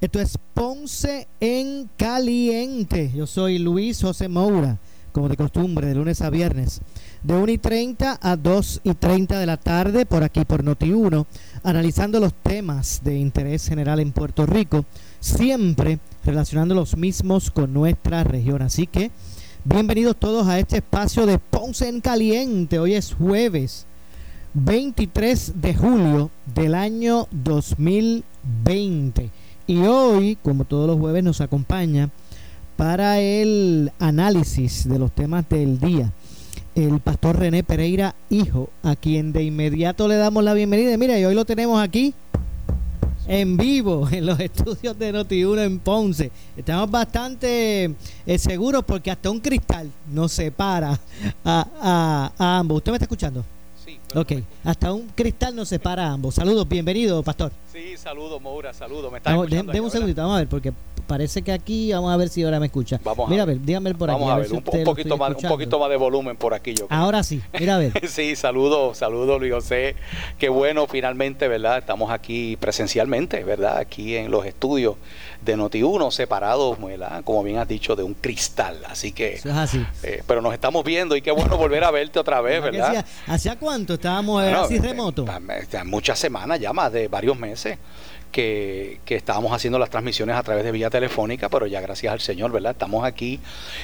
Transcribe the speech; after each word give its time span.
Esto 0.00 0.18
es 0.18 0.38
Ponce 0.54 1.28
en 1.40 1.90
Caliente. 1.98 3.12
Yo 3.14 3.26
soy 3.26 3.58
Luis 3.58 4.00
José 4.00 4.28
Moura, 4.28 4.78
como 5.12 5.28
de 5.28 5.36
costumbre, 5.36 5.86
de 5.86 5.94
lunes 5.94 6.22
a 6.22 6.30
viernes, 6.30 6.80
de 7.22 7.34
1 7.34 7.52
y 7.52 7.58
30 7.58 8.18
a 8.18 8.36
2 8.36 8.80
y 8.82 8.94
30 8.94 9.38
de 9.38 9.44
la 9.44 9.58
tarde, 9.58 10.06
por 10.06 10.24
aquí 10.24 10.46
por 10.46 10.64
Noti1, 10.64 11.26
analizando 11.64 12.18
los 12.18 12.32
temas 12.32 13.02
de 13.04 13.18
interés 13.18 13.68
general 13.68 14.00
en 14.00 14.12
Puerto 14.12 14.46
Rico, 14.46 14.86
siempre 15.20 15.98
relacionando 16.24 16.74
los 16.74 16.96
mismos 16.96 17.50
con 17.50 17.74
nuestra 17.74 18.24
región. 18.24 18.62
Así 18.62 18.86
que, 18.86 19.10
bienvenidos 19.64 20.16
todos 20.16 20.48
a 20.48 20.58
este 20.58 20.78
espacio 20.78 21.26
de 21.26 21.38
Ponce 21.38 21.90
en 21.90 22.00
Caliente. 22.00 22.78
Hoy 22.78 22.94
es 22.94 23.12
jueves 23.12 23.84
23 24.54 25.60
de 25.60 25.74
julio 25.74 26.30
del 26.54 26.74
año 26.74 27.28
2020. 27.32 29.30
Y 29.70 29.82
hoy, 29.82 30.36
como 30.42 30.64
todos 30.64 30.88
los 30.88 30.98
jueves, 30.98 31.22
nos 31.22 31.40
acompaña 31.40 32.10
para 32.76 33.20
el 33.20 33.92
análisis 34.00 34.88
de 34.88 34.98
los 34.98 35.12
temas 35.12 35.48
del 35.48 35.78
día 35.78 36.10
el 36.74 36.98
pastor 36.98 37.38
René 37.38 37.62
Pereira, 37.62 38.16
hijo, 38.30 38.70
a 38.82 38.96
quien 38.96 39.32
de 39.32 39.44
inmediato 39.44 40.08
le 40.08 40.16
damos 40.16 40.42
la 40.42 40.54
bienvenida. 40.54 40.96
Mira, 40.96 41.20
y 41.20 41.24
hoy 41.24 41.36
lo 41.36 41.44
tenemos 41.44 41.80
aquí 41.80 42.12
en 43.28 43.56
vivo 43.56 44.08
en 44.10 44.26
los 44.26 44.40
estudios 44.40 44.98
de 44.98 45.14
Noti1 45.14 45.64
en 45.64 45.78
Ponce. 45.78 46.32
Estamos 46.56 46.90
bastante 46.90 47.94
eh, 48.26 48.38
seguros 48.38 48.82
porque 48.84 49.12
hasta 49.12 49.30
un 49.30 49.38
cristal 49.38 49.88
nos 50.12 50.32
separa 50.32 50.98
a, 51.44 52.32
a 52.36 52.58
ambos. 52.58 52.78
¿Usted 52.78 52.90
me 52.90 52.96
está 52.96 53.04
escuchando? 53.04 53.44
Ok, 54.12 54.32
hasta 54.64 54.92
un 54.92 55.06
cristal 55.14 55.54
nos 55.54 55.68
separa 55.68 56.08
a 56.08 56.12
ambos. 56.14 56.34
Saludos, 56.34 56.68
bienvenido, 56.68 57.22
pastor. 57.22 57.52
Sí, 57.72 57.96
saludos, 57.96 58.42
Moura, 58.42 58.72
saludos. 58.72 59.12
Me 59.12 59.20
Deme 59.46 59.80
un 59.80 59.90
segundito, 59.90 60.20
vamos 60.20 60.34
a 60.34 60.38
ver, 60.40 60.48
porque 60.48 60.72
parece 61.06 61.42
que 61.42 61.52
aquí, 61.52 61.92
vamos 61.92 62.12
a 62.12 62.16
ver 62.16 62.28
si 62.28 62.42
ahora 62.42 62.58
me 62.58 62.66
escucha. 62.66 63.00
Vamos 63.04 63.28
a 63.28 63.30
mira, 63.30 63.44
a 63.44 63.46
ver, 63.46 63.60
dígame 63.60 63.94
por 63.94 64.10
aquí. 64.10 64.20
Vamos 64.20 64.34
a 64.34 64.38
ver, 64.38 64.52
un, 64.52 64.62
poquito 64.62 65.16
más, 65.16 65.34
un 65.36 65.48
poquito 65.48 65.78
más 65.78 65.90
de 65.90 65.96
volumen 65.96 66.36
por 66.36 66.54
aquí. 66.54 66.74
Yo 66.74 66.86
Ahora 66.90 67.22
sí, 67.22 67.40
mira 67.58 67.76
a 67.76 67.78
ver. 67.78 67.92
sí, 68.08 68.34
saludos, 68.34 68.98
saludos, 68.98 69.40
Luis 69.40 69.52
José. 69.52 69.94
Qué 70.38 70.48
bueno, 70.48 70.88
finalmente, 70.88 71.46
¿verdad? 71.46 71.78
Estamos 71.78 72.10
aquí 72.10 72.56
presencialmente, 72.56 73.44
¿verdad? 73.44 73.78
Aquí 73.78 74.16
en 74.16 74.32
los 74.32 74.44
estudios 74.44 74.96
de 75.44 75.56
Noti1, 75.56 76.10
separados, 76.10 76.80
¿verdad? 76.80 77.22
Como 77.24 77.42
bien 77.42 77.58
has 77.58 77.68
dicho, 77.68 77.96
de 77.96 78.02
un 78.02 78.14
cristal. 78.14 78.78
Así 78.88 79.12
que. 79.12 79.34
Eso 79.34 79.50
es 79.50 79.56
así. 79.56 79.86
Eh, 80.02 80.22
pero 80.26 80.42
nos 80.42 80.52
estamos 80.52 80.84
viendo 80.84 81.16
y 81.16 81.22
qué 81.22 81.30
bueno 81.30 81.56
volver 81.56 81.84
a 81.84 81.90
verte 81.90 82.18
otra 82.18 82.40
vez, 82.40 82.62
¿verdad? 82.62 83.04
¿Hacía 83.26 83.56
cuánto 83.56 83.94
estábamos 84.00 84.42
así 84.42 84.78
remoto? 84.78 85.26
Muchas 85.84 86.18
semanas 86.18 86.58
ya, 86.58 86.72
más 86.72 86.92
de 86.92 87.08
varios 87.08 87.38
meses. 87.38 87.78
Que, 88.32 89.00
que, 89.04 89.16
estábamos 89.16 89.52
haciendo 89.52 89.76
las 89.80 89.90
transmisiones 89.90 90.36
a 90.36 90.42
través 90.44 90.62
de 90.62 90.70
vía 90.70 90.88
telefónica, 90.88 91.48
pero 91.48 91.66
ya 91.66 91.80
gracias 91.80 92.12
al 92.12 92.20
Señor, 92.20 92.52
¿verdad? 92.52 92.70
Estamos 92.70 93.04
aquí 93.04 93.40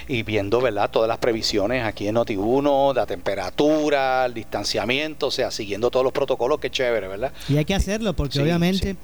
y 0.07 0.23
viendo, 0.23 0.61
¿verdad? 0.61 0.89
Todas 0.89 1.09
las 1.09 1.19
previsiones 1.19 1.83
aquí 1.83 2.07
en 2.07 2.15
Noti1, 2.15 2.95
la 2.95 3.07
temperatura, 3.07 4.25
el 4.25 4.35
distanciamiento, 4.35 5.27
o 5.27 5.31
sea, 5.33 5.51
siguiendo 5.51 5.91
todos 5.91 6.05
los 6.05 6.13
protocolos, 6.13 6.61
que 6.61 6.71
chévere, 6.71 7.09
¿verdad? 7.09 7.33
Y 7.49 7.57
hay 7.57 7.65
que 7.65 7.75
hacerlo 7.75 8.13
porque 8.13 8.41
obviamente... 8.41 8.95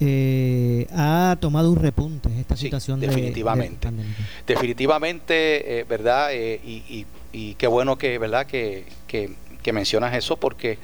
Eh, 0.00 0.86
ha 0.92 1.36
tomado 1.40 1.72
un 1.72 1.76
repunte 1.76 2.28
esta 2.38 2.56
situación 2.56 3.00
definitivamente 3.00 3.88
definitivamente 4.46 5.80
eh, 5.80 5.84
verdad 5.88 6.28
eh, 6.32 6.60
y, 6.64 7.04
y, 7.32 7.54
qué 7.54 7.66
bueno 7.66 7.98
que 7.98 8.16
verdad 8.18 8.46
que, 8.46 8.84
que, 9.08 9.34
que 9.68 9.72
mencionas 9.74 10.14
eso 10.14 10.38
porque 10.38 10.78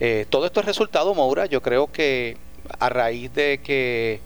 eh, 0.00 0.24
todo 0.30 0.46
esto 0.46 0.60
es 0.60 0.64
resultado, 0.64 1.14
Moura, 1.14 1.44
yo 1.44 1.60
creo 1.60 1.92
que 1.92 2.38
a 2.78 2.88
raíz 2.88 3.34
de 3.34 3.60
que, 3.62 4.20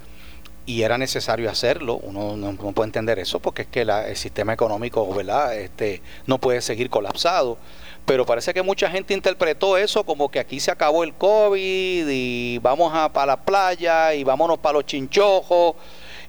y 0.67 0.83
era 0.83 0.99
necesario 0.99 1.51
hacerlo, 1.51 1.97
uno 1.97 2.37
no, 2.37 2.55
puede 2.73 2.87
entender 2.87 3.19
eso 3.19 3.41
porque 3.41 3.63
es 3.63 3.69
que 3.69 3.81
el 3.81 4.17
sistema 4.17 4.53
económico 4.53 5.13
¿verdad? 5.13 5.59
Este, 5.59 6.01
no 6.27 6.39
puede 6.39 6.61
seguir 6.61 6.91
colapsado, 6.91 7.59
pero 8.07 8.25
parece 8.25 8.55
que 8.55 8.63
mucha 8.63 8.89
gente 8.89 9.15
interpretó 9.15 9.77
eso 9.77 10.05
como 10.05 10.31
que 10.31 10.39
aquí 10.39 10.61
se 10.61 10.71
acabó 10.71 11.03
el 11.03 11.15
COVID 11.15 12.07
y 12.09 12.59
vamos 12.59 12.93
a 12.95 13.13
para 13.13 13.27
la 13.27 13.41
playa 13.41 14.15
y 14.15 14.23
vámonos 14.23 14.59
para 14.59 14.75
los 14.75 14.87
chinchojos 14.87 15.75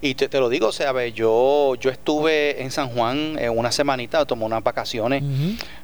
y 0.02 0.14
te, 0.14 0.28
te, 0.28 0.40
lo 0.40 0.48
digo, 0.48 0.68
o 0.68 0.72
sea, 0.72 1.06
yo, 1.08 1.74
yo 1.74 1.90
estuve 1.90 2.62
en 2.62 2.70
San 2.70 2.88
Juan 2.88 3.38
en 3.38 3.56
una 3.56 3.70
semanita, 3.70 4.24
tomé 4.24 4.46
unas 4.46 4.64
vacaciones, 4.64 5.22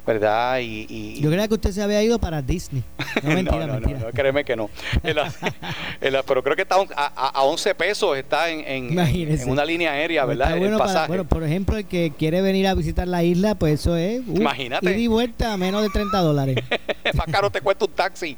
¿verdad? 0.07 0.59
Y, 0.59 0.87
y, 0.89 1.19
yo 1.19 1.29
creía 1.29 1.49
que 1.49 1.55
usted 1.55 1.71
se 1.71 1.83
había 1.83 2.01
ido 2.01 2.17
para 2.17 2.41
Disney. 2.41 2.81
No, 3.23 3.33
mentira, 3.33 3.65
no, 3.65 3.79
no, 3.79 3.89
no, 3.89 4.11
créeme 4.11 4.45
que 4.45 4.55
no. 4.55 4.69
pero 6.27 6.43
creo 6.43 6.55
que 6.55 6.61
está 6.61 6.75
a, 6.95 7.39
a, 7.39 7.43
11 7.43 7.73
pesos, 7.73 8.15
está 8.15 8.49
en, 8.51 8.59
en, 8.59 8.99
en, 8.99 9.49
una 9.49 9.65
línea 9.65 9.91
aérea, 9.91 10.23
¿verdad? 10.23 10.55
Bueno, 10.55 10.77
el 10.77 10.81
pasaje. 10.81 11.07
bueno, 11.07 11.25
por 11.25 11.43
ejemplo, 11.43 11.77
el 11.77 11.85
que 11.85 12.13
quiere 12.17 12.41
venir 12.41 12.67
a 12.67 12.75
visitar 12.75 13.07
la 13.07 13.23
isla, 13.23 13.55
pues 13.55 13.81
eso 13.81 13.97
es. 13.97 14.21
Uh, 14.27 14.37
Imagínate. 14.37 14.97
y 14.97 15.07
vuelta 15.07 15.51
a 15.51 15.57
menos 15.57 15.81
de 15.81 15.89
30 15.89 16.19
dólares. 16.19 16.57
Más 17.15 17.25
caro 17.25 17.49
te 17.49 17.61
cuesta 17.61 17.85
un 17.85 17.91
taxi. 17.91 18.37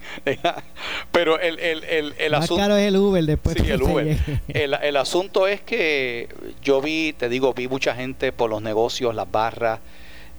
pero 1.12 1.40
el, 1.40 1.60
el, 1.60 1.84
el, 1.84 2.14
el 2.18 2.32
Más 2.32 2.50
caro 2.50 2.78
es 2.78 2.88
el 2.88 2.96
Uber 2.96 3.24
después. 3.26 3.58
Sí, 3.60 3.70
el 3.70 3.84
Uber. 3.84 4.18
El, 4.48 4.74
el 4.76 4.98
asunto 4.98 5.46
es 5.46 5.60
que 5.60 6.30
yo 6.64 6.82
vi, 6.82 7.14
te 7.14 7.28
digo, 7.28 7.54
vi 7.54 7.68
mucha 7.68 7.94
gente 7.94 8.32
por 8.32 8.50
los 8.50 8.62
negocios, 8.62 9.14
las 9.14 9.30
barras, 9.30 9.80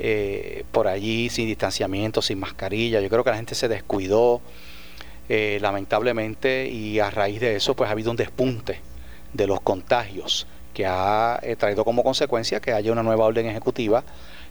eh, 0.03 0.65
por 0.73 0.89
allí 0.89 1.29
sin 1.29 1.47
distanciamiento, 1.47 2.23
sin 2.23 2.39
mascarilla. 2.41 3.03
Yo 3.03 3.11
creo 3.11 3.23
que 3.23 3.29
la 3.29 3.37
gente 3.37 3.55
se 3.55 3.69
descuidó, 3.69 4.41
eh, 5.29 5.59
lamentablemente, 5.61 6.69
y 6.69 6.99
a 7.01 7.11
raíz 7.11 7.39
de 7.39 7.57
eso, 7.57 7.75
pues 7.75 7.89
ha 7.89 7.91
habido 7.91 8.11
un 8.11 8.17
despunte 8.17 8.81
de 9.35 9.47
los 9.47 9.61
contagios 9.61 10.47
que 10.73 10.87
ha 10.87 11.39
eh, 11.43 11.55
traído 11.55 11.85
como 11.85 12.03
consecuencia 12.03 12.61
que 12.61 12.73
haya 12.73 12.91
una 12.91 13.03
nueva 13.03 13.27
orden 13.27 13.45
ejecutiva 13.45 14.03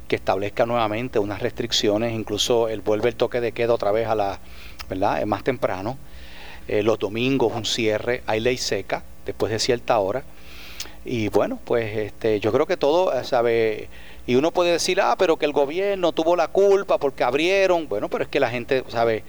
que 0.08 0.18
establezca 0.18 0.68
nuevamente 0.68 1.18
unas 1.18 1.42
restricciones, 1.42 2.14
incluso 2.14 2.68
el 2.68 2.82
vuelve 2.82 3.10
el 3.10 3.16
toque 3.16 3.42
de 3.42 3.52
queda 3.52 3.74
otra 3.74 3.92
vez 3.92 4.08
a 4.08 4.14
la, 4.14 4.40
¿verdad? 4.88 5.26
más 5.26 5.44
temprano. 5.44 5.98
los 6.68 7.00
domingos 7.00 7.54
un 7.56 7.66
cierre, 7.66 8.22
hay 8.28 8.40
ley 8.40 8.58
seca 8.58 9.04
después 9.26 9.52
de 9.52 9.58
cierta 9.58 9.98
hora 9.98 10.24
y 11.10 11.28
bueno, 11.30 11.58
pues 11.66 11.98
este, 11.98 12.40
yo 12.40 12.52
creo 12.52 12.68
que 12.68 12.78
todo, 12.78 13.12
eh, 13.12 13.24
¿sabe? 13.24 13.90
Y 14.28 14.36
uno 14.36 14.52
puede 14.52 14.74
decir, 14.74 15.02
ah, 15.02 15.16
pero 15.18 15.38
que 15.38 15.46
el 15.48 15.54
gobierno 15.54 16.12
tuvo 16.12 16.36
la 16.36 16.50
culpa 16.50 17.00
porque 17.00 17.24
abrieron. 17.24 17.90
Bueno, 17.90 18.10
pero 18.10 18.26
es 18.26 18.30
que 18.30 18.40
la 18.40 18.52
gente, 18.52 18.84
¿sabe? 18.90 19.24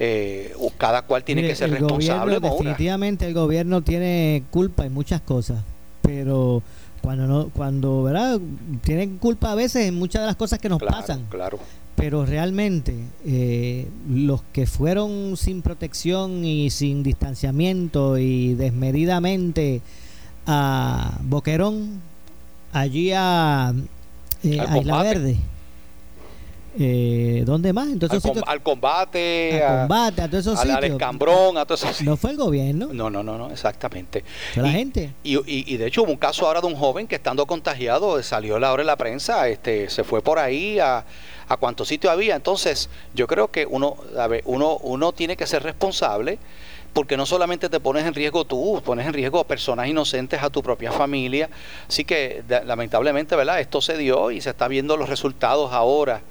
Eh, 0.00 0.52
cada 0.76 1.02
cual 1.02 1.22
tiene 1.22 1.42
que 1.42 1.54
ser 1.54 1.70
responsable. 1.70 2.40
definitivamente 2.40 3.26
el 3.26 3.34
gobierno 3.34 3.80
tiene 3.82 4.42
culpa 4.50 4.84
en 4.86 4.92
muchas 4.92 5.20
cosas, 5.20 5.62
pero 6.02 6.64
cuando 7.00 7.26
no, 7.28 7.48
cuando, 7.50 8.02
¿verdad? 8.02 8.40
Tienen 8.82 9.18
culpa 9.18 9.52
a 9.52 9.54
veces 9.54 9.86
en 9.86 9.94
muchas 9.94 10.22
de 10.22 10.26
las 10.26 10.36
cosas 10.36 10.58
que 10.58 10.68
nos 10.68 10.82
pasan. 10.82 11.26
Claro. 11.30 11.60
Pero 11.94 12.26
realmente 12.26 12.94
eh, 13.24 13.86
los 14.08 14.42
que 14.52 14.66
fueron 14.66 15.36
sin 15.36 15.62
protección 15.62 16.44
y 16.44 16.70
sin 16.70 17.04
distanciamiento 17.04 18.18
y 18.18 18.54
desmedidamente 18.54 19.82
a 20.46 21.12
Boquerón, 21.20 22.00
allí 22.72 23.12
a, 23.14 23.72
eh, 24.42 24.64
Isla 24.78 25.02
Verde. 25.02 25.36
eh, 26.78 27.42
¿dónde 27.44 27.72
más? 27.72 27.88
Entonces, 27.88 28.24
al, 28.46 28.62
combate, 28.62 29.62
al 29.62 29.80
combate, 29.80 30.22
a 30.22 30.28
todos 30.28 30.46
esos 30.46 30.58
al, 30.58 30.84
escambrón, 30.84 31.58
a 31.58 31.66
todos 31.66 31.82
esos 31.82 32.02
No 32.02 32.16
fue 32.16 32.30
el 32.30 32.36
gobierno. 32.36 32.88
No, 32.92 33.10
no, 33.10 33.22
no, 33.22 33.36
no 33.36 33.50
exactamente. 33.50 34.24
Fue 34.54 34.62
la 34.62 34.70
gente. 34.70 35.12
Y, 35.24 35.38
y, 35.46 35.76
de 35.76 35.86
hecho 35.86 36.04
hubo 36.04 36.12
un 36.12 36.18
caso 36.18 36.46
ahora 36.46 36.60
de 36.60 36.68
un 36.68 36.76
joven 36.76 37.06
que 37.06 37.16
estando 37.16 37.46
contagiado 37.46 38.22
salió 38.22 38.58
la 38.58 38.72
hora 38.72 38.82
en 38.82 38.86
la 38.86 38.96
prensa, 38.96 39.48
este, 39.48 39.90
se 39.90 40.04
fue 40.04 40.22
por 40.22 40.38
ahí 40.38 40.78
a, 40.78 41.04
a 41.48 41.56
cuántos 41.56 41.88
sitios 41.88 42.12
había. 42.12 42.36
Entonces, 42.36 42.88
yo 43.14 43.26
creo 43.26 43.50
que 43.50 43.66
uno, 43.66 43.96
a 44.16 44.28
ver, 44.28 44.42
uno, 44.46 44.78
uno 44.78 45.12
tiene 45.12 45.36
que 45.36 45.46
ser 45.46 45.62
responsable 45.64 46.38
porque 46.92 47.16
no 47.16 47.26
solamente 47.26 47.68
te 47.68 47.80
pones 47.80 48.04
en 48.04 48.14
riesgo 48.14 48.44
tú, 48.44 48.80
pones 48.84 49.06
en 49.06 49.12
riesgo 49.12 49.40
a 49.40 49.46
personas 49.46 49.88
inocentes, 49.88 50.42
a 50.42 50.50
tu 50.50 50.62
propia 50.62 50.92
familia. 50.92 51.48
Así 51.88 52.04
que 52.04 52.42
lamentablemente, 52.64 53.36
¿verdad? 53.36 53.60
Esto 53.60 53.80
se 53.80 53.96
dio 53.96 54.30
y 54.30 54.40
se 54.40 54.50
está 54.50 54.68
viendo 54.68 54.96
los 54.96 55.08
resultados 55.08 55.72
ahora. 55.72 56.22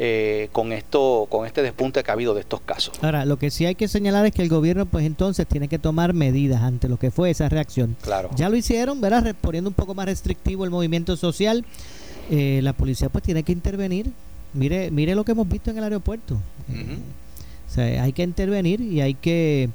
Eh, 0.00 0.48
con 0.52 0.72
esto 0.72 1.26
con 1.28 1.44
este 1.44 1.60
despunte 1.60 2.04
que 2.04 2.10
ha 2.12 2.14
habido 2.14 2.32
de 2.32 2.40
estos 2.42 2.60
casos. 2.60 2.94
Ahora, 3.02 3.24
lo 3.24 3.36
que 3.36 3.50
sí 3.50 3.66
hay 3.66 3.74
que 3.74 3.88
señalar 3.88 4.24
es 4.26 4.32
que 4.32 4.42
el 4.42 4.48
gobierno 4.48 4.86
pues 4.86 5.04
entonces 5.04 5.44
tiene 5.48 5.66
que 5.66 5.80
tomar 5.80 6.14
medidas 6.14 6.62
ante 6.62 6.86
lo 6.88 6.98
que 6.98 7.10
fue 7.10 7.30
esa 7.30 7.48
reacción. 7.48 7.96
Claro. 8.02 8.30
Ya 8.36 8.48
lo 8.48 8.54
hicieron, 8.54 9.00
¿verdad? 9.00 9.34
Poniendo 9.40 9.68
un 9.68 9.74
poco 9.74 9.96
más 9.96 10.06
restrictivo 10.06 10.64
el 10.64 10.70
movimiento 10.70 11.16
social. 11.16 11.64
Eh, 12.30 12.60
la 12.62 12.74
policía 12.74 13.08
pues 13.08 13.24
tiene 13.24 13.42
que 13.42 13.50
intervenir. 13.50 14.12
Mire, 14.54 14.92
mire 14.92 15.16
lo 15.16 15.24
que 15.24 15.32
hemos 15.32 15.48
visto 15.48 15.72
en 15.72 15.78
el 15.78 15.84
aeropuerto. 15.84 16.34
o 16.34 17.74
sea, 17.74 18.04
hay 18.04 18.12
que 18.12 18.22
intervenir 18.22 18.80
y 18.80 19.00
hay 19.00 19.14
que 19.14 19.68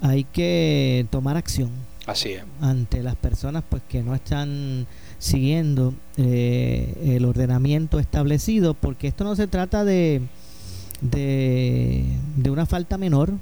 hay 0.00 0.24
que 0.24 1.06
tomar 1.10 1.36
acción. 1.36 1.70
Así 2.06 2.30
es. 2.30 2.42
Ante 2.60 3.02
las 3.02 3.16
personas 3.16 3.64
pues 3.68 3.82
que 3.88 4.02
no 4.02 4.14
están 4.14 4.86
siguiendo 5.18 5.94
eh, 6.16 7.16
el 7.16 7.24
ordenamiento 7.24 7.98
establecido, 7.98 8.74
porque 8.74 9.08
esto 9.08 9.24
no 9.24 9.36
se 9.36 9.46
trata 9.46 9.84
de, 9.84 10.22
de, 11.00 12.04
de 12.36 12.50
una 12.50 12.66
falta 12.66 12.96
menor, 12.96 13.32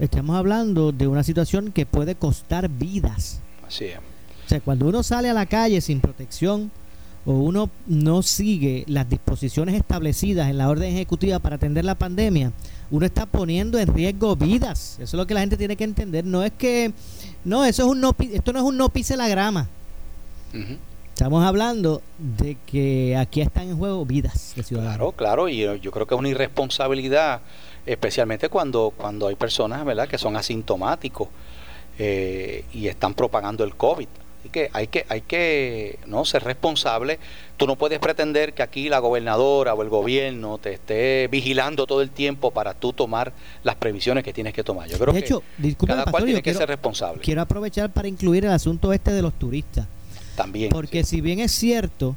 estamos 0.00 0.36
hablando 0.36 0.90
de 0.90 1.06
una 1.06 1.22
situación 1.22 1.70
que 1.70 1.86
puede 1.86 2.14
costar 2.14 2.68
vidas. 2.68 3.40
Así 3.66 3.84
es. 3.84 3.98
O 3.98 4.48
sea, 4.48 4.60
cuando 4.60 4.88
uno 4.88 5.02
sale 5.02 5.28
a 5.28 5.34
la 5.34 5.46
calle 5.46 5.80
sin 5.80 6.00
protección 6.00 6.70
o 7.28 7.32
uno 7.32 7.68
no 7.86 8.22
sigue 8.22 8.84
las 8.86 9.06
disposiciones 9.06 9.74
establecidas 9.74 10.48
en 10.48 10.56
la 10.56 10.70
orden 10.70 10.94
ejecutiva 10.94 11.38
para 11.38 11.56
atender 11.56 11.84
la 11.84 11.94
pandemia, 11.94 12.52
uno 12.90 13.04
está 13.04 13.26
poniendo 13.26 13.78
en 13.78 13.92
riesgo 13.94 14.34
vidas. 14.34 14.94
Eso 14.94 15.02
es 15.04 15.12
lo 15.12 15.26
que 15.26 15.34
la 15.34 15.40
gente 15.40 15.58
tiene 15.58 15.76
que 15.76 15.84
entender. 15.84 16.24
No 16.24 16.42
es 16.42 16.52
que, 16.52 16.90
no, 17.44 17.66
eso 17.66 17.82
es 17.82 17.88
un 17.90 18.00
no, 18.00 18.16
esto 18.18 18.54
no 18.54 18.60
es 18.60 18.64
un 18.64 18.78
no 18.78 18.88
pise 18.88 19.14
la 19.14 19.28
grama. 19.28 19.68
Estamos 21.12 21.44
hablando 21.44 22.00
de 22.16 22.56
que 22.64 23.14
aquí 23.14 23.42
están 23.42 23.68
en 23.68 23.76
juego 23.76 24.06
vidas 24.06 24.54
de 24.56 24.62
ciudadanos. 24.62 24.96
Claro, 24.96 25.12
claro, 25.12 25.48
y 25.50 25.58
yo 25.82 25.90
creo 25.92 26.06
que 26.06 26.14
es 26.14 26.18
una 26.18 26.30
irresponsabilidad, 26.30 27.42
especialmente 27.84 28.48
cuando, 28.48 28.90
cuando 28.96 29.28
hay 29.28 29.34
personas, 29.34 29.84
¿verdad?, 29.84 30.08
que 30.08 30.16
son 30.16 30.34
asintomáticos 30.34 31.28
eh, 31.98 32.64
y 32.72 32.86
están 32.86 33.12
propagando 33.12 33.64
el 33.64 33.74
COVID 33.74 34.08
que 34.48 34.70
hay 34.72 34.88
que, 34.88 35.06
hay 35.08 35.20
que 35.22 35.98
¿no? 36.06 36.24
ser 36.24 36.44
responsable. 36.44 37.18
Tú 37.56 37.66
no 37.66 37.76
puedes 37.76 37.98
pretender 37.98 38.54
que 38.54 38.62
aquí 38.62 38.88
la 38.88 38.98
gobernadora 38.98 39.74
o 39.74 39.82
el 39.82 39.88
gobierno 39.88 40.58
te 40.58 40.72
esté 40.74 41.28
vigilando 41.28 41.86
todo 41.86 42.02
el 42.02 42.10
tiempo 42.10 42.50
para 42.50 42.74
tú 42.74 42.92
tomar 42.92 43.32
las 43.64 43.76
previsiones 43.76 44.24
que 44.24 44.32
tienes 44.32 44.54
que 44.54 44.62
tomar. 44.62 44.88
Yo 44.88 44.98
creo 44.98 45.12
de 45.12 45.20
hecho, 45.20 45.42
que 45.60 45.74
cada 45.86 46.04
cual 46.04 46.24
tiene 46.24 46.42
que 46.42 46.54
ser 46.54 46.68
responsable. 46.68 47.22
Quiero 47.22 47.42
aprovechar 47.42 47.90
para 47.92 48.08
incluir 48.08 48.44
el 48.44 48.52
asunto 48.52 48.92
este 48.92 49.12
de 49.12 49.22
los 49.22 49.34
turistas. 49.34 49.86
También. 50.36 50.70
Porque 50.70 51.04
si 51.04 51.20
bien 51.20 51.40
es 51.40 51.52
cierto 51.52 52.16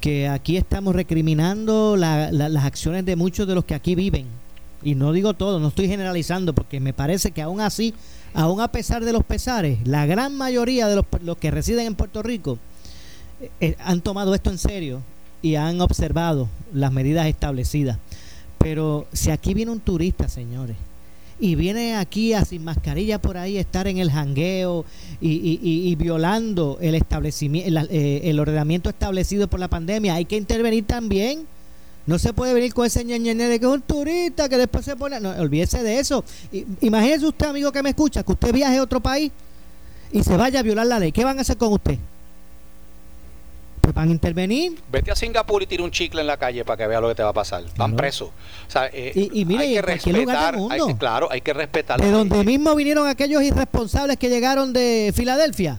que 0.00 0.28
aquí 0.28 0.56
estamos 0.56 0.94
recriminando 0.94 1.96
las 1.96 2.64
acciones 2.64 3.04
de 3.04 3.16
muchos 3.16 3.46
de 3.46 3.54
los 3.54 3.64
que 3.64 3.74
aquí 3.74 3.94
viven, 3.94 4.26
y 4.82 4.94
no 4.94 5.12
digo 5.12 5.34
todo, 5.34 5.60
no 5.60 5.68
estoy 5.68 5.88
generalizando, 5.88 6.54
porque 6.54 6.80
me 6.80 6.92
parece 6.92 7.32
que 7.32 7.42
aún 7.42 7.60
así 7.60 7.94
aún 8.34 8.60
a 8.60 8.72
pesar 8.72 9.04
de 9.04 9.12
los 9.12 9.24
pesares, 9.24 9.78
la 9.84 10.06
gran 10.06 10.36
mayoría 10.36 10.88
de 10.88 10.96
los, 10.96 11.36
que 11.38 11.50
residen 11.50 11.86
en 11.86 11.94
Puerto 11.94 12.22
Rico 12.22 12.58
eh, 13.40 13.50
eh, 13.60 13.76
han 13.80 14.00
tomado 14.00 14.34
esto 14.34 14.50
en 14.50 14.58
serio 14.58 15.02
y 15.42 15.54
han 15.54 15.80
observado 15.80 16.48
las 16.72 16.92
medidas 16.92 17.26
establecidas. 17.26 17.98
Pero 18.58 19.06
si 19.12 19.30
aquí 19.30 19.54
viene 19.54 19.72
un 19.72 19.80
turista, 19.80 20.28
señores, 20.28 20.76
y 21.40 21.54
viene 21.54 21.96
aquí 21.96 22.34
a 22.34 22.44
sin 22.44 22.62
mascarilla 22.62 23.18
por 23.18 23.38
ahí 23.38 23.56
estar 23.56 23.86
en 23.86 23.96
el 23.96 24.10
jangueo 24.10 24.84
y, 25.22 25.94
violando 25.96 26.76
el 26.82 26.94
establecimiento 26.94 27.80
eh, 27.90 28.20
el 28.24 28.38
ordenamiento 28.38 28.90
establecido 28.90 29.48
por 29.48 29.58
la 29.58 29.68
pandemia 29.68 30.14
hay 30.14 30.26
que 30.26 30.36
intervenir 30.36 30.84
también 30.84 31.46
no 32.10 32.18
se 32.18 32.32
puede 32.32 32.52
venir 32.52 32.74
con 32.74 32.84
ese 32.84 33.04
ñeñeñe 33.04 33.46
de 33.46 33.60
que 33.60 33.66
es 33.66 33.70
un 33.72 33.82
turista 33.82 34.48
que 34.48 34.56
después 34.56 34.84
se 34.84 34.96
pone. 34.96 35.20
No, 35.20 35.30
olvídese 35.30 35.80
de 35.84 36.00
eso. 36.00 36.24
Imagínese 36.80 37.24
usted, 37.24 37.46
amigo 37.46 37.70
que 37.70 37.84
me 37.84 37.90
escucha, 37.90 38.24
que 38.24 38.32
usted 38.32 38.52
viaje 38.52 38.78
a 38.78 38.82
otro 38.82 38.98
país 38.98 39.30
y 40.10 40.24
se 40.24 40.36
vaya 40.36 40.58
a 40.58 40.62
violar 40.64 40.88
la 40.88 40.98
ley. 40.98 41.12
¿Qué 41.12 41.24
van 41.24 41.38
a 41.38 41.42
hacer 41.42 41.56
con 41.56 41.72
usted? 41.72 41.98
Pues 43.80 43.94
van 43.94 44.08
a 44.08 44.10
intervenir. 44.10 44.80
Vete 44.90 45.12
a 45.12 45.14
Singapur 45.14 45.62
y 45.62 45.66
tira 45.68 45.84
un 45.84 45.92
chicle 45.92 46.20
en 46.22 46.26
la 46.26 46.36
calle 46.36 46.64
para 46.64 46.78
que 46.78 46.88
vea 46.88 47.00
lo 47.00 47.06
que 47.06 47.14
te 47.14 47.22
va 47.22 47.28
a 47.28 47.32
pasar. 47.32 47.62
Van 47.76 47.94
presos. 47.94 48.30
Eh, 48.92 49.28
y, 49.32 49.44
mire, 49.44 49.62
hay 49.62 49.74
que 49.74 49.82
respetar. 49.82 50.56
claro, 50.98 51.28
hay 51.30 51.40
que 51.42 51.52
respetar. 51.52 52.00
De 52.00 52.10
donde 52.10 52.42
mismo 52.42 52.74
vinieron 52.74 53.06
aquellos 53.06 53.40
irresponsables 53.40 54.16
que 54.16 54.28
llegaron 54.28 54.72
de 54.72 55.12
Filadelfia. 55.14 55.78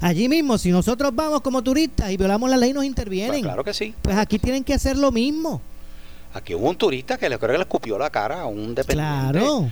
Allí 0.00 0.28
mismo, 0.28 0.58
si 0.58 0.70
nosotros 0.70 1.14
vamos 1.14 1.40
como 1.40 1.62
turistas 1.62 2.10
y 2.10 2.16
violamos 2.16 2.48
la 2.48 2.56
ley, 2.56 2.72
nos 2.72 2.84
intervienen. 2.84 3.30
Pues 3.30 3.42
claro 3.42 3.64
que 3.64 3.74
sí. 3.74 3.94
Pues 4.00 4.16
aquí 4.16 4.38
tienen 4.38 4.62
que 4.62 4.74
hacer 4.74 4.96
lo 4.96 5.10
mismo. 5.10 5.60
Aquí 6.34 6.54
hubo 6.54 6.68
un 6.68 6.76
turista 6.76 7.16
que 7.16 7.28
le 7.28 7.38
creo 7.38 7.52
que 7.52 7.58
le 7.58 7.62
escupió 7.62 7.98
la 7.98 8.10
cara 8.10 8.42
a 8.42 8.46
un 8.46 8.74
dependiente. 8.74 9.38
Claro. 9.38 9.70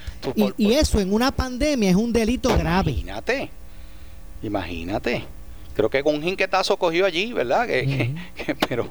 y, 0.57 0.73
eso 0.73 0.99
en 1.01 1.13
una 1.13 1.31
pandemia 1.31 1.91
es 1.91 1.97
un 1.97 2.13
delito 2.13 2.49
grave. 2.57 2.93
Imagínate. 2.93 3.51
Imagínate. 4.43 5.25
Creo 5.77 5.91
que 5.91 6.03
con 6.03 6.15
un 6.15 6.23
jinquetazo 6.23 6.79
cogió 6.79 7.05
allí, 7.05 7.35
¿verdad? 7.35 7.69
pero 8.69 8.89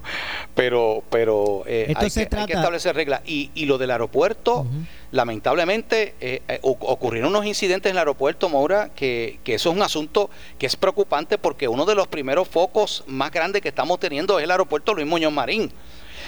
pero 0.54 1.04
pero 1.10 1.64
eh, 1.66 1.92
hay, 1.96 2.12
que, 2.12 2.22
establecer 2.22 2.96
reglas. 2.96 3.22
Y, 3.26 3.50
y 3.56 3.66
lo 3.66 3.80
del 3.80 3.90
aeropuerto, 3.90 4.68
lamentablemente, 5.12 6.14
eh, 6.22 6.44
eh, 6.48 6.60
ocurrieron 6.62 7.32
unos 7.32 7.48
incidentes 7.48 7.90
en 7.90 7.96
el 7.96 8.00
aeropuerto, 8.00 8.50
Maura, 8.50 8.92
que, 8.96 9.40
que 9.44 9.56
eso 9.56 9.72
es 9.72 9.76
un 9.76 9.82
asunto 9.82 10.30
que 10.60 10.68
es 10.68 10.76
preocupante 10.76 11.40
porque 11.40 11.68
uno 11.68 11.86
de 11.86 11.96
los 11.96 12.08
primeros 12.08 12.48
focos 12.48 13.04
más 13.08 13.32
grandes 13.32 13.64
que 13.64 13.70
estamos 13.70 14.00
teniendo 14.00 14.38
es 14.38 14.44
el 14.44 14.52
aeropuerto 14.52 14.94
Luis 14.94 15.08
Muñoz 15.08 15.34
Marín. 15.34 15.72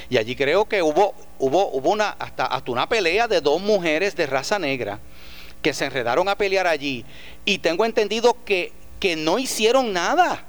Y 0.09 0.17
allí 0.17 0.35
creo 0.35 0.65
que 0.65 0.81
hubo, 0.81 1.13
hubo, 1.37 1.69
hubo 1.69 1.91
una, 1.91 2.09
hasta, 2.09 2.47
hasta 2.47 2.71
una 2.71 2.89
pelea 2.89 3.27
de 3.27 3.41
dos 3.41 3.61
mujeres 3.61 4.15
de 4.15 4.25
raza 4.25 4.57
negra 4.57 4.99
que 5.61 5.73
se 5.73 5.85
enredaron 5.85 6.27
a 6.29 6.35
pelear 6.35 6.65
allí. 6.65 7.05
Y 7.45 7.59
tengo 7.59 7.85
entendido 7.85 8.35
que 8.43 8.71
que 8.99 9.15
no 9.15 9.39
hicieron 9.39 9.93
nada. 9.93 10.43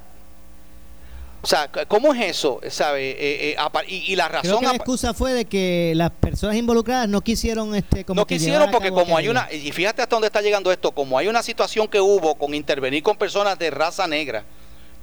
O 1.41 1.47
sea, 1.47 1.69
¿cómo 1.87 2.13
es 2.13 2.37
eso? 2.37 2.59
¿Sabe? 2.69 3.11
Eh, 3.11 3.55
eh, 3.55 3.85
y, 3.87 4.15
la 4.15 4.27
razón. 4.27 4.57
Creo 4.57 4.59
que 4.59 4.65
la 4.65 4.75
excusa 4.75 5.13
fue 5.13 5.33
de 5.33 5.45
que 5.45 5.93
las 5.95 6.11
personas 6.11 6.57
involucradas 6.57 7.07
no 7.07 7.21
quisieron, 7.21 7.75
este, 7.75 8.03
como 8.03 8.21
no 8.21 8.27
quisieron 8.27 8.69
porque 8.71 8.91
como 8.91 9.15
hay 9.15 9.29
una 9.29 9.51
y 9.51 9.71
fíjate 9.71 10.01
hasta 10.01 10.15
dónde 10.15 10.27
está 10.27 10.41
llegando 10.41 10.71
esto, 10.71 10.91
como 10.91 11.17
hay 11.17 11.27
una 11.27 11.41
situación 11.41 11.87
que 11.87 12.01
hubo 12.01 12.35
con 12.35 12.53
intervenir 12.53 13.03
con 13.03 13.15
personas 13.15 13.57
de 13.57 13.71
raza 13.71 14.05
negra, 14.05 14.43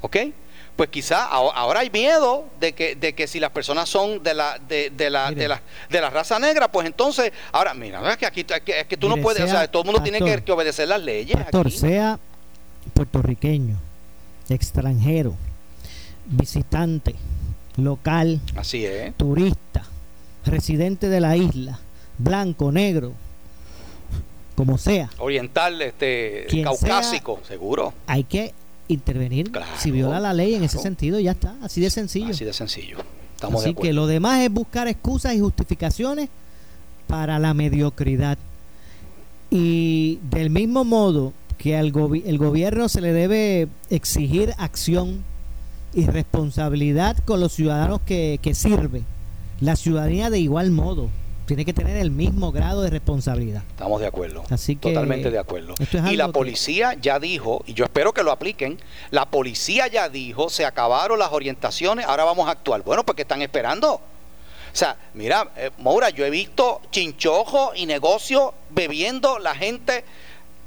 ¿ok? 0.03 0.17
Pues 0.77 0.91
quizá 0.91 1.25
ahora 1.25 1.81
hay 1.81 1.89
miedo 1.89 2.45
de 2.61 2.75
que, 2.75 2.97
de 2.97 3.15
que 3.15 3.27
si 3.27 3.41
las 3.41 3.51
personas 3.51 3.89
son 3.89 4.23
de 4.23 4.35
la 4.35 4.59
de, 4.59 4.91
de 4.91 5.09
la, 5.09 5.31
de 5.31 5.49
la 5.49 5.63
de 5.89 6.01
la 6.03 6.11
raza 6.11 6.39
negra, 6.39 6.71
pues 6.71 6.87
entonces 6.87 7.33
ahora 7.51 7.73
mira, 7.73 8.11
es 8.11 8.19
que 8.19 8.27
aquí 8.27 8.45
es 8.47 8.87
que, 8.87 8.97
tú 8.99 9.09
no 9.09 9.17
puedes, 9.17 9.43
o 9.43 9.49
sea, 9.49 9.67
todo 9.71 9.85
el 9.85 9.87
mundo 9.87 10.03
tiene 10.03 10.19
que, 10.19 10.53
obedecer 10.53 10.87
las 10.87 11.01
leyes. 11.01 11.35
Pastor, 11.35 11.71
sea 11.71 12.19
puertorriqueño, 12.93 13.77
extranjero, 14.51 15.35
visitante, 16.27 17.15
local, 17.77 18.41
Así 18.57 18.85
es. 18.85 19.15
turista, 19.17 19.85
residente 20.45 21.09
de 21.09 21.21
la 21.21 21.37
isla, 21.37 21.79
blanco, 22.19 22.73
negro, 22.73 23.13
como 24.55 24.79
sea. 24.79 25.11
Oriental, 25.19 25.81
este, 25.83 26.47
caucásico, 26.63 27.41
seguro. 27.47 27.93
Hay 28.07 28.25
que 28.25 28.55
intervenir 28.89 29.51
si 29.79 29.91
viola 29.91 30.21
la 30.21 30.33
ley 30.33 30.55
en 30.55 30.65
ese 30.65 30.79
sentido, 30.79 31.19
ya 31.21 31.33
está, 31.33 31.55
así 31.63 31.81
de 31.81 31.91
sencillo. 31.91 32.31
Así 32.31 32.45
de 32.45 32.53
sencillo. 32.53 32.99
así 33.41 33.75
que 33.75 33.93
lo 33.93 34.07
demás 34.07 34.41
es 34.41 34.51
buscar 34.51 34.89
excusas 34.89 35.35
y 35.35 35.41
justificaciones 35.41 36.29
para 37.07 37.39
la 37.39 37.55
mediocridad. 37.55 38.39
Y 39.51 40.19
del 40.31 40.51
mismo 40.51 40.85
modo 40.85 41.33
que 41.59 41.77
al 41.77 41.93
el 42.25 42.39
gobierno 42.39 42.89
se 42.89 43.01
le 43.01 43.13
debe 43.13 43.69
exigir 43.91 44.55
acción 44.59 45.25
y 45.97 46.07
responsabilidad 46.07 47.17
con 47.25 47.41
los 47.41 47.53
ciudadanos 47.53 48.01
que, 48.07 48.39
que 48.43 48.55
sirve. 48.55 49.03
La 49.61 49.77
ciudadanía 49.77 50.29
de 50.29 50.39
igual 50.39 50.71
modo 50.71 51.09
tiene 51.47 51.65
que 51.65 51.73
tener 51.73 51.97
el 51.97 52.11
mismo 52.11 52.53
grado 52.53 52.83
de 52.83 52.91
responsabilidad. 52.91 53.63
Estamos 53.71 54.01
de 54.01 54.07
acuerdo. 54.07 54.45
Así 54.51 54.77
que 54.77 54.91
Totalmente 54.91 55.31
de 55.31 55.39
acuerdo. 55.39 55.75
y 56.11 56.17
la 56.17 56.29
policía 56.29 56.95
ya 57.01 57.19
dijo, 57.19 57.63
y 57.67 57.73
yo 57.73 57.85
espero 57.85 58.13
que 58.13 58.23
lo 58.23 58.31
apliquen, 58.31 58.79
la 59.11 59.25
policía 59.27 59.87
ya 59.87 60.11
dijo, 60.11 60.51
se 60.51 60.67
acabaron 60.67 61.19
las 61.19 61.33
orientaciones, 61.33 62.05
ahora 62.05 62.25
vamos 62.25 62.47
a 62.49 62.51
actuar. 62.51 62.83
Bueno, 62.83 63.07
porque 63.07 63.23
están 63.23 63.41
esperando. 63.41 63.95
O 63.95 64.79
sea, 64.79 64.99
mira, 65.15 65.51
eh, 65.57 65.71
Maura, 65.79 66.11
yo 66.11 66.27
he 66.27 66.31
visto 66.31 66.83
chinchojos 66.91 67.71
y 67.77 67.87
negocios 67.87 68.51
bebiendo 68.69 69.39
la 69.39 69.55
gente 69.55 70.05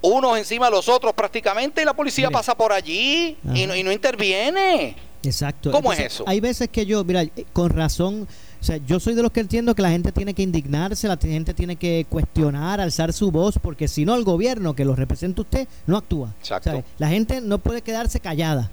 unos 0.01 0.37
encima 0.37 0.67
de 0.67 0.71
los 0.71 0.87
otros 0.87 1.13
prácticamente 1.13 1.81
y 1.81 1.85
la 1.85 1.93
policía 1.93 2.31
pasa 2.31 2.55
por 2.55 2.71
allí 2.71 3.37
y 3.53 3.67
no, 3.67 3.75
y 3.75 3.83
no, 3.83 3.91
interviene. 3.91 4.95
Exacto. 5.23 5.71
¿Cómo 5.71 5.91
es 5.91 5.99
eso? 5.99 6.23
Hay 6.27 6.39
veces 6.39 6.69
que 6.69 6.85
yo, 6.85 7.03
mira, 7.03 7.23
eh, 7.23 7.45
con 7.51 7.69
razón, 7.69 8.27
o 8.59 8.63
sea, 8.63 8.77
yo 8.77 8.99
soy 8.99 9.15
de 9.15 9.21
los 9.21 9.31
que 9.31 9.41
entiendo 9.41 9.75
que 9.75 9.81
la 9.81 9.89
gente 9.89 10.11
tiene 10.11 10.33
que 10.33 10.43
indignarse, 10.43 11.07
la 11.07 11.17
gente 11.17 11.53
tiene 11.53 11.75
que 11.75 12.05
cuestionar, 12.09 12.79
alzar 12.79 13.11
su 13.13 13.31
voz, 13.31 13.59
porque 13.61 13.87
si 13.87 14.05
no 14.05 14.15
el 14.15 14.23
gobierno 14.23 14.75
que 14.75 14.85
lo 14.85 14.95
representa 14.95 15.41
usted 15.41 15.67
no 15.87 15.97
actúa. 15.97 16.33
Exacto. 16.39 16.83
La 16.97 17.09
gente 17.09 17.41
no 17.41 17.59
puede 17.59 17.81
quedarse 17.81 18.19
callada. 18.19 18.71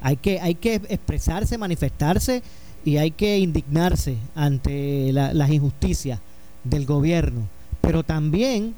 Hay 0.00 0.16
que, 0.16 0.40
hay 0.40 0.54
que 0.54 0.74
expresarse, 0.74 1.56
manifestarse 1.56 2.42
y 2.84 2.98
hay 2.98 3.10
que 3.10 3.38
indignarse 3.38 4.16
ante 4.34 5.12
las 5.12 5.50
injusticias 5.50 6.20
del 6.62 6.84
gobierno, 6.84 7.48
pero 7.80 8.02
también 8.02 8.74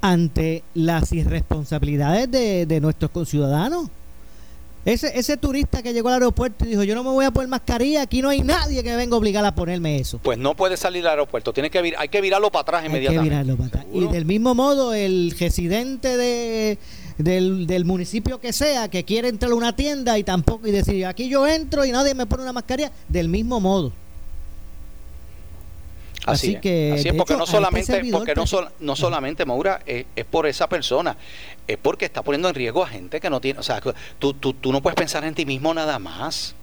ante 0.00 0.64
las 0.74 1.12
irresponsabilidades 1.12 2.30
de, 2.30 2.66
de 2.66 2.80
nuestros 2.80 3.10
conciudadanos. 3.10 3.88
Ese, 4.84 5.18
ese 5.18 5.36
turista 5.36 5.82
que 5.82 5.92
llegó 5.92 6.08
al 6.08 6.14
aeropuerto 6.14 6.64
y 6.64 6.68
dijo, 6.68 6.82
yo 6.84 6.94
no 6.94 7.04
me 7.04 7.10
voy 7.10 7.26
a 7.26 7.30
poner 7.30 7.48
mascarilla, 7.48 8.02
aquí 8.02 8.22
no 8.22 8.30
hay 8.30 8.40
nadie 8.40 8.82
que 8.82 8.90
me 8.90 8.96
venga 8.96 9.14
a 9.14 9.18
obligar 9.18 9.44
a 9.44 9.54
ponerme 9.54 9.98
eso. 9.98 10.18
Pues 10.22 10.38
no 10.38 10.54
puede 10.54 10.76
salir 10.78 11.04
al 11.04 11.10
aeropuerto, 11.10 11.52
tiene 11.52 11.70
que 11.70 11.82
vir, 11.82 11.94
hay 11.98 12.08
que 12.08 12.20
virarlo 12.20 12.50
para 12.50 12.62
atrás 12.62 12.86
inmediatamente. 12.86 13.34
Hay 13.34 13.40
que 13.40 13.44
virarlo 13.44 13.56
para 13.56 13.68
atrás. 13.68 13.86
Y 13.92 14.06
del 14.06 14.24
mismo 14.24 14.54
modo, 14.54 14.94
el 14.94 15.34
residente 15.38 16.16
de, 16.16 16.78
del, 17.18 17.66
del, 17.66 17.84
municipio 17.84 18.40
que 18.40 18.54
sea 18.54 18.88
que 18.88 19.04
quiere 19.04 19.28
entrar 19.28 19.52
a 19.52 19.54
una 19.54 19.76
tienda 19.76 20.18
y 20.18 20.24
tampoco 20.24 20.66
y 20.66 20.70
decir 20.70 21.04
aquí 21.04 21.28
yo 21.28 21.46
entro 21.46 21.84
y 21.84 21.92
nadie 21.92 22.14
me 22.14 22.24
pone 22.26 22.42
una 22.42 22.52
mascarilla 22.54 22.90
del 23.08 23.28
mismo 23.28 23.60
modo 23.60 23.92
así, 26.26 26.56
que 26.56 26.92
así 26.94 27.08
es 27.08 27.14
porque 27.14 27.36
no 27.36 27.44
este 27.44 27.52
solamente 27.56 28.02
porque 28.10 28.34
no, 28.34 28.44
no 28.80 28.96
solamente 28.96 29.44
Maura 29.44 29.80
es, 29.86 30.04
por 30.30 30.46
esa 30.46 30.68
persona 30.68 31.16
es 31.66 31.78
porque 31.78 32.04
está 32.04 32.22
poniendo 32.22 32.48
en 32.48 32.54
riesgo 32.54 32.82
a 32.82 32.88
gente 32.88 33.20
que 33.20 33.30
no 33.30 33.40
tiene 33.40 33.60
o 33.60 33.62
sea 33.62 33.80
tú, 34.18 34.34
tú, 34.34 34.54
tú 34.54 34.72
no 34.72 34.82
puedes 34.82 34.96
pensar 34.96 35.24
en 35.24 35.34
ti 35.34 35.46
mismo 35.46 35.72
nada 35.72 35.98
más 35.98 36.54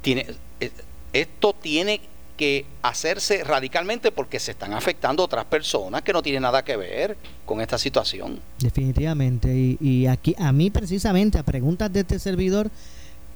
tiene 0.00 0.26
eh, 0.60 0.70
esto 1.12 1.54
tiene 1.54 2.00
que 2.36 2.66
hacerse 2.82 3.44
radicalmente 3.44 4.10
porque 4.10 4.40
se 4.40 4.50
están 4.50 4.72
afectando 4.72 5.22
otras 5.22 5.44
personas 5.44 6.02
que 6.02 6.12
no 6.12 6.22
tienen 6.22 6.42
nada 6.42 6.64
que 6.64 6.76
ver 6.76 7.16
con 7.46 7.60
esta 7.60 7.78
situación. 7.78 8.40
Definitivamente. 8.58 9.54
Y, 9.54 9.78
y 9.80 10.06
aquí, 10.08 10.34
a 10.36 10.50
mí 10.50 10.70
precisamente, 10.70 11.38
a 11.38 11.44
preguntas 11.44 11.92
de 11.92 12.00
este 12.00 12.18
servidor, 12.18 12.70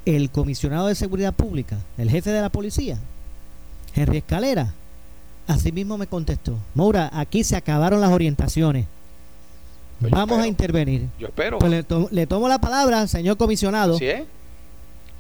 el 0.05 0.31
comisionado 0.31 0.89
de 0.89 0.95
seguridad 0.95 1.33
pública, 1.33 1.79
el 1.97 2.11
jefe 2.11 2.31
de 2.31 2.41
la 2.41 2.49
policía, 2.49 2.99
Henry 3.95 4.19
Escalera, 4.19 4.75
así 5.49 5.73
mismo 5.73 5.99
me 5.99 6.07
contestó, 6.07 6.57
Moura, 6.75 7.11
aquí 7.13 7.43
se 7.43 7.57
acabaron 7.57 8.01
las 8.01 8.11
orientaciones. 8.11 8.87
Pues 10.01 10.13
Vamos 10.13 10.39
a 10.39 10.47
intervenir. 10.47 11.09
Yo 11.19 11.27
espero. 11.27 11.59
Pues 11.59 11.73
le, 12.13 12.27
tomo 12.27 12.49
la 12.49 12.61
palabra, 12.61 13.07
señor 13.09 13.37
comisionado. 13.37 13.99
¿Sí 13.99 14.07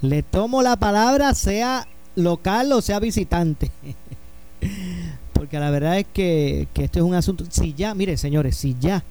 Le 0.02 0.22
tomo 0.22 0.62
la 0.62 0.76
palabra, 0.76 1.34
sea 1.34 1.88
local 2.14 2.72
o 2.72 2.80
sea 2.80 3.00
visitante. 3.00 3.72
Porque 5.32 5.58
la 5.58 5.70
verdad 5.70 5.98
es 5.98 6.06
que, 6.12 6.68
que 6.74 6.84
esto 6.84 7.00
es 7.00 7.04
un 7.04 7.14
asunto. 7.14 7.44
Si 7.50 7.74
ya, 7.74 7.94
mire 7.94 8.16
señores, 8.16 8.56
si 8.56 8.76
ya 8.78 9.02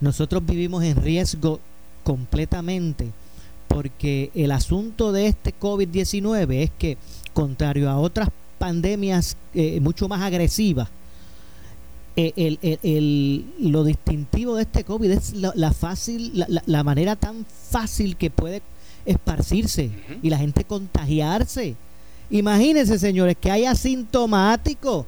nosotros 0.00 0.44
vivimos 0.44 0.82
en 0.84 0.96
riesgo 0.96 1.60
completamente, 2.04 3.10
porque 3.66 4.30
el 4.34 4.50
asunto 4.52 5.12
de 5.12 5.26
este 5.26 5.54
COVID-19 5.58 6.62
es 6.62 6.70
que, 6.78 6.96
contrario 7.34 7.90
a 7.90 7.98
otras 7.98 8.30
pandemias 8.58 9.36
eh, 9.54 9.80
mucho 9.80 10.08
más 10.08 10.22
agresivas, 10.22 10.88
eh, 12.16 12.32
el, 12.34 12.58
el, 12.82 13.44
lo 13.60 13.84
distintivo 13.84 14.56
de 14.56 14.62
este 14.62 14.82
COVID 14.82 15.10
es 15.10 15.34
la, 15.34 15.72
fácil, 15.72 16.32
la, 16.34 16.62
la, 16.66 16.82
manera 16.82 17.14
tan 17.14 17.46
fácil 17.70 18.16
que 18.16 18.28
puede 18.28 18.60
esparcirse 19.06 19.90
y 20.20 20.28
la 20.28 20.38
gente 20.38 20.64
contagiarse. 20.64 21.76
Imagínense, 22.30 22.98
señores, 22.98 23.36
que 23.40 23.52
hay 23.52 23.66
asintomáticos. 23.66 25.06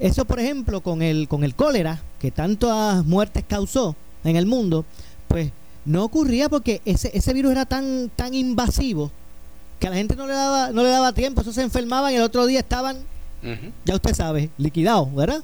Eso, 0.00 0.24
por 0.24 0.40
ejemplo, 0.40 0.80
con 0.80 1.02
el, 1.02 1.28
con 1.28 1.44
el 1.44 1.54
cólera, 1.54 2.02
que 2.20 2.32
tantas 2.32 3.04
muertes 3.04 3.44
causó 3.46 3.94
en 4.24 4.34
el 4.34 4.46
mundo, 4.46 4.84
pues 5.28 5.52
no 5.84 6.02
ocurría 6.02 6.48
porque 6.48 6.80
ese, 6.84 7.10
ese 7.14 7.32
virus 7.32 7.52
era 7.52 7.64
tan, 7.64 8.10
tan 8.16 8.34
invasivo 8.34 9.12
que 9.78 9.86
a 9.86 9.90
la 9.90 9.96
gente 9.96 10.16
no 10.16 10.26
le 10.26 10.34
daba, 10.34 10.70
no 10.70 10.82
le 10.82 10.88
daba 10.88 11.12
tiempo, 11.12 11.40
eso 11.40 11.52
se 11.52 11.62
enfermaban 11.62 12.12
y 12.12 12.16
el 12.16 12.22
otro 12.22 12.46
día 12.46 12.60
estaban, 12.60 12.98
ya 13.84 13.94
usted 13.94 14.14
sabe, 14.14 14.50
liquidados, 14.56 15.14
¿verdad? 15.14 15.42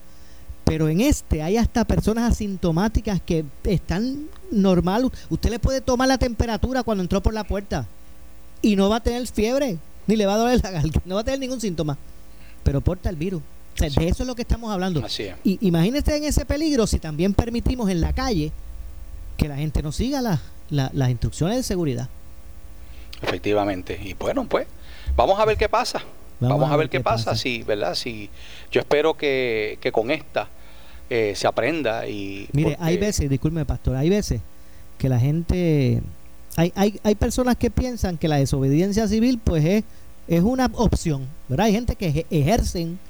Pero 0.65 0.89
en 0.89 1.01
este 1.01 1.43
hay 1.43 1.57
hasta 1.57 1.85
personas 1.85 2.31
asintomáticas 2.31 3.21
que 3.21 3.45
están 3.65 4.29
normal. 4.53 5.11
Usted 5.29 5.51
le 5.51 5.59
puede 5.59 5.81
tomar 5.81 6.07
la 6.07 6.17
temperatura 6.17 6.83
cuando 6.83 7.03
entró 7.03 7.21
por 7.21 7.35
la 7.35 7.45
puerta 7.45 7.87
y 8.63 8.77
no 8.77 8.89
va 8.89 8.97
a 8.97 9.01
tener 9.01 9.27
fiebre 9.27 9.79
ni 10.07 10.17
le 10.17 10.27
va 10.27 10.35
a 10.35 10.39
doler 10.39 10.61
la 10.63 10.71
garganta, 10.71 11.01
no 11.05 11.17
va 11.17 11.21
a 11.23 11.25
tener 11.25 11.41
ningún 11.41 11.61
síntoma, 11.61 11.99
pero 12.63 12.81
porta 12.81 13.11
el 13.11 13.17
virus. 13.17 13.43
De 13.79 14.09
eso 14.09 14.23
es 14.23 14.27
lo 14.27 14.35
que 14.35 14.43
estamos 14.43 14.71
hablando. 14.71 15.01
Y 15.43 15.59
imagínese 15.67 16.17
en 16.17 16.25
ese 16.25 16.45
peligro 16.45 16.87
si 16.87 16.99
también 16.99 17.33
permitimos 17.35 17.89
en 17.91 18.01
la 18.01 18.13
calle 18.13 18.53
que 19.37 19.49
la 19.49 19.57
gente 19.57 19.83
no 19.83 19.91
siga 19.91 20.21
las 20.71 21.11
instrucciones 21.11 21.57
de 21.57 21.63
seguridad. 21.63 22.09
Efectivamente. 23.23 23.99
Y 24.03 24.15
bueno, 24.15 24.47
pues 24.47 24.67
vamos 25.17 25.39
a 25.39 25.45
ver 25.45 25.57
qué 25.57 25.69
pasa. 25.69 26.03
Vamos, 26.41 26.71
a 26.71 26.77
ver 26.77 26.89
qué, 26.89 27.01
pasa. 27.01 27.37
Si, 27.37 27.63
¿verdad? 27.63 27.95
Si 27.95 28.31
yo 28.71 28.81
espero 28.81 29.15
que, 29.15 29.77
que 29.83 29.93
con 29.93 30.11
esta 30.11 30.49
eh, 31.11 31.35
se 31.37 31.47
aprenda 31.47 32.07
y 32.07 32.49
mire, 32.53 32.79
hay 32.81 32.97
veces, 32.97 33.29
disculpe 33.29 33.67
pastor, 33.67 33.97
hay 33.97 34.09
veces 34.09 34.41
que 34.97 35.11
la 35.11 35.19
gente 35.19 36.01
hay, 36.57 36.73
hay, 36.77 36.99
hay 37.03 37.15
personas 37.15 37.57
que 37.57 37.71
piensan 37.71 38.17
que 38.17 38.27
la 38.27 38.37
desobediencia 38.37 39.07
civil 39.07 39.39
pues 39.45 39.65
es 39.67 39.85
es 40.31 40.43
una 40.43 40.71
opción, 40.75 41.27
¿verdad? 41.49 41.67
Hay 41.67 41.73
gente 41.73 41.97
que 41.97 42.25
ejercen 42.31 43.01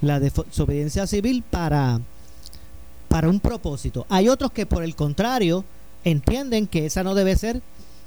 la 0.00 0.20
desobediencia 0.20 1.08
civil 1.08 1.42
para, 1.42 2.00
para 3.08 3.28
un 3.28 3.40
propósito. 3.40 4.06
Hay 4.08 4.28
otros 4.28 4.52
que 4.52 4.64
por 4.64 4.84
el 4.84 4.94
contrario 4.94 5.64
entienden 6.04 6.68
que 6.68 6.86
esa 6.86 7.02
no 7.02 7.16
debe 7.16 7.34
ser 7.34 7.62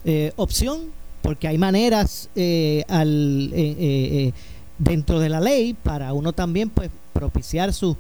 eh, 0.06 0.32
opción 0.38 0.94
porque 1.22 1.48
hay 1.48 1.58
maneras 1.58 2.30
eh, 2.36 2.84
al, 2.88 3.52
eh, 3.54 4.34
dentro 4.78 5.20
de 5.20 5.30
la 5.30 5.40
ley 5.40 5.74
para 5.74 6.14
uno 6.14 6.34
también 6.34 6.70
pues 6.70 6.90
propiciar 7.14 7.74
sus 7.74 7.96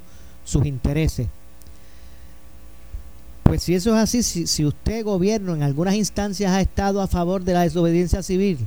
intereses. 0.64 1.28
Pues 3.44 3.64
si 3.64 3.76
eso 3.76 3.96
es 3.96 4.02
así, 4.02 4.24
si, 4.24 4.48
si 4.48 4.66
usted 4.66 5.04
gobierno 5.04 5.54
en 5.54 5.64
algunas 5.64 5.96
instancias 5.96 6.52
ha 6.52 6.62
estado 6.62 7.02
a 7.02 7.08
favor 7.08 7.44
de 7.44 7.54
la 7.54 7.64
desobediencia 7.64 8.24
civil, 8.24 8.60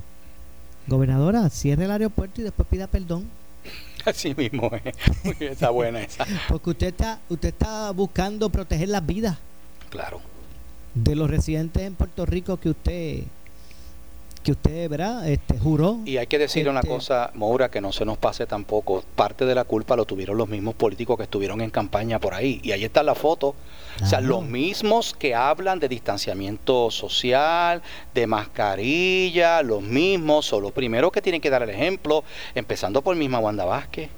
Gobernadora, 0.87 1.49
cierre 1.49 1.84
el 1.84 1.90
aeropuerto 1.90 2.40
y 2.40 2.44
después 2.44 2.68
pida 2.68 2.87
perdón. 2.87 3.25
Así 4.04 4.34
mismo 4.34 4.70
es. 4.84 5.40
Está 5.40 5.70
buena 5.70 6.02
esa. 6.02 6.26
Porque 6.49 6.70
usted 6.70 6.88
está, 6.88 7.20
usted 7.28 7.49
está 7.49 7.90
buscando 7.92 8.50
proteger 8.50 8.90
las 8.90 9.04
vidas. 9.04 9.38
Claro. 9.88 10.20
De 10.94 11.14
los 11.14 11.30
residentes 11.30 11.82
en 11.82 11.94
Puerto 11.94 12.26
Rico 12.26 12.58
que 12.58 12.70
usted 12.70 13.23
que 14.45 14.53
usted, 14.53 14.89
¿verdad? 14.89 15.29
Este, 15.29 15.59
juró. 15.59 16.01
Y 16.05 16.19
hay 16.19 16.29
que 16.29 16.39
decir 16.39 16.69
una 16.69 16.81
este, 16.81 16.91
cosa, 16.93 17.31
Moura, 17.35 17.71
que 17.71 17.81
no 17.81 17.93
se 17.93 18.05
nos 18.05 18.19
pase 18.19 18.47
tampoco. 18.47 19.03
Parte 19.17 19.47
de 19.47 19.55
la 19.55 19.65
culpa 19.65 19.97
lo 19.97 20.05
tuvieron 20.05 20.37
los 20.37 20.49
mismos 20.49 20.75
políticos 20.75 21.17
que 21.17 21.25
estuvieron 21.25 21.61
en 21.63 21.71
campaña 21.71 22.21
por 22.21 22.35
ahí. 22.35 22.61
Y 22.63 22.71
ahí 22.71 22.85
está 22.85 23.03
la 23.03 23.17
foto. 23.17 23.57
O 24.03 24.07
sea, 24.07 24.21
los 24.21 24.45
mismos 24.45 25.15
que 25.15 25.35
hablan 25.35 25.81
de 25.81 25.89
distanciamiento 25.89 26.91
social, 26.91 27.83
de 28.13 28.27
mascarilla, 28.27 29.63
los 29.63 29.83
mismos 29.83 30.47
son 30.47 30.63
los 30.63 30.73
primeros 30.73 31.11
que 31.11 31.23
tienen 31.23 31.41
que 31.41 31.51
dar 31.51 31.63
el 31.63 31.71
ejemplo, 31.71 32.23
empezando 32.55 33.03
por 33.03 33.17
misma 33.17 33.39
Wanda 33.39 33.65
Vázquez. 33.65 34.11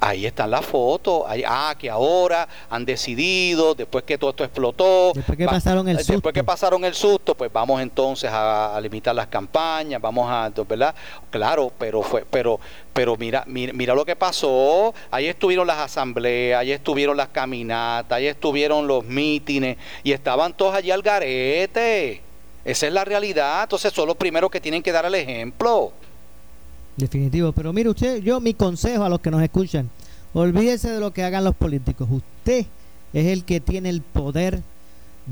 Ahí 0.00 0.26
están 0.26 0.50
las 0.50 0.64
fotos. 0.64 1.24
ah, 1.46 1.74
que 1.78 1.90
ahora 1.90 2.48
han 2.70 2.84
decidido, 2.84 3.74
después 3.74 4.04
que 4.04 4.18
todo 4.18 4.30
esto 4.30 4.44
explotó. 4.44 5.12
Después 5.14 5.36
que 5.38 5.46
pasaron 5.46 5.88
el 5.88 5.98
susto. 5.98 6.12
Después 6.12 6.34
que 6.34 6.44
pasaron 6.44 6.84
el 6.84 6.94
susto, 6.94 7.34
pues 7.34 7.52
vamos 7.52 7.80
entonces 7.80 8.30
a, 8.32 8.78
limitar 8.82 9.14
las 9.14 9.26
campañas, 9.28 10.00
vamos 10.00 10.28
a, 10.30 10.50
¿verdad? 10.64 10.94
Claro, 11.30 11.72
pero 11.78 12.02
fue, 12.02 12.24
pero, 12.28 12.58
pero 12.92 13.16
mira, 13.16 13.44
mira, 13.46 13.72
mira 13.72 13.94
lo 13.94 14.04
que 14.04 14.16
pasó. 14.16 14.94
Ahí 15.10 15.26
estuvieron 15.26 15.66
las 15.66 15.78
asambleas, 15.78 16.60
ahí 16.60 16.72
estuvieron 16.72 17.16
las 17.16 17.28
caminatas, 17.28 18.16
ahí 18.16 18.26
estuvieron 18.26 18.86
los 18.86 19.04
mítines 19.04 19.76
y 20.02 20.12
estaban 20.12 20.52
todos 20.54 20.74
allí 20.74 20.90
al 20.90 21.02
garete. 21.02 22.22
Esa 22.64 22.86
es 22.86 22.92
la 22.92 23.04
realidad. 23.04 23.64
Entonces 23.64 23.92
son 23.92 24.06
los 24.06 24.16
primeros 24.16 24.50
que 24.50 24.60
tienen 24.60 24.82
que 24.82 24.92
dar 24.92 25.04
el 25.04 25.14
ejemplo. 25.14 25.92
Definitivo. 26.96 27.52
Pero 27.52 27.72
mire 27.72 27.88
usted, 27.88 28.22
yo 28.22 28.40
mi 28.40 28.54
consejo 28.54 29.04
a 29.04 29.08
los 29.08 29.20
que 29.20 29.30
nos 29.30 29.42
escuchan, 29.42 29.88
olvídese 30.34 30.90
de 30.90 31.00
lo 31.00 31.12
que 31.12 31.22
hagan 31.22 31.44
los 31.44 31.54
políticos. 31.54 32.08
Usted 32.10 32.66
es 33.12 33.26
el 33.26 33.44
que 33.44 33.60
tiene 33.60 33.88
el 33.88 34.02
poder 34.02 34.62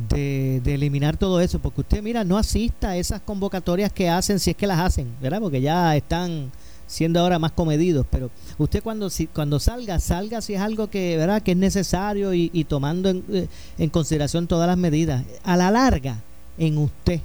de, 0.08 0.62
eliminar 0.64 1.16
todo 1.16 1.40
eso, 1.40 1.58
porque 1.58 1.80
usted, 1.82 2.02
mira, 2.02 2.24
no 2.24 2.38
asista 2.38 2.90
a 2.90 2.96
esas 2.96 3.20
convocatorias 3.20 3.92
que 3.92 4.08
hacen, 4.08 4.38
si 4.38 4.50
es 4.50 4.56
que 4.56 4.66
las 4.66 4.78
hacen, 4.78 5.08
¿verdad? 5.20 5.40
Porque 5.40 5.60
ya 5.60 5.96
están 5.96 6.50
siendo 6.86 7.20
ahora 7.20 7.38
más 7.38 7.52
comedidos, 7.52 8.04
pero 8.10 8.30
usted 8.58 8.82
cuando 8.82 9.10
si, 9.10 9.28
cuando 9.28 9.60
salga, 9.60 10.00
salga 10.00 10.40
si 10.40 10.54
es 10.54 10.60
algo 10.60 10.90
que, 10.90 11.16
¿verdad? 11.16 11.40
que 11.40 11.52
es 11.52 11.56
necesario 11.56 12.34
y, 12.34 12.64
tomando 12.64 13.10
en, 13.10 13.24
eh, 13.32 13.48
en, 13.78 13.90
consideración 13.90 14.48
todas 14.48 14.66
las 14.66 14.76
medidas. 14.76 15.24
A 15.44 15.56
la 15.56 15.70
larga, 15.70 16.18
en 16.58 16.78
usted, 16.78 17.20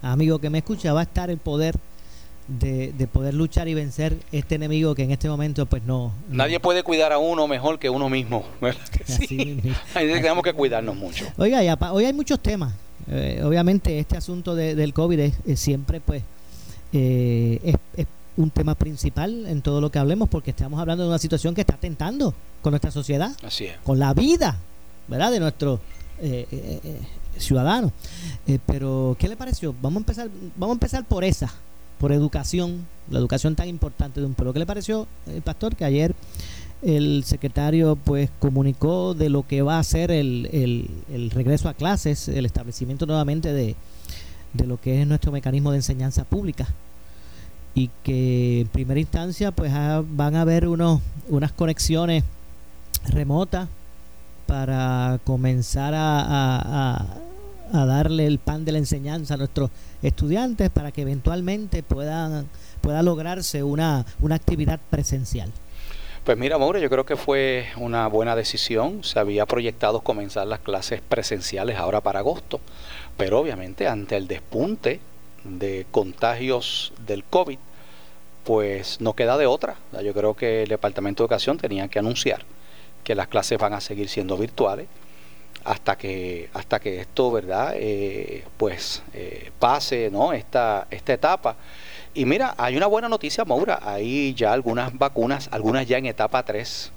amigo 0.00 0.38
que 0.38 0.50
me 0.50 0.58
escucha, 0.58 0.92
va 0.94 1.00
a 1.00 1.04
estar 1.04 1.30
el 1.30 1.38
poder 1.38 1.78
de, 2.48 2.92
de, 2.92 3.06
poder 3.06 3.34
luchar 3.34 3.68
y 3.68 3.74
vencer 3.74 4.16
este 4.30 4.56
enemigo 4.56 4.94
que 4.94 5.02
en 5.02 5.10
este 5.10 5.28
momento 5.28 5.64
pues 5.66 5.82
no... 5.84 6.12
Nadie 6.28 6.60
puede 6.60 6.82
cuidar 6.82 7.12
a 7.12 7.18
uno 7.18 7.48
mejor 7.48 7.78
que 7.78 7.90
uno 7.90 8.08
mismo. 8.08 8.44
Sí. 9.04 9.60
tenemos 9.92 10.42
que 10.42 10.52
cuidarnos 10.52 10.96
mucho. 10.96 11.26
Oiga, 11.36 11.62
ya, 11.62 11.78
hoy 11.92 12.04
hay 12.04 12.12
muchos 12.12 12.40
temas. 12.40 12.72
Eh, 13.10 13.42
obviamente 13.44 13.98
este 13.98 14.16
asunto 14.16 14.54
del 14.54 14.94
COVID 14.94 15.20
es, 15.20 15.60
siempre 15.60 16.00
pues 16.00 16.22
eh, 16.92 17.76
es, 17.96 18.06
un 18.36 18.50
tema 18.50 18.74
principal 18.74 19.46
en 19.46 19.62
todo 19.62 19.80
lo 19.80 19.90
que 19.90 19.98
hablemos 19.98 20.28
porque 20.28 20.50
estamos 20.50 20.80
hablando 20.80 21.04
de 21.04 21.10
una 21.10 21.18
situación 21.18 21.54
que 21.54 21.60
está 21.60 21.74
atentando 21.74 22.34
con 22.62 22.72
nuestra 22.72 22.90
sociedad, 22.90 23.30
Así 23.44 23.68
con 23.84 23.98
la 23.98 24.12
vida, 24.12 24.56
¿verdad? 25.06 25.30
De 25.30 25.38
nuestros 25.38 25.80
eh, 26.20 26.98
ciudadanos. 27.38 27.92
pero 28.66 29.16
¿qué 29.18 29.28
le 29.28 29.36
pareció? 29.36 29.74
Vamos 29.80 29.98
a 29.98 30.00
empezar, 30.00 30.28
vamos 30.56 30.74
a 30.74 30.76
empezar 30.76 31.04
por 31.04 31.24
esa 31.24 31.52
por 31.98 32.12
educación, 32.12 32.86
la 33.10 33.18
educación 33.18 33.56
tan 33.56 33.68
importante 33.68 34.20
de 34.20 34.26
un 34.26 34.34
pueblo. 34.34 34.52
¿Qué 34.52 34.58
le 34.58 34.66
pareció, 34.66 35.06
el 35.26 35.42
pastor, 35.42 35.76
que 35.76 35.84
ayer 35.84 36.14
el 36.82 37.24
secretario 37.24 37.96
pues 37.96 38.30
comunicó 38.38 39.14
de 39.14 39.30
lo 39.30 39.46
que 39.46 39.62
va 39.62 39.78
a 39.78 39.84
ser 39.84 40.10
el, 40.10 40.48
el, 41.10 41.30
regreso 41.30 41.68
a 41.68 41.74
clases, 41.74 42.28
el 42.28 42.44
establecimiento 42.44 43.06
nuevamente 43.06 43.52
de, 43.52 43.74
de 44.52 44.66
lo 44.66 44.78
que 44.78 45.00
es 45.00 45.06
nuestro 45.06 45.32
mecanismo 45.32 45.70
de 45.70 45.78
enseñanza 45.78 46.24
pública? 46.24 46.68
y 47.76 47.90
que 48.04 48.60
en 48.60 48.68
primera 48.68 49.00
instancia 49.00 49.50
pues 49.50 49.72
van 49.72 50.36
a 50.36 50.42
haber 50.42 50.68
unos, 50.68 51.00
unas 51.28 51.50
conexiones 51.50 52.22
remotas 53.08 53.68
para 54.46 55.18
comenzar 55.24 55.92
a, 55.96 57.18
a 57.72 57.86
darle 57.86 58.26
el 58.26 58.38
pan 58.38 58.64
de 58.64 58.72
la 58.72 58.78
enseñanza 58.78 59.34
a 59.34 59.36
nuestros 59.36 59.70
estudiantes 60.06 60.70
para 60.70 60.92
que 60.92 61.02
eventualmente 61.02 61.82
puedan 61.82 62.46
pueda 62.84 63.02
lograrse 63.02 63.62
una, 63.62 64.04
una 64.20 64.34
actividad 64.34 64.78
presencial. 64.90 65.50
Pues 66.24 66.36
mira, 66.36 66.58
Mauro, 66.58 66.78
yo 66.78 66.90
creo 66.90 67.04
que 67.04 67.16
fue 67.16 67.66
una 67.76 68.06
buena 68.08 68.36
decisión. 68.36 69.02
Se 69.02 69.18
había 69.18 69.46
proyectado 69.46 70.00
comenzar 70.00 70.46
las 70.46 70.60
clases 70.60 71.00
presenciales 71.00 71.76
ahora 71.76 72.02
para 72.02 72.18
agosto, 72.18 72.60
pero 73.16 73.40
obviamente 73.40 73.88
ante 73.88 74.16
el 74.16 74.26
despunte 74.26 75.00
de 75.44 75.86
contagios 75.90 76.92
del 77.06 77.24
COVID, 77.24 77.58
pues 78.44 79.00
no 79.00 79.14
queda 79.14 79.38
de 79.38 79.46
otra. 79.46 79.76
Yo 80.02 80.12
creo 80.12 80.34
que 80.34 80.64
el 80.64 80.68
Departamento 80.68 81.22
de 81.22 81.24
Educación 81.24 81.56
tenía 81.56 81.88
que 81.88 81.98
anunciar 81.98 82.42
que 83.02 83.14
las 83.14 83.28
clases 83.28 83.58
van 83.58 83.72
a 83.72 83.80
seguir 83.80 84.08
siendo 84.08 84.36
virtuales 84.36 84.88
hasta 85.64 85.96
que 85.96 86.50
hasta 86.52 86.78
que 86.78 87.00
esto 87.00 87.30
verdad 87.32 87.72
eh, 87.74 88.44
pues 88.56 89.02
eh, 89.12 89.50
pase 89.58 90.10
no 90.10 90.32
esta 90.32 90.86
esta 90.90 91.12
etapa 91.12 91.56
y 92.12 92.24
mira 92.24 92.54
hay 92.58 92.76
una 92.76 92.86
buena 92.86 93.08
noticia 93.08 93.44
Maura 93.44 93.80
hay 93.82 94.34
ya 94.34 94.52
algunas 94.52 94.96
vacunas 94.96 95.48
algunas 95.50 95.86
ya 95.86 95.98
en 95.98 96.06
etapa 96.06 96.42
3 96.44 96.92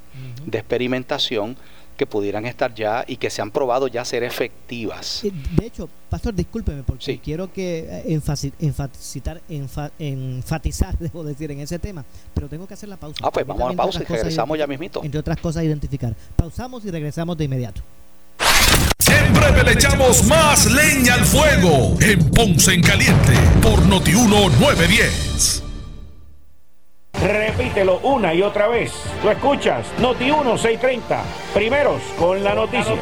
de 0.45 0.57
experimentación 0.57 1.57
que 1.97 2.05
pudieran 2.05 2.45
estar 2.45 2.73
ya 2.73 3.03
y 3.07 3.17
que 3.17 3.29
se 3.29 3.41
han 3.41 3.49
probado 3.49 3.87
ya 3.87 4.05
ser 4.05 4.23
efectivas. 4.23 5.23
Eh, 5.23 5.31
de 5.55 5.65
hecho, 5.65 5.89
pastor, 6.09 6.33
discúlpeme 6.33 6.83
porque 6.83 7.17
quiero 7.17 7.51
que 7.51 8.03
enfatizar, 8.05 9.41
enfatizar, 9.49 10.97
debo 10.99 11.23
decir, 11.23 11.51
en 11.51 11.59
ese 11.59 11.79
tema, 11.79 12.05
pero 12.35 12.47
tengo 12.47 12.67
que 12.67 12.75
hacer 12.75 12.87
la 12.87 12.97
pausa. 12.97 13.19
Ah, 13.23 13.31
pues 13.31 13.45
vamos 13.45 13.63
a 13.63 13.69
la 13.69 13.75
pausa 13.75 14.03
y 14.03 14.05
regresamos 14.05 14.57
ya 14.57 14.67
mismito. 14.67 15.03
Entre 15.03 15.19
otras 15.19 15.37
cosas, 15.37 15.63
identificar. 15.63 16.15
Pausamos 16.35 16.85
y 16.85 16.91
regresamos 16.91 17.35
de 17.35 17.45
inmediato. 17.45 17.81
En 19.07 19.33
breve 19.33 19.63
le 19.63 19.71
echamos 19.73 20.23
más 20.25 20.65
leña 20.71 21.15
al 21.15 21.25
fuego 21.25 21.95
en 22.01 22.29
Ponce 22.31 22.73
en 22.73 22.81
Caliente 22.81 23.33
por 23.61 23.85
Notiuno 23.85 24.49
910. 24.59 25.63
Repítelo 27.21 27.99
una 28.03 28.33
y 28.33 28.41
otra 28.41 28.67
vez. 28.67 28.91
Tú 29.21 29.29
escuchas 29.29 29.85
Noti1 29.99 30.57
630. 30.57 31.23
Primeros 31.53 32.01
con 32.17 32.43
la 32.43 32.53
noticia. 32.53 32.95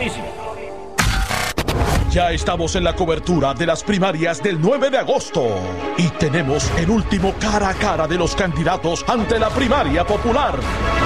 Ya 2.10 2.32
estamos 2.32 2.78
en 2.78 2.86
la 2.86 2.96
cobertura 2.96 3.54
de 3.54 3.66
las 3.66 3.84
primarias 3.84 4.42
del 4.42 4.62
9 4.62 4.90
de 4.90 5.00
agosto 5.00 5.60
y 5.98 6.08
tenemos 6.12 6.72
el 6.78 6.90
último 6.90 7.34
cara 7.38 7.68
a 7.68 7.74
cara 7.74 8.08
de 8.08 8.16
los 8.18 8.34
candidatos 8.38 9.04
ante 9.06 9.38
la 9.38 9.50
primaria 9.50 10.06
popular. 10.06 10.58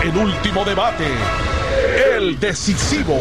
El 0.04 0.16
último 0.16 0.64
debate. 0.64 1.08
El 2.00 2.40
decisivo 2.40 3.18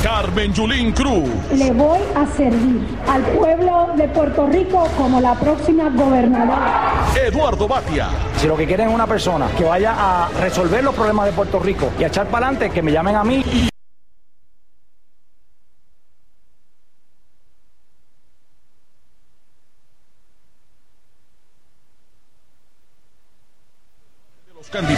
Carmen 0.00 0.54
Yulín 0.54 0.92
Cruz. 0.92 1.28
Le 1.52 1.72
voy 1.72 1.98
a 2.14 2.24
servir 2.36 2.86
al 3.08 3.20
pueblo 3.22 3.88
de 3.96 4.06
Puerto 4.06 4.46
Rico 4.46 4.86
como 4.96 5.20
la 5.20 5.34
próxima 5.34 5.90
gobernadora. 5.90 7.04
Eduardo 7.20 7.66
Batia. 7.66 8.10
Si 8.36 8.46
lo 8.46 8.56
que 8.56 8.64
quieren 8.64 8.90
es 8.90 8.94
una 8.94 9.08
persona 9.08 9.48
que 9.58 9.64
vaya 9.64 9.96
a 9.98 10.28
resolver 10.40 10.84
los 10.84 10.94
problemas 10.94 11.26
de 11.26 11.32
Puerto 11.32 11.58
Rico 11.58 11.90
y 11.98 12.04
a 12.04 12.06
echar 12.06 12.28
para 12.28 12.46
adelante, 12.46 12.70
que 12.70 12.80
me 12.80 12.92
llamen 12.92 13.16
a 13.16 13.24
mí. 13.24 13.71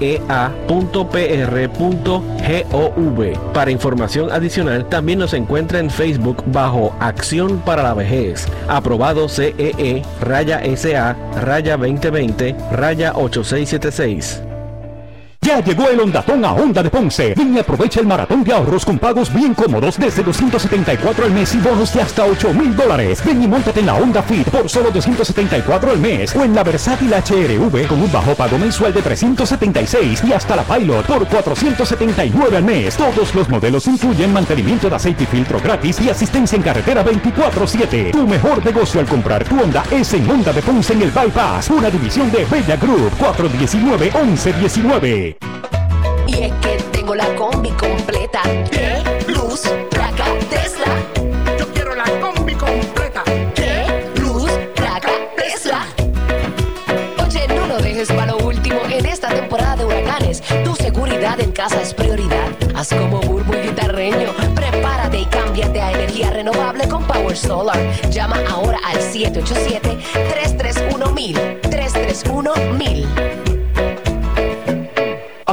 Para 3.52 3.70
información 3.70 4.32
adicional 4.32 4.88
también 4.88 5.18
nos 5.18 5.34
encuentra 5.34 5.78
en 5.78 5.90
Facebook 5.90 6.42
bajo 6.46 6.94
Acción 7.00 7.58
para 7.58 7.82
la 7.82 7.92
Vejez, 7.94 8.46
aprobado 8.68 9.28
CEE, 9.28 9.74
e, 9.78 10.02
raya 10.20 10.62
SA, 10.76 11.16
raya 11.40 11.76
2020, 11.76 12.56
raya 12.72 13.12
8676. 13.14 14.53
Ya 15.44 15.60
llegó 15.60 15.90
el 15.90 16.00
Ondatón 16.00 16.42
a 16.42 16.54
Honda 16.54 16.82
de 16.82 16.88
Ponce. 16.88 17.34
Ven 17.36 17.54
y 17.54 17.58
aprovecha 17.58 18.00
el 18.00 18.06
maratón 18.06 18.42
de 18.42 18.54
ahorros 18.54 18.82
con 18.82 18.98
pagos 18.98 19.30
bien 19.30 19.52
cómodos 19.52 19.98
desde 19.98 20.22
274 20.22 21.26
al 21.26 21.32
mes 21.32 21.54
y 21.54 21.58
bonos 21.58 21.92
de 21.92 22.00
hasta 22.00 22.24
8 22.24 22.54
mil 22.54 22.74
dólares. 22.74 23.22
Ven 23.22 23.42
y 23.42 23.46
montate 23.46 23.80
en 23.80 23.86
la 23.86 23.94
Honda 23.94 24.22
Fit 24.22 24.48
por 24.48 24.70
solo 24.70 24.90
274 24.90 25.90
al 25.90 25.98
mes 25.98 26.34
o 26.34 26.44
en 26.44 26.54
la 26.54 26.64
versátil 26.64 27.12
HRV 27.12 27.86
con 27.86 28.00
un 28.00 28.10
bajo 28.10 28.34
pago 28.34 28.56
mensual 28.56 28.94
de 28.94 29.02
376 29.02 30.24
y 30.24 30.32
hasta 30.32 30.56
la 30.56 30.62
Pilot 30.62 31.04
por 31.04 31.28
479 31.28 32.56
al 32.56 32.64
mes. 32.64 32.96
Todos 32.96 33.34
los 33.34 33.46
modelos 33.50 33.86
incluyen 33.86 34.32
mantenimiento 34.32 34.88
de 34.88 34.96
aceite 34.96 35.24
y 35.24 35.26
filtro 35.26 35.60
gratis 35.60 36.00
y 36.00 36.08
asistencia 36.08 36.56
en 36.56 36.62
carretera 36.62 37.04
24-7. 37.04 38.12
Tu 38.12 38.26
mejor 38.26 38.64
negocio 38.64 38.98
al 38.98 39.06
comprar 39.06 39.44
tu 39.44 39.60
Honda 39.60 39.82
es 39.90 40.14
en 40.14 40.30
Honda 40.30 40.54
de 40.54 40.62
Ponce 40.62 40.94
en 40.94 41.02
el 41.02 41.10
Bypass, 41.10 41.68
una 41.68 41.90
división 41.90 42.32
de 42.32 42.46
Bella 42.46 42.76
Group 42.76 43.12
419-1119. 43.18 45.33
Y 46.36 46.44
es 46.44 46.52
que 46.54 46.76
tengo 46.92 47.14
la 47.14 47.26
combi 47.36 47.70
completa. 47.70 48.42
¿Qué? 48.70 49.02
Luz, 49.28 49.62
placa, 49.90 50.24
Tesla. 50.50 50.86
Yo 51.58 51.66
quiero 51.72 51.94
la 51.94 52.04
combi 52.20 52.54
completa. 52.54 53.22
¿Qué? 53.54 53.84
Luz, 54.20 54.50
placa, 54.74 55.10
Tesla. 55.36 55.86
Oye, 57.24 57.46
no 57.48 57.66
lo 57.66 57.78
dejes 57.78 58.08
para 58.08 58.32
lo 58.32 58.38
último 58.38 58.80
en 58.90 59.06
esta 59.06 59.28
temporada 59.28 59.76
de 59.76 59.84
huracanes. 59.84 60.42
Tu 60.64 60.74
seguridad 60.74 61.38
en 61.40 61.52
casa 61.52 61.80
es 61.80 61.94
prioridad. 61.94 62.48
Haz 62.74 62.88
como 62.88 63.20
Burbu 63.20 63.54
y 63.54 63.68
Guitarreño. 63.68 64.32
Prepárate 64.54 65.20
y 65.20 65.26
cámbiate 65.26 65.80
a 65.80 65.92
energía 65.92 66.30
renovable 66.30 66.88
con 66.88 67.04
Power 67.04 67.36
Solar. 67.36 67.78
Llama 68.10 68.42
ahora 68.50 68.78
al 68.84 69.00
787 69.00 69.98
331 70.12 71.12
1000 71.12 71.60
331 71.62 72.54
1000 72.76 73.53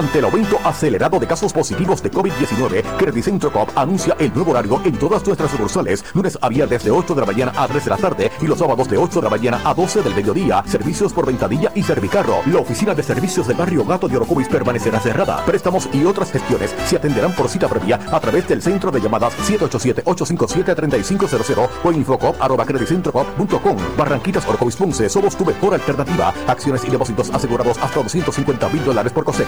ante 0.01 0.17
el 0.17 0.25
aumento 0.25 0.57
acelerado 0.63 1.19
de 1.19 1.27
casos 1.27 1.53
positivos 1.53 2.01
de 2.01 2.09
COVID-19, 2.09 2.97
Credicentro 2.97 3.53
Coop 3.53 3.69
anuncia 3.75 4.15
el 4.17 4.33
nuevo 4.33 4.49
horario 4.49 4.81
en 4.83 4.97
todas 4.97 5.23
nuestras 5.27 5.51
sucursales, 5.51 6.03
lunes 6.15 6.39
a 6.41 6.49
viernes 6.49 6.83
de 6.83 6.89
8 6.89 7.13
de 7.13 7.21
la 7.21 7.27
mañana 7.27 7.53
a 7.55 7.67
3 7.67 7.83
de 7.83 7.89
la 7.91 7.97
tarde 7.97 8.31
y 8.41 8.47
los 8.47 8.57
sábados 8.57 8.89
de 8.89 8.97
8 8.97 9.19
de 9.19 9.25
la 9.25 9.29
mañana 9.29 9.61
a 9.63 9.75
12 9.75 10.01
del 10.01 10.15
mediodía. 10.15 10.63
Servicios 10.65 11.13
por 11.13 11.27
ventadilla 11.27 11.71
y 11.75 11.83
servicarro. 11.83 12.41
La 12.47 12.61
oficina 12.61 12.95
de 12.95 13.03
servicios 13.03 13.47
del 13.47 13.57
barrio 13.57 13.85
Gato 13.85 14.07
de 14.07 14.17
Orocovis 14.17 14.47
permanecerá 14.47 14.99
cerrada. 14.99 15.45
Préstamos 15.45 15.87
y 15.93 16.03
otras 16.03 16.31
gestiones 16.31 16.73
se 16.87 16.95
atenderán 16.95 17.35
por 17.35 17.47
cita 17.47 17.67
previa 17.67 17.99
a 18.11 18.19
través 18.19 18.47
del 18.47 18.63
centro 18.63 18.89
de 18.89 19.01
llamadas 19.01 19.37
787-857-3500 19.47 21.69
o 21.83 21.91
infocop.com. 21.91 23.77
Barranquitas 23.95 24.47
Orocovis 24.47 24.77
Ponce, 24.77 25.07
somos 25.09 25.37
tu 25.37 25.45
mejor 25.45 25.75
alternativa. 25.75 26.33
Acciones 26.47 26.83
y 26.85 26.89
depósitos 26.89 27.29
asegurados 27.29 27.77
hasta 27.77 28.01
250 28.01 28.67
mil 28.69 28.83
dólares 28.83 29.13
por 29.13 29.25
COSEC. 29.25 29.47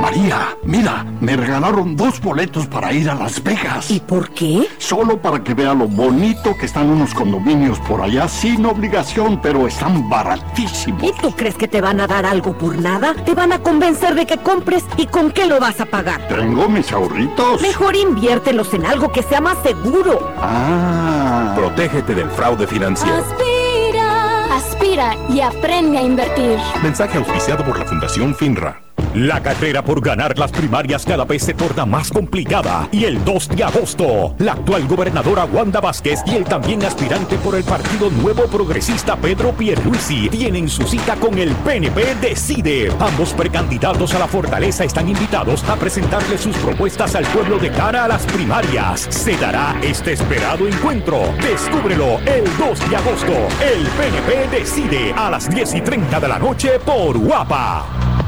María, 0.00 0.56
mira, 0.62 1.04
me 1.20 1.36
regalaron 1.36 1.96
dos 1.96 2.20
boletos 2.20 2.66
para 2.66 2.92
ir 2.92 3.10
a 3.10 3.14
Las 3.14 3.42
Vegas. 3.42 3.90
¿Y 3.90 4.00
por 4.00 4.30
qué? 4.30 4.68
Solo 4.78 5.20
para 5.20 5.42
que 5.42 5.54
vea 5.54 5.74
lo 5.74 5.88
bonito 5.88 6.56
que 6.56 6.66
están 6.66 6.88
unos 6.88 7.12
condominios 7.12 7.78
por 7.80 8.00
allá 8.00 8.28
sin 8.28 8.64
obligación, 8.64 9.40
pero 9.42 9.66
están 9.66 10.08
baratísimos. 10.08 11.02
¿Y 11.02 11.12
tú 11.20 11.32
crees 11.34 11.56
que 11.56 11.66
te 11.66 11.80
van 11.80 12.00
a 12.00 12.06
dar 12.06 12.24
algo 12.26 12.56
por 12.56 12.78
nada? 12.78 13.14
Te 13.24 13.34
van 13.34 13.52
a 13.52 13.58
convencer 13.58 14.14
de 14.14 14.24
que 14.26 14.38
compres 14.38 14.84
y 14.96 15.06
con 15.06 15.32
qué 15.32 15.46
lo 15.46 15.58
vas 15.58 15.80
a 15.80 15.86
pagar. 15.86 16.28
Tengo 16.28 16.68
mis 16.68 16.92
ahorritos. 16.92 17.60
Mejor 17.60 17.96
inviértelos 17.96 18.72
en 18.74 18.86
algo 18.86 19.10
que 19.10 19.22
sea 19.22 19.40
más 19.40 19.58
seguro. 19.62 20.32
Ah. 20.40 21.54
Protégete 21.56 22.14
del 22.14 22.30
fraude 22.30 22.66
financiero. 22.66 23.16
Aspira, 23.16 24.54
aspira 24.54 25.16
y 25.28 25.40
aprende 25.40 25.98
a 25.98 26.02
invertir. 26.02 26.58
Mensaje 26.82 27.18
auspiciado 27.18 27.64
por 27.64 27.78
la 27.78 27.84
Fundación 27.84 28.34
FINRA. 28.34 28.87
La 29.18 29.42
carrera 29.42 29.82
por 29.82 30.00
ganar 30.00 30.38
las 30.38 30.52
primarias 30.52 31.04
cada 31.04 31.24
vez 31.24 31.42
se 31.42 31.52
torna 31.52 31.84
más 31.84 32.12
complicada 32.12 32.88
y 32.92 33.04
el 33.04 33.24
2 33.24 33.48
de 33.48 33.64
agosto, 33.64 34.36
la 34.38 34.52
actual 34.52 34.86
gobernadora 34.86 35.44
Wanda 35.44 35.80
Vázquez 35.80 36.20
y 36.24 36.36
el 36.36 36.44
también 36.44 36.84
aspirante 36.84 37.36
por 37.38 37.56
el 37.56 37.64
Partido 37.64 38.10
Nuevo 38.10 38.44
Progresista 38.44 39.16
Pedro 39.16 39.50
Pierluisi 39.50 40.28
tienen 40.28 40.68
su 40.68 40.86
cita 40.86 41.16
con 41.16 41.36
el 41.36 41.50
PNP 41.50 42.14
Decide. 42.20 42.92
Ambos 43.00 43.32
precandidatos 43.32 44.14
a 44.14 44.20
la 44.20 44.28
fortaleza 44.28 44.84
están 44.84 45.08
invitados 45.08 45.64
a 45.64 45.74
presentarle 45.74 46.38
sus 46.38 46.56
propuestas 46.58 47.16
al 47.16 47.24
pueblo 47.24 47.58
de 47.58 47.72
cara 47.72 48.04
a 48.04 48.08
las 48.08 48.24
primarias. 48.26 49.08
Se 49.10 49.36
dará 49.36 49.80
este 49.82 50.12
esperado 50.12 50.68
encuentro. 50.68 51.34
Descúbrelo 51.42 52.20
el 52.20 52.44
2 52.56 52.88
de 52.88 52.96
agosto. 52.96 53.32
El 53.60 53.84
PNP 53.84 54.56
Decide 54.56 55.12
a 55.12 55.28
las 55.28 55.50
10 55.50 55.74
y 55.74 55.80
30 55.80 56.20
de 56.20 56.28
la 56.28 56.38
noche 56.38 56.78
por 56.78 57.18
Guapa. 57.18 58.27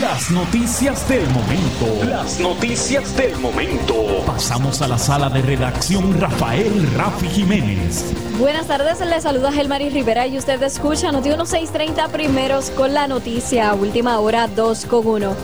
las 0.00 0.30
noticias 0.30 1.08
del 1.08 1.28
momento. 1.30 2.04
Las 2.08 2.38
noticias 2.38 3.16
del 3.16 3.36
momento. 3.38 3.94
Pasamos 4.26 4.80
a 4.82 4.88
la 4.88 4.98
sala 4.98 5.28
de 5.28 5.42
redacción 5.42 6.20
Rafael 6.20 6.88
Rafi 6.96 7.28
Jiménez. 7.28 8.12
Buenas 8.38 8.66
tardes, 8.66 9.00
les 9.00 9.22
saluda 9.22 9.52
Gelmaris 9.52 9.92
Rivera 9.92 10.26
y 10.26 10.38
usted 10.38 10.62
escucha 10.62 11.12
Noti 11.12 11.28
1630 11.28 12.08
primeros 12.08 12.70
con 12.70 12.94
la 12.94 13.08
noticia, 13.08 13.74
última 13.74 14.18
hora 14.20 14.48
2 14.48 14.86
con 14.86 15.06
1. 15.06 15.36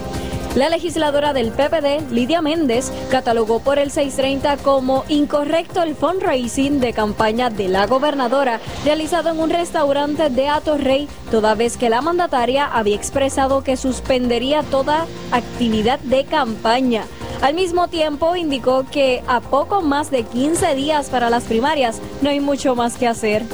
La 0.56 0.68
legisladora 0.68 1.32
del 1.32 1.52
PPD, 1.52 2.10
Lidia 2.10 2.42
Méndez, 2.42 2.90
catalogó 3.08 3.60
por 3.60 3.78
el 3.78 3.92
630 3.92 4.56
como 4.64 5.04
incorrecto 5.06 5.80
el 5.84 5.94
fundraising 5.94 6.80
de 6.80 6.92
campaña 6.92 7.50
de 7.50 7.68
la 7.68 7.86
gobernadora 7.86 8.58
realizado 8.84 9.30
en 9.30 9.38
un 9.38 9.50
restaurante 9.50 10.28
de 10.28 10.48
Atorrey, 10.48 11.08
toda 11.30 11.54
vez 11.54 11.76
que 11.76 11.88
la 11.88 12.00
mandataria 12.00 12.66
había 12.66 12.96
expresado 12.96 13.62
que 13.62 13.76
suspendería 13.76 14.64
toda 14.64 15.06
actividad 15.30 16.00
de 16.00 16.24
campaña. 16.24 17.04
Al 17.42 17.54
mismo 17.54 17.86
tiempo, 17.86 18.34
indicó 18.34 18.84
que 18.90 19.22
a 19.28 19.40
poco 19.40 19.82
más 19.82 20.10
de 20.10 20.24
15 20.24 20.74
días 20.74 21.10
para 21.10 21.30
las 21.30 21.44
primarias 21.44 22.00
no 22.22 22.28
hay 22.28 22.40
mucho 22.40 22.74
más 22.74 22.96
que 22.96 23.06
hacer. 23.06 23.44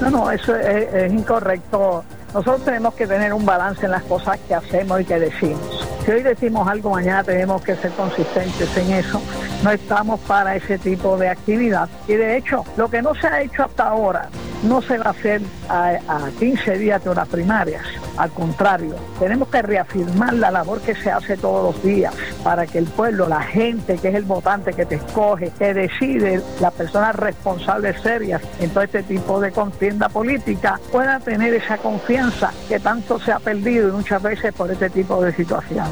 No, 0.00 0.10
no, 0.10 0.30
eso 0.32 0.56
es, 0.56 0.92
es 0.92 1.12
incorrecto. 1.12 2.02
Nosotros 2.34 2.64
tenemos 2.64 2.94
que 2.94 3.06
tener 3.06 3.32
un 3.32 3.46
balance 3.46 3.84
en 3.84 3.92
las 3.92 4.02
cosas 4.02 4.38
que 4.48 4.54
hacemos 4.54 5.00
y 5.00 5.04
que 5.04 5.18
decimos. 5.20 5.86
Si 6.04 6.10
hoy 6.10 6.22
decimos 6.22 6.66
algo, 6.66 6.90
mañana 6.90 7.22
tenemos 7.22 7.62
que 7.62 7.76
ser 7.76 7.90
consistentes 7.92 8.76
en 8.76 8.92
eso. 8.92 9.20
No 9.62 9.70
estamos 9.70 10.18
para 10.20 10.56
ese 10.56 10.78
tipo 10.78 11.16
de 11.18 11.28
actividad. 11.28 11.88
Y 12.08 12.14
de 12.14 12.36
hecho, 12.36 12.64
lo 12.76 12.88
que 12.88 13.02
no 13.02 13.14
se 13.14 13.26
ha 13.26 13.42
hecho 13.42 13.64
hasta 13.64 13.88
ahora 13.88 14.28
no 14.62 14.82
se 14.82 14.98
va 14.98 15.06
a 15.06 15.10
hacer 15.10 15.40
a, 15.68 15.98
a 16.08 16.30
15 16.38 16.78
días 16.78 17.02
de 17.04 17.14
las 17.14 17.28
primarias. 17.28 17.82
Al 18.16 18.30
contrario, 18.30 18.94
tenemos 19.18 19.48
que 19.48 19.62
reafirmar 19.62 20.34
la 20.34 20.50
labor 20.50 20.80
que 20.80 20.94
se 20.94 21.10
hace 21.10 21.36
todos 21.36 21.74
los 21.74 21.82
días 21.82 22.14
para 22.44 22.66
que 22.66 22.78
el 22.78 22.84
pueblo, 22.84 23.26
la 23.26 23.40
gente 23.40 23.96
que 23.96 24.08
es 24.08 24.14
el 24.14 24.24
votante 24.24 24.72
que 24.72 24.84
te 24.84 24.96
escoge, 24.96 25.50
que 25.58 25.72
decide, 25.72 26.42
las 26.60 26.74
personas 26.74 27.14
responsables 27.16 28.00
serias 28.02 28.42
en 28.60 28.70
todo 28.70 28.84
este 28.84 29.02
tipo 29.02 29.40
de 29.40 29.52
contienda 29.52 30.08
política, 30.08 30.78
puedan 30.92 31.22
tener 31.22 31.54
esa 31.54 31.78
confianza 31.78 32.52
que 32.68 32.78
tanto 32.78 33.18
se 33.18 33.32
ha 33.32 33.38
perdido 33.38 33.92
muchas 33.96 34.22
veces 34.22 34.52
por 34.52 34.70
este 34.70 34.90
tipo 34.90 35.22
de 35.22 35.32
situaciones. 35.32 35.89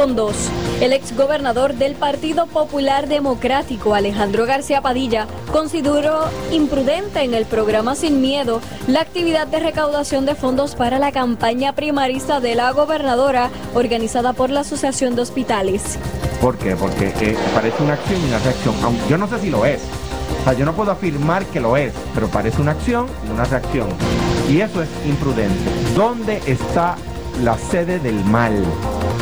Con 0.00 0.16
dos, 0.16 0.34
el 0.80 0.94
exgobernador 0.94 1.74
del 1.74 1.94
Partido 1.94 2.46
Popular 2.46 3.06
Democrático, 3.06 3.94
Alejandro 3.94 4.46
García 4.46 4.80
Padilla, 4.80 5.26
consideró 5.52 6.24
imprudente 6.50 7.20
en 7.20 7.34
el 7.34 7.44
programa 7.44 7.94
Sin 7.94 8.22
Miedo 8.22 8.62
la 8.88 9.02
actividad 9.02 9.46
de 9.46 9.60
recaudación 9.60 10.24
de 10.24 10.34
fondos 10.34 10.74
para 10.74 10.98
la 10.98 11.12
campaña 11.12 11.74
primarista 11.74 12.40
de 12.40 12.54
la 12.54 12.72
gobernadora 12.72 13.50
organizada 13.74 14.32
por 14.32 14.48
la 14.48 14.60
Asociación 14.60 15.16
de 15.16 15.22
Hospitales. 15.22 15.98
¿Por 16.40 16.56
qué? 16.56 16.74
Porque 16.76 17.12
eh, 17.20 17.36
parece 17.54 17.82
una 17.82 17.92
acción 17.92 18.22
y 18.22 18.24
una 18.24 18.38
reacción. 18.38 18.74
Yo 19.06 19.18
no 19.18 19.28
sé 19.28 19.38
si 19.40 19.50
lo 19.50 19.66
es. 19.66 19.82
O 20.40 20.44
sea, 20.44 20.54
yo 20.54 20.64
no 20.64 20.72
puedo 20.72 20.92
afirmar 20.92 21.44
que 21.44 21.60
lo 21.60 21.76
es, 21.76 21.92
pero 22.14 22.28
parece 22.28 22.62
una 22.62 22.70
acción 22.70 23.06
y 23.28 23.32
una 23.32 23.44
reacción. 23.44 23.88
Y 24.48 24.62
eso 24.62 24.82
es 24.82 24.88
imprudente. 25.04 25.70
¿Dónde 25.94 26.40
está 26.46 26.96
la 27.42 27.56
sede 27.56 27.98
del 27.98 28.24
mal 28.24 28.52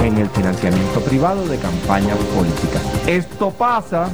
en 0.03 0.19
el 0.19 0.29
financiamiento 0.31 1.01
privado 1.01 1.47
de 1.47 1.57
campañas 1.59 2.17
políticas. 2.35 2.83
Esto 3.07 3.51
pasa 3.51 4.09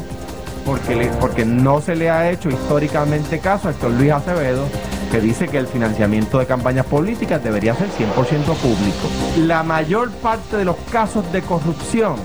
porque, 0.64 1.10
porque 1.20 1.44
no 1.44 1.80
se 1.80 1.94
le 1.94 2.10
ha 2.10 2.30
hecho 2.30 2.48
históricamente 2.48 3.38
caso 3.38 3.68
a 3.68 3.70
Héctor 3.70 3.92
Luis 3.92 4.12
Acevedo, 4.12 4.64
que 5.10 5.20
dice 5.20 5.48
que 5.48 5.58
el 5.58 5.66
financiamiento 5.66 6.38
de 6.38 6.46
campañas 6.46 6.86
políticas 6.86 7.42
debería 7.42 7.74
ser 7.74 7.88
100% 7.88 8.54
público. 8.56 9.08
La 9.38 9.62
mayor 9.62 10.10
parte 10.10 10.56
de 10.56 10.64
los 10.64 10.76
casos 10.90 11.30
de 11.32 11.42
corrupción 11.42 12.16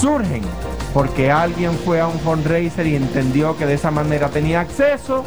surgen 0.00 0.42
porque 0.92 1.30
alguien 1.30 1.72
fue 1.84 2.00
a 2.00 2.08
un 2.08 2.18
fundraiser 2.18 2.86
y 2.86 2.96
entendió 2.96 3.56
que 3.56 3.66
de 3.66 3.74
esa 3.74 3.90
manera 3.90 4.28
tenía 4.28 4.60
acceso 4.60 5.24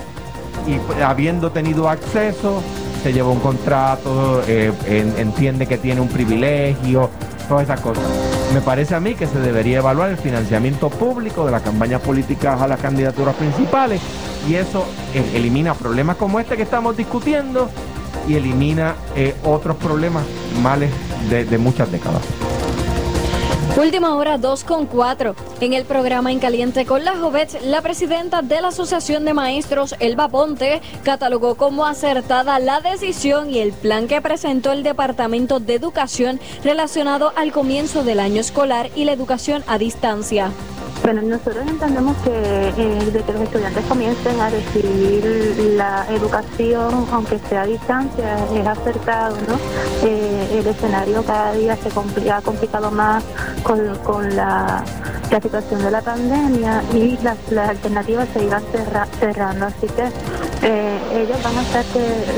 y 0.67 1.01
habiendo 1.01 1.51
tenido 1.51 1.89
acceso 1.89 2.61
se 3.03 3.11
llevó 3.11 3.33
un 3.33 3.41
contrato, 3.41 4.41
eh, 4.47 4.71
en, 4.85 5.13
entiende 5.17 5.67
que 5.67 5.77
tiene 5.77 5.99
un 5.99 6.07
privilegio, 6.07 7.09
todas 7.49 7.65
esas 7.65 7.81
cosas. 7.81 8.03
Me 8.53 8.61
parece 8.61 8.95
a 8.95 9.01
mí 9.01 9.13
que 9.13 9.27
se 9.27 9.39
debería 9.39 9.79
evaluar 9.79 10.09
el 10.09 10.17
financiamiento 10.17 10.89
público 10.89 11.45
de 11.45 11.51
las 11.51 11.61
campañas 11.61 12.01
políticas 12.01 12.61
a 12.61 12.67
las 12.67 12.79
candidaturas 12.79 13.35
principales 13.35 13.99
y 14.47 14.55
eso 14.55 14.85
eh, 15.13 15.31
elimina 15.35 15.73
problemas 15.73 16.15
como 16.15 16.39
este 16.39 16.55
que 16.55 16.63
estamos 16.63 16.95
discutiendo 16.95 17.69
y 18.27 18.35
elimina 18.35 18.95
eh, 19.15 19.35
otros 19.43 19.75
problemas 19.75 20.23
males 20.61 20.89
de 21.29 21.57
muchas 21.57 21.91
décadas. 21.91 22.21
Última 23.75 24.15
hora 24.15 24.37
2 24.37 24.63
con 24.65 24.85
4. 24.85 25.35
En 25.59 25.73
el 25.73 25.85
programa 25.85 26.31
En 26.31 26.37
Caliente 26.37 26.85
con 26.85 27.03
la 27.03 27.17
Jovet, 27.17 27.59
la 27.63 27.81
presidenta 27.81 28.43
de 28.43 28.61
la 28.61 28.67
Asociación 28.67 29.25
de 29.25 29.33
Maestros, 29.33 29.95
Elba 29.99 30.27
Ponte, 30.27 30.79
catalogó 31.03 31.55
como 31.55 31.87
acertada 31.87 32.59
la 32.59 32.81
decisión 32.81 33.49
y 33.49 33.57
el 33.59 33.73
plan 33.73 34.07
que 34.07 34.21
presentó 34.21 34.71
el 34.71 34.83
Departamento 34.83 35.59
de 35.59 35.73
Educación 35.73 36.39
relacionado 36.63 37.33
al 37.35 37.51
comienzo 37.51 38.03
del 38.03 38.19
año 38.19 38.41
escolar 38.41 38.91
y 38.95 39.05
la 39.05 39.13
educación 39.13 39.63
a 39.65 39.79
distancia. 39.79 40.51
Bueno, 41.03 41.21
nosotros 41.21 41.67
entendemos 41.67 42.15
que 42.23 42.31
eh, 42.31 43.23
que 43.25 43.33
los 43.33 43.41
estudiantes 43.41 43.83
comiencen 43.87 44.39
a 44.39 44.49
recibir 44.49 45.73
la 45.75 46.05
educación, 46.09 47.07
aunque 47.11 47.39
sea 47.49 47.63
a 47.63 47.65
distancia, 47.65 48.37
es 48.55 48.65
acertado, 48.65 49.35
¿no? 49.49 49.55
Eh, 50.07 50.59
el 50.59 50.65
escenario 50.65 51.21
cada 51.23 51.51
día 51.53 51.75
se 51.75 51.89
complica, 51.89 52.37
ha 52.37 52.41
complicado 52.41 52.89
más 52.89 53.21
con, 53.63 53.95
con 53.99 54.35
la, 54.35 54.83
la, 55.31 55.41
situación 55.41 55.81
de 55.81 55.91
la 55.91 56.01
pandemia 56.01 56.83
y 56.93 57.17
las, 57.23 57.37
las 57.51 57.69
alternativas 57.69 58.27
se 58.33 58.43
irán 58.43 58.63
cerra, 58.71 59.07
cerrando. 59.19 59.65
Así 59.65 59.87
que 59.87 60.03
eh, 60.61 60.99
ellos 61.13 61.41
van 61.43 61.57
a 61.57 61.61
estar 61.61 61.85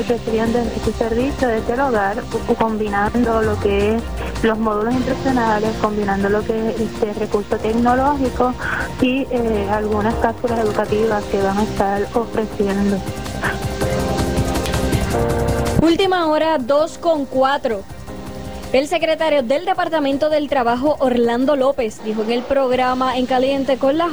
recibiendo 0.08 0.58
este 0.58 0.92
servicio 0.92 1.48
desde 1.48 1.74
el 1.74 1.80
hogar, 1.80 2.22
combinando 2.58 3.42
lo 3.42 3.58
que 3.60 3.96
es 3.96 4.02
los 4.42 4.58
módulos 4.58 4.94
instruccionales, 4.94 5.76
combinando 5.80 6.28
lo 6.28 6.42
que 6.44 6.70
es 6.70 6.80
este 6.80 7.12
recurso 7.14 7.56
tecnológico 7.56 8.52
y 9.00 9.26
eh, 9.30 9.68
algunas 9.70 10.14
cápsulas 10.16 10.60
educativas 10.60 11.22
que 11.24 11.42
van 11.42 11.58
a 11.58 11.62
estar 11.62 12.02
ofreciendo. 12.14 12.98
Última 15.82 16.26
hora 16.26 16.58
2 16.58 16.98
con 16.98 17.26
4. 17.26 17.95
El 18.72 18.88
secretario 18.88 19.44
del 19.44 19.64
Departamento 19.64 20.28
del 20.28 20.48
Trabajo, 20.48 20.96
Orlando 20.98 21.54
López, 21.54 22.02
dijo 22.04 22.24
en 22.24 22.32
el 22.32 22.42
programa 22.42 23.16
En 23.16 23.26
Caliente 23.26 23.78
con 23.78 23.96
la 23.96 24.10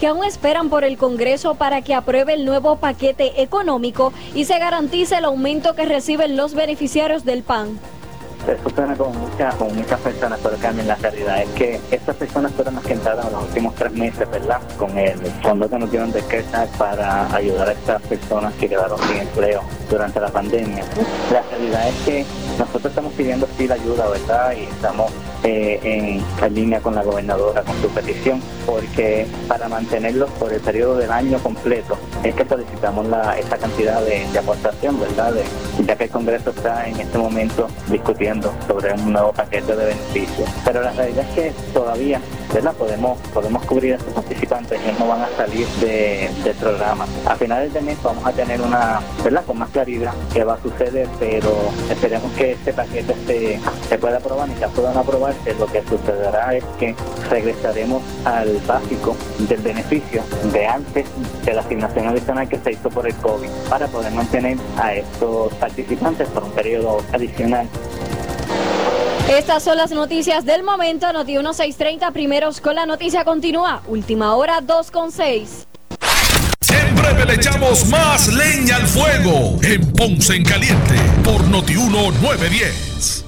que 0.00 0.08
aún 0.08 0.24
esperan 0.24 0.68
por 0.68 0.82
el 0.82 0.96
Congreso 0.96 1.54
para 1.54 1.80
que 1.80 1.94
apruebe 1.94 2.34
el 2.34 2.44
nuevo 2.44 2.76
paquete 2.76 3.40
económico 3.40 4.12
y 4.34 4.46
se 4.46 4.58
garantice 4.58 5.16
el 5.16 5.24
aumento 5.24 5.76
que 5.76 5.84
reciben 5.84 6.36
los 6.36 6.54
beneficiarios 6.54 7.24
del 7.24 7.44
PAN 7.44 7.78
eso 8.52 8.70
suena 8.70 8.94
con, 8.96 9.16
mucha, 9.18 9.50
con 9.50 9.74
muchas 9.74 10.00
personas, 10.00 10.38
pero 10.42 10.56
también 10.56 10.86
la 10.86 10.96
realidad 10.96 11.42
es 11.42 11.48
que 11.50 11.80
estas 11.90 12.16
personas 12.16 12.52
fueron 12.52 12.74
las 12.74 12.84
que 12.84 12.92
entraron 12.92 13.32
los 13.32 13.44
últimos 13.44 13.74
tres 13.74 13.92
meses, 13.92 14.30
¿verdad? 14.30 14.60
Con 14.78 14.96
el 14.98 15.18
fondo 15.42 15.68
que 15.68 15.78
nos 15.78 15.90
dieron 15.90 16.12
de 16.12 16.22
CARES 16.22 16.46
para 16.78 17.34
ayudar 17.34 17.68
a 17.68 17.72
estas 17.72 18.02
personas 18.02 18.52
que 18.54 18.68
quedaron 18.68 18.98
sin 19.08 19.18
empleo 19.18 19.62
durante 19.90 20.20
la 20.20 20.28
pandemia. 20.28 20.84
La 21.32 21.42
realidad 21.50 21.88
es 21.88 21.94
que 22.04 22.26
nosotros 22.58 22.86
estamos 22.86 23.12
pidiendo 23.14 23.48
sí 23.56 23.66
la 23.66 23.74
ayuda, 23.74 24.08
¿verdad? 24.08 24.52
Y 24.56 24.64
estamos 24.64 25.10
eh, 25.44 25.78
en, 25.82 26.54
línea 26.54 26.80
con 26.80 26.94
la 26.94 27.02
gobernadora 27.02 27.62
con 27.62 27.80
su 27.80 27.88
petición, 27.88 28.40
porque 28.66 29.26
para 29.48 29.68
mantenerlos 29.68 30.30
por 30.32 30.52
el 30.52 30.60
periodo 30.60 30.96
del 30.96 31.10
año 31.10 31.38
completo 31.38 31.96
es 32.22 32.34
que 32.34 32.44
solicitamos 32.44 33.06
la, 33.06 33.38
esa 33.38 33.56
cantidad 33.56 34.02
de, 34.02 34.26
aportación, 34.38 35.00
¿verdad? 35.00 35.34
ya 35.86 35.96
que 35.96 36.04
el 36.04 36.10
Congreso 36.10 36.50
está 36.50 36.86
en 36.86 37.00
este 37.00 37.18
momento 37.18 37.68
discutiendo 37.90 38.52
sobre 38.66 38.92
un 38.94 39.12
nuevo 39.12 39.32
paquete 39.32 39.74
de 39.74 39.86
beneficios. 39.86 40.48
Pero 40.64 40.82
la 40.82 40.92
realidad 40.92 41.24
es 41.28 41.34
que 41.34 41.52
todavía 41.72 42.20
¿verdad? 42.54 42.72
Podemos, 42.74 43.18
podemos 43.34 43.64
cubrir 43.64 43.94
a 43.94 43.96
estos 43.96 44.14
participantes, 44.14 44.80
ellos 44.80 44.98
no 45.00 45.08
van 45.08 45.22
a 45.22 45.28
salir 45.36 45.66
de, 45.80 46.30
del 46.44 46.54
programa. 46.54 47.04
A 47.26 47.34
finales 47.34 47.74
de 47.74 47.80
mes 47.80 47.98
vamos 48.00 48.24
a 48.24 48.32
tener 48.32 48.60
una, 48.60 49.00
¿verdad? 49.24 49.44
Con 49.44 49.58
más 49.58 49.70
claridad 49.70 50.12
qué 50.32 50.44
va 50.44 50.54
a 50.54 50.62
suceder, 50.62 51.08
pero 51.18 51.52
esperemos 51.90 52.30
que 52.32 52.52
este 52.52 52.72
paquete 52.72 53.14
se, 53.26 53.60
se 53.88 53.98
pueda 53.98 54.18
aprobar 54.18 54.48
y 54.48 54.60
ya 54.60 54.68
puedan 54.68 54.96
Lo 55.58 55.66
que 55.66 55.82
sucederá 55.82 56.54
es 56.54 56.64
que 56.78 56.94
regresaremos 57.30 58.02
al 58.24 58.58
básico 58.66 59.16
del 59.38 59.60
beneficio 59.60 60.22
de 60.52 60.66
antes 60.66 61.06
de 61.44 61.52
la 61.52 61.60
asignación 61.60 62.08
adicional 62.08 62.48
que 62.48 62.58
se 62.58 62.72
hizo 62.72 62.88
por 62.90 63.06
el 63.06 63.14
COVID 63.16 63.48
para 63.68 63.86
poder 63.88 64.12
mantener 64.12 64.56
a 64.76 64.94
estos 64.94 65.52
participantes 65.54 66.28
por 66.28 66.44
un 66.44 66.50
periodo 66.50 66.98
adicional 67.12 67.68
estas 69.28 69.62
son 69.62 69.78
las 69.78 69.90
noticias 69.90 70.44
del 70.44 70.62
momento. 70.62 71.10
Noti 71.12 71.32
1630 71.32 72.10
primeros 72.10 72.60
con 72.60 72.76
la 72.76 72.86
noticia 72.86 73.24
continúa. 73.24 73.82
Última 73.86 74.34
hora 74.34 74.60
2 74.60 74.90
con 74.90 75.10
6. 75.10 75.66
Siempre 76.60 77.26
le 77.26 77.34
echamos 77.34 77.86
más 77.86 78.28
leña 78.28 78.76
al 78.76 78.86
fuego 78.86 79.58
en 79.62 79.92
Ponce 79.92 80.36
en 80.36 80.44
Caliente 80.44 80.94
por 81.24 81.42
Noti 81.48 81.74
1910. 81.74 83.23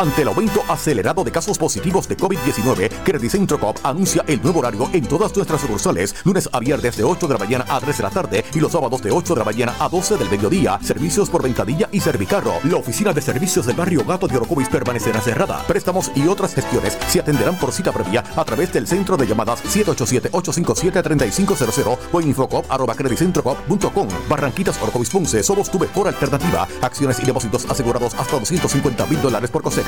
Ante 0.00 0.22
el 0.22 0.28
aumento 0.28 0.62
acelerado 0.68 1.24
de 1.24 1.32
casos 1.32 1.58
positivos 1.58 2.06
de 2.06 2.16
COVID-19, 2.16 3.02
Credit 3.02 3.32
Centro 3.32 3.58
Coop 3.58 3.78
anuncia 3.82 4.22
el 4.28 4.40
nuevo 4.40 4.60
horario 4.60 4.88
en 4.92 5.04
todas 5.04 5.34
nuestras 5.34 5.60
sucursales, 5.60 6.14
lunes 6.24 6.48
a 6.52 6.60
viernes 6.60 6.96
de 6.96 7.02
8 7.02 7.26
de 7.26 7.34
la 7.34 7.40
mañana 7.40 7.64
a 7.68 7.80
3 7.80 7.96
de 7.96 8.02
la 8.04 8.10
tarde 8.10 8.44
y 8.54 8.60
los 8.60 8.70
sábados 8.70 9.02
de 9.02 9.10
8 9.10 9.34
de 9.34 9.40
la 9.40 9.44
mañana 9.44 9.74
a 9.80 9.88
12 9.88 10.16
del 10.16 10.30
mediodía. 10.30 10.78
Servicios 10.84 11.28
por 11.28 11.42
ventadilla 11.42 11.88
y 11.90 11.98
servicarro. 11.98 12.60
La 12.62 12.76
oficina 12.76 13.12
de 13.12 13.20
servicios 13.20 13.66
del 13.66 13.74
barrio 13.74 14.04
Gato 14.04 14.28
de 14.28 14.36
Orocovis 14.36 14.68
permanecerá 14.68 15.20
cerrada. 15.20 15.64
Préstamos 15.66 16.12
y 16.14 16.28
otras 16.28 16.54
gestiones 16.54 16.96
se 17.08 17.18
atenderán 17.18 17.58
por 17.58 17.72
cita 17.72 17.90
previa 17.90 18.22
a 18.36 18.44
través 18.44 18.72
del 18.72 18.86
centro 18.86 19.16
de 19.16 19.26
llamadas 19.26 19.64
787-857-3500 19.64 21.98
o 22.12 22.20
infocop.com. 22.20 24.08
Barranquitas 24.28 24.80
Orocovis 24.80 25.10
Ponce, 25.10 25.42
somos 25.42 25.68
tu 25.68 25.80
mejor 25.80 26.06
alternativa. 26.06 26.68
Acciones 26.82 27.18
y 27.18 27.26
depósitos 27.26 27.68
asegurados 27.68 28.14
hasta 28.14 28.38
250 28.38 29.04
mil 29.06 29.20
dólares 29.20 29.50
por 29.50 29.64
COSEC. 29.64 29.87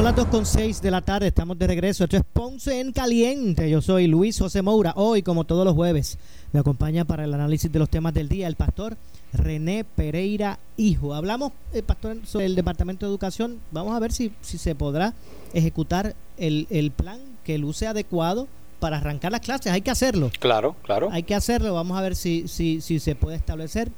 Son 0.00 0.16
las 0.16 0.16
2.6 0.16 0.80
de 0.80 0.90
la 0.90 1.02
tarde, 1.02 1.26
estamos 1.26 1.58
de 1.58 1.66
regreso. 1.66 2.04
Esto 2.04 2.16
es 2.16 2.22
Ponce 2.32 2.80
en 2.80 2.90
Caliente. 2.90 3.68
Yo 3.68 3.82
soy 3.82 4.06
Luis 4.06 4.38
José 4.38 4.62
Moura. 4.62 4.94
Hoy, 4.96 5.22
como 5.22 5.44
todos 5.44 5.62
los 5.62 5.74
jueves, 5.74 6.16
me 6.54 6.60
acompaña 6.60 7.04
para 7.04 7.24
el 7.24 7.34
análisis 7.34 7.70
de 7.70 7.78
los 7.78 7.90
temas 7.90 8.14
del 8.14 8.26
día 8.26 8.46
el 8.46 8.56
pastor 8.56 8.96
René 9.34 9.84
Pereira 9.84 10.58
Hijo. 10.78 11.12
Hablamos, 11.12 11.52
eh, 11.74 11.82
pastor, 11.82 12.16
sobre 12.24 12.46
el 12.46 12.54
Departamento 12.54 13.04
de 13.04 13.10
Educación. 13.10 13.58
Vamos 13.72 13.94
a 13.94 13.98
ver 13.98 14.10
si, 14.10 14.32
si 14.40 14.56
se 14.56 14.74
podrá 14.74 15.12
ejecutar 15.52 16.16
el, 16.38 16.66
el 16.70 16.92
plan 16.92 17.20
que 17.44 17.58
luce 17.58 17.86
adecuado 17.86 18.48
para 18.78 18.96
arrancar 18.96 19.32
las 19.32 19.42
clases. 19.42 19.70
Hay 19.70 19.82
que 19.82 19.90
hacerlo. 19.90 20.30
Claro, 20.40 20.76
claro. 20.82 21.10
Hay 21.12 21.24
que 21.24 21.34
hacerlo. 21.34 21.74
Vamos 21.74 21.98
a 21.98 22.00
ver 22.00 22.16
si, 22.16 22.48
si, 22.48 22.80
si 22.80 23.00
se 23.00 23.16
puede 23.16 23.36
establecer 23.36 23.90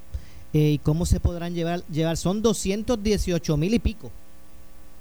eh, 0.53 0.71
y 0.71 0.79
cómo 0.79 1.07
se 1.07 1.21
podrán 1.21 1.55
llevar. 1.55 1.85
llevar. 1.93 2.17
Son 2.17 2.43
218 2.43 3.57
mil 3.57 3.73
y 3.73 3.79
pico 3.79 4.11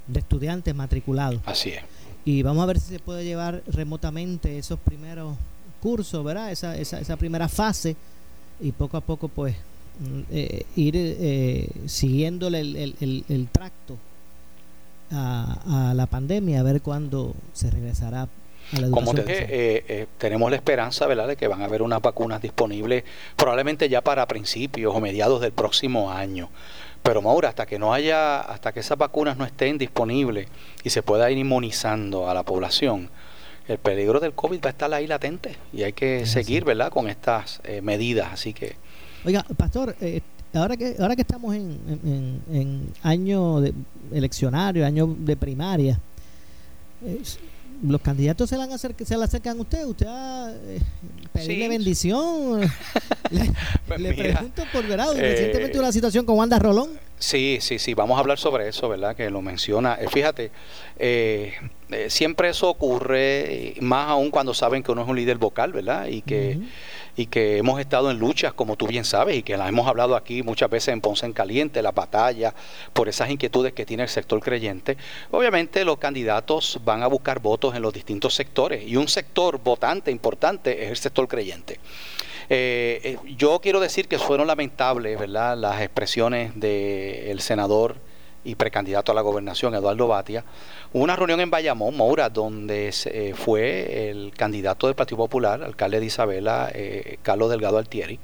de 0.08 0.20
estudiantes 0.20 0.74
matriculados. 0.76 1.42
Así 1.46 1.70
es. 1.70 1.82
Y 2.26 2.44
vamos 2.44 2.64
a 2.64 2.68
ver 2.68 2.80
si 2.80 2.94
se 2.94 3.00
puede 3.00 3.24
llevar 3.24 3.64
remotamente 3.68 4.58
esos 4.58 4.80
primeros 4.80 5.36
cursos, 5.82 6.24
¿verdad? 6.24 6.52
Esa, 6.52 6.78
esa, 6.78 7.00
esa 7.00 7.18
primera 7.18 7.50
fase 7.50 7.96
y 8.60 8.72
poco 8.72 8.98
a 8.98 9.02
poco 9.02 9.28
pues 9.28 9.56
mm, 10.00 10.22
eh, 10.32 10.66
ir 10.76 10.94
eh, 10.96 11.70
siguiéndole 11.88 12.60
el, 12.60 12.76
el, 12.76 12.96
el, 13.02 13.26
el 13.28 13.48
tracto 13.48 13.98
a, 15.12 15.90
a, 15.90 15.94
la 15.94 16.06
pandemia, 16.06 16.60
a 16.60 16.64
ver 16.64 16.82
cuándo 16.82 17.34
se 17.54 17.70
regresará 17.70 18.24
a 18.24 18.28
la 18.80 18.88
educación. 18.88 18.92
Como 18.92 19.14
te 19.14 19.24
dije, 19.24 19.44
eh, 19.50 19.86
eh, 19.88 20.08
tenemos 20.18 20.50
la 20.50 20.58
esperanza, 20.58 21.08
¿verdad?, 21.08 21.28
de 21.28 21.36
que 21.36 21.48
van 21.48 21.62
a 21.62 21.66
haber 21.66 21.82
unas 21.82 22.02
vacunas 22.02 22.42
disponibles 22.42 23.04
probablemente 23.36 23.90
ya 23.90 24.02
para 24.02 24.26
principios 24.28 24.96
o 24.96 25.02
mediados 25.02 25.42
del 25.42 25.52
próximo 25.52 26.12
año. 26.12 26.50
Pero 27.12 27.22
Maura, 27.22 27.50
hasta 27.50 27.66
que 27.66 27.78
no 27.78 27.94
haya, 27.94 28.40
hasta 28.40 28.72
que 28.72 28.80
esas 28.80 28.98
vacunas 28.98 29.36
no 29.36 29.44
estén 29.44 29.78
disponibles 29.78 30.48
y 30.82 30.92
se 30.92 31.04
pueda 31.04 31.30
ir 31.30 31.38
inmunizando 31.38 32.30
a 32.30 32.34
la 32.34 32.44
población, 32.44 33.10
el 33.68 33.80
peligro 33.80 34.22
del 34.22 34.32
COVID 34.32 34.64
va 34.64 34.68
a 34.68 34.70
estar 34.70 34.94
ahí 34.94 35.08
latente 35.08 35.58
y 35.74 35.84
hay 35.84 35.92
que 35.92 36.26
seguir, 36.26 36.64
¿verdad?, 36.64 36.90
con 36.90 37.10
estas 37.10 37.60
eh, 37.66 37.82
medidas. 37.82 38.32
Así 38.32 38.54
que. 38.54 38.78
Oiga, 39.26 39.46
pastor, 39.58 39.94
eh, 40.00 40.22
ahora 40.54 40.78
que 40.78 40.96
ahora 41.00 41.18
que 41.18 41.24
estamos 41.24 41.54
en, 41.54 41.82
en, 42.06 42.56
en 42.56 42.94
año 43.04 43.60
de 43.60 43.74
eleccionario, 44.14 44.86
año 44.86 45.14
de 45.20 45.36
primaria, 45.36 46.00
eh, 47.06 47.22
los 47.84 48.02
candidatos 48.02 48.50
se, 48.50 48.58
le 48.58 48.64
acercan, 48.64 49.08
se 49.08 49.18
le 49.18 49.24
acercan 49.24 49.58
a 49.58 49.62
usted, 49.62 49.86
usted 49.86 50.06
a 50.08 50.52
eh, 50.54 50.80
pedirle 51.34 51.64
Sí. 51.64 51.68
bendición. 51.70 52.62
le 53.32 53.52
Pues 53.88 54.00
le 54.00 54.12
mira, 54.12 54.34
pregunto 54.34 54.64
por 54.72 54.88
verado, 54.88 55.14
eh, 55.16 55.22
recientemente 55.22 55.80
una 55.80 55.92
situación 55.92 56.26
con 56.26 56.38
Wanda 56.38 56.60
Rolón. 56.60 56.90
Sí, 57.22 57.60
sí, 57.62 57.78
sí, 57.78 57.94
vamos 57.94 58.18
a 58.18 58.22
hablar 58.22 58.40
sobre 58.40 58.68
eso, 58.68 58.90
¿verdad? 58.90 59.16
Que 59.16 59.30
lo 59.30 59.44
menciona. 59.44 59.94
Eh, 59.94 60.08
fíjate, 60.12 60.50
eh, 60.98 61.54
eh, 61.92 62.10
siempre 62.10 62.50
eso 62.50 62.68
ocurre, 62.68 63.68
eh, 63.68 63.76
más 63.80 64.10
aún 64.10 64.32
cuando 64.32 64.56
saben 64.56 64.82
que 64.82 64.92
uno 64.92 65.04
es 65.04 65.08
un 65.08 65.16
líder 65.16 65.38
vocal, 65.38 65.72
¿verdad? 65.72 66.08
Y 66.08 66.24
que, 66.24 66.58
y 67.16 67.28
que 67.28 67.58
hemos 67.58 67.80
estado 67.80 68.10
en 68.10 68.18
luchas, 68.18 68.54
como 68.54 68.76
tú 68.76 68.88
bien 68.88 69.06
sabes, 69.06 69.38
y 69.38 69.44
que 69.44 69.56
las 69.56 69.70
hemos 69.70 69.88
hablado 69.88 70.16
aquí 70.16 70.42
muchas 70.42 70.72
veces 70.72 70.94
en 70.94 71.02
Ponce 71.02 71.28
en 71.28 71.34
Caliente, 71.34 71.84
la 71.84 71.92
batalla 71.92 72.56
por 72.92 73.08
esas 73.08 73.30
inquietudes 73.30 73.74
que 73.74 73.86
tiene 73.86 74.02
el 74.02 74.10
sector 74.10 74.40
creyente. 74.40 74.98
Obviamente 75.30 75.86
los 75.86 76.00
candidatos 76.00 76.80
van 76.84 77.04
a 77.04 77.08
buscar 77.08 77.40
votos 77.40 77.76
en 77.76 77.84
los 77.84 77.94
distintos 77.94 78.34
sectores, 78.34 78.84
y 78.88 78.96
un 78.96 79.08
sector 79.08 79.62
votante 79.64 80.10
importante 80.10 80.86
es 80.86 80.90
el 80.90 80.98
sector 80.98 81.28
creyente. 81.28 81.80
Eh, 82.50 83.00
eh, 83.04 83.18
yo 83.38 83.60
quiero 83.60 83.80
decir 83.80 84.08
que 84.08 84.20
fueron 84.20 84.48
lamentables, 84.48 85.20
¿verdad?, 85.20 85.58
las 85.58 85.82
expresiones 85.82 86.52
del 86.60 87.40
senador 87.42 87.98
y 88.44 88.56
precandidato 88.56 89.12
a 89.12 89.16
la 89.16 89.22
gobernación, 89.22 89.76
Eduardo 89.76 90.08
Batia. 90.08 90.44
Una 90.94 91.16
reunión 91.16 91.40
en 91.40 91.52
Bayamón, 91.52 91.96
Moura, 91.96 92.30
donde 92.30 92.94
eh, 93.06 93.34
fue 93.36 94.10
el 94.10 94.34
candidato 94.36 94.88
del 94.88 94.96
Partido 94.96 95.18
Popular, 95.18 95.64
alcalde 95.64 96.00
de 96.00 96.06
Isabela, 96.06 96.72
eh, 96.74 97.18
Carlos 97.22 97.50
Delgado 97.50 97.78
Altieri. 97.78 98.20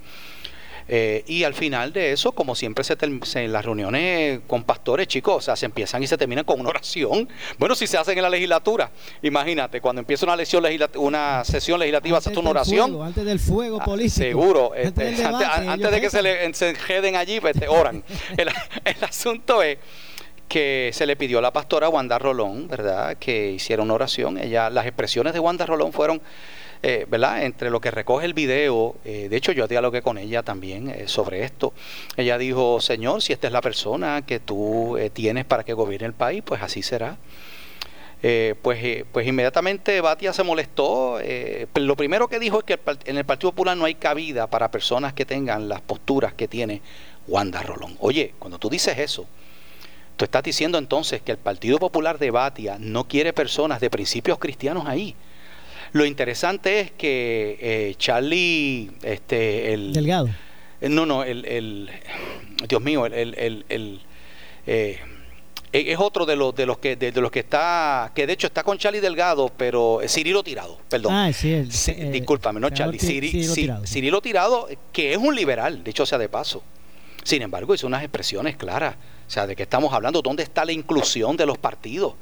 Eh, 0.89 1.23
y 1.27 1.43
al 1.43 1.53
final 1.53 1.91
de 1.91 2.13
eso, 2.13 2.31
como 2.31 2.55
siempre 2.55 2.83
se, 2.83 2.95
en 3.01 3.51
las 3.51 3.65
reuniones 3.65 4.39
con 4.47 4.63
pastores, 4.63 5.07
chicos, 5.07 5.35
o 5.35 5.41
sea, 5.41 5.55
se 5.55 5.65
empiezan 5.65 6.01
y 6.01 6.07
se 6.07 6.17
terminan 6.17 6.45
con 6.45 6.59
una 6.59 6.69
oración. 6.69 7.27
Bueno, 7.57 7.75
si 7.75 7.87
se 7.87 7.97
hacen 7.97 8.17
en 8.17 8.23
la 8.23 8.29
legislatura, 8.29 8.89
imagínate, 9.21 9.81
cuando 9.81 9.99
empieza 9.99 10.25
una, 10.25 10.35
legislat- 10.37 10.95
una 10.95 11.43
sesión 11.43 11.79
legislativa, 11.79 12.21
se 12.21 12.29
hace 12.29 12.39
una 12.39 12.51
oración. 12.51 12.89
fuego, 12.89 13.03
antes 13.03 13.25
del 13.25 13.39
fuego 13.39 13.79
político. 13.79 14.15
Seguro, 14.15 14.71
Antes 14.73 14.85
este, 14.87 15.25
antes, 15.25 15.39
debate, 15.39 15.67
antes 15.67 15.91
de 15.91 16.01
que 16.01 16.09
se, 16.09 16.21
le, 16.21 16.53
se 16.53 16.69
enjeden 16.69 17.15
allí, 17.17 17.39
pues, 17.41 17.59
te 17.59 17.67
oran. 17.67 18.03
El, 18.37 18.47
el 18.85 19.03
asunto 19.03 19.61
es 19.63 19.77
que 20.47 20.91
se 20.93 21.05
le 21.05 21.17
pidió 21.17 21.39
a 21.39 21.41
la 21.41 21.51
pastora 21.51 21.89
Wanda 21.89 22.17
Rolón, 22.17 22.69
¿verdad?, 22.69 23.17
que 23.17 23.51
hiciera 23.51 23.83
una 23.83 23.93
oración. 23.95 24.37
Ella, 24.37 24.69
las 24.69 24.85
expresiones 24.85 25.33
de 25.33 25.39
Wanda 25.41 25.65
Rolón 25.65 25.91
fueron, 25.91 26.21
eh, 26.83 27.05
¿verdad?, 27.09 27.43
entre 27.43 27.69
lo 27.69 27.81
que 27.81 27.91
recoge 27.91 28.25
el 28.25 28.33
video. 28.33 28.95
eh, 29.05 29.27
de 29.29 29.37
hecho, 29.37 29.51
yo 29.51 29.67
dialogué 29.67 30.01
con 30.01 30.17
ella 30.17 30.43
también 30.43 30.89
eh, 30.89 31.07
sobre 31.07 31.43
esto. 31.43 31.73
Ella 32.15 32.37
dijo, 32.37 32.79
Señor, 32.81 33.21
si 33.21 33.33
esta 33.33 33.47
es 33.47 33.53
la 33.53 33.61
persona 33.61 34.23
que 34.25 34.39
tú 34.39 34.97
eh, 34.97 35.09
tienes 35.09 35.45
para 35.45 35.63
que 35.63 35.73
gobierne 35.73 36.07
el 36.07 36.13
país, 36.13 36.43
pues 36.45 36.61
así 36.61 36.81
será. 36.81 37.17
Pues, 38.61 39.05
pues 39.11 39.27
inmediatamente 39.27 40.01
Batia 40.01 40.33
se 40.33 40.43
molestó. 40.43 41.19
lo 41.75 41.95
primero 41.95 42.27
que 42.27 42.39
dijo 42.39 42.59
es 42.59 42.65
que 42.65 42.79
en 43.05 43.15
el 43.17 43.25
Partido 43.25 43.51
Popular 43.51 43.77
no 43.77 43.85
hay 43.85 43.93
cabida 43.93 44.47
para 44.47 44.71
personas 44.71 45.13
que 45.13 45.23
tengan 45.23 45.69
las 45.69 45.81
posturas 45.81 46.33
que 46.33 46.47
tiene 46.47 46.81
Wanda 47.27 47.61
Rolón. 47.61 47.95
Oye, 47.99 48.33
cuando 48.39 48.57
tú 48.57 48.69
dices 48.69 48.97
eso, 48.97 49.27
tú 50.17 50.25
estás 50.25 50.43
diciendo 50.43 50.79
entonces 50.79 51.21
que 51.21 51.31
el 51.31 51.37
Partido 51.37 51.77
Popular 51.77 52.17
de 52.17 52.31
Batia 52.31 52.77
no 52.79 53.07
quiere 53.07 53.33
personas 53.33 53.79
de 53.79 53.91
principios 53.91 54.39
cristianos 54.39 54.87
ahí. 54.87 55.15
Lo 55.93 56.05
interesante 56.05 56.79
es 56.79 56.91
que 56.91 57.57
eh, 57.61 57.95
Charlie, 57.97 58.91
este, 59.03 59.73
el 59.73 59.93
Delgado. 59.93 60.29
eh, 60.81 60.89
No, 60.89 61.05
no, 61.05 61.23
el, 61.23 61.45
el- 61.45 61.89
Dios 62.67 62.81
mío, 62.81 63.05
el, 63.05 63.13
el, 63.69 64.01
eh, 64.65 64.99
e- 65.71 65.91
es 65.91 65.97
otro 65.99 66.25
de 66.25 66.35
los 66.35 66.55
de 66.55 66.65
los 66.65 66.77
que 66.79 66.95
de, 66.95 67.11
de 67.11 67.21
los 67.21 67.29
que 67.31 67.39
está 67.39 68.11
que 68.15 68.25
de 68.27 68.33
hecho 68.33 68.47
está 68.47 68.63
con 68.63 68.77
Charlie 68.77 68.99
Delgado, 68.99 69.51
pero 69.55 70.01
eh, 70.01 70.07
Cirilo 70.09 70.43
Tirado, 70.43 70.77
perdón. 70.89 71.13
Ah, 71.13 71.31
sí, 71.33 71.53
el- 71.53 71.71
Sí, 71.71 71.91
eh, 71.95 72.09
discúlpame, 72.11 72.59
no 72.59 72.69
Charlie, 72.69 72.97
Ci- 72.99 73.21
Ciri- 73.21 73.31
Cirilo 73.31 73.51
Ci- 73.53 73.55
Tirado. 73.55 73.87
Cirilo 73.87 74.21
Tirado, 74.21 74.67
que 74.91 75.11
es 75.13 75.17
un 75.17 75.35
liberal, 75.35 75.83
dicho 75.83 76.05
sea 76.05 76.17
de 76.17 76.29
paso. 76.29 76.63
Sin 77.23 77.41
embargo, 77.41 77.73
hizo 77.75 77.85
unas 77.87 78.03
expresiones 78.03 78.55
claras, 78.55 78.95
o 79.27 79.29
sea, 79.29 79.45
de 79.45 79.55
que 79.55 79.63
estamos 79.63 79.93
hablando, 79.93 80.21
¿dónde 80.21 80.43
está 80.43 80.63
la 80.63 80.71
inclusión 80.71 81.35
de 81.35 81.45
los 81.45 81.57
partidos? 81.57 82.13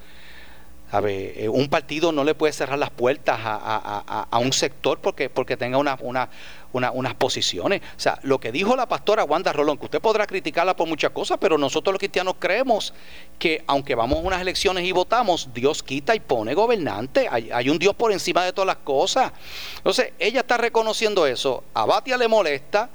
Eh, 1.07 1.49
Un 1.49 1.67
partido 1.69 2.11
no 2.11 2.23
le 2.23 2.35
puede 2.35 2.53
cerrar 2.53 2.77
las 2.79 2.89
puertas 2.89 3.39
a, 3.43 4.37
un 4.39 4.53
sector 4.53 4.99
porque, 4.99 5.29
porque 5.29 5.57
tenga 5.57 5.77
una, 5.77 5.97
una- 6.01 6.29
una- 6.73 6.91
unas 6.91 7.13
posiciones. 7.15 7.81
O 7.95 7.99
sea, 7.99 8.19
lo 8.23 8.39
que 8.39 8.51
dijo 8.51 8.75
la 8.75 8.87
pastora 8.87 9.23
Wanda 9.23 9.51
Rolón, 9.53 9.77
que 9.77 9.85
usted 9.85 10.01
podrá 10.01 10.27
criticarla 10.27 10.75
por 10.75 10.87
muchas 10.87 11.11
cosas, 11.11 11.37
pero 11.39 11.57
nosotros 11.57 11.93
los 11.93 11.99
cristianos 11.99 12.35
creemos 12.39 12.93
que 13.39 13.63
aunque 13.67 13.95
vamos 13.95 14.19
a 14.19 14.21
unas 14.21 14.41
elecciones 14.41 14.83
y 14.85 14.91
votamos, 14.91 15.49
Dios 15.53 15.81
quita 15.83 16.15
y 16.15 16.19
pone 16.19 16.53
gobernante. 16.53 17.27
Hay, 17.29 17.49
hay 17.51 17.69
un 17.69 17.79
Dios 17.79 17.95
por 17.95 18.11
encima 18.11 18.43
de 18.43 18.53
todas 18.53 18.67
las 18.67 18.77
cosas. 18.77 19.31
Entonces, 19.77 20.13
ella 20.19 20.41
está 20.41 20.57
reconociendo 20.57 21.25
eso. 21.27 21.63
A 21.73 21.85
Batia 21.85 22.17
le 22.17 22.27
molesta, 22.27 22.89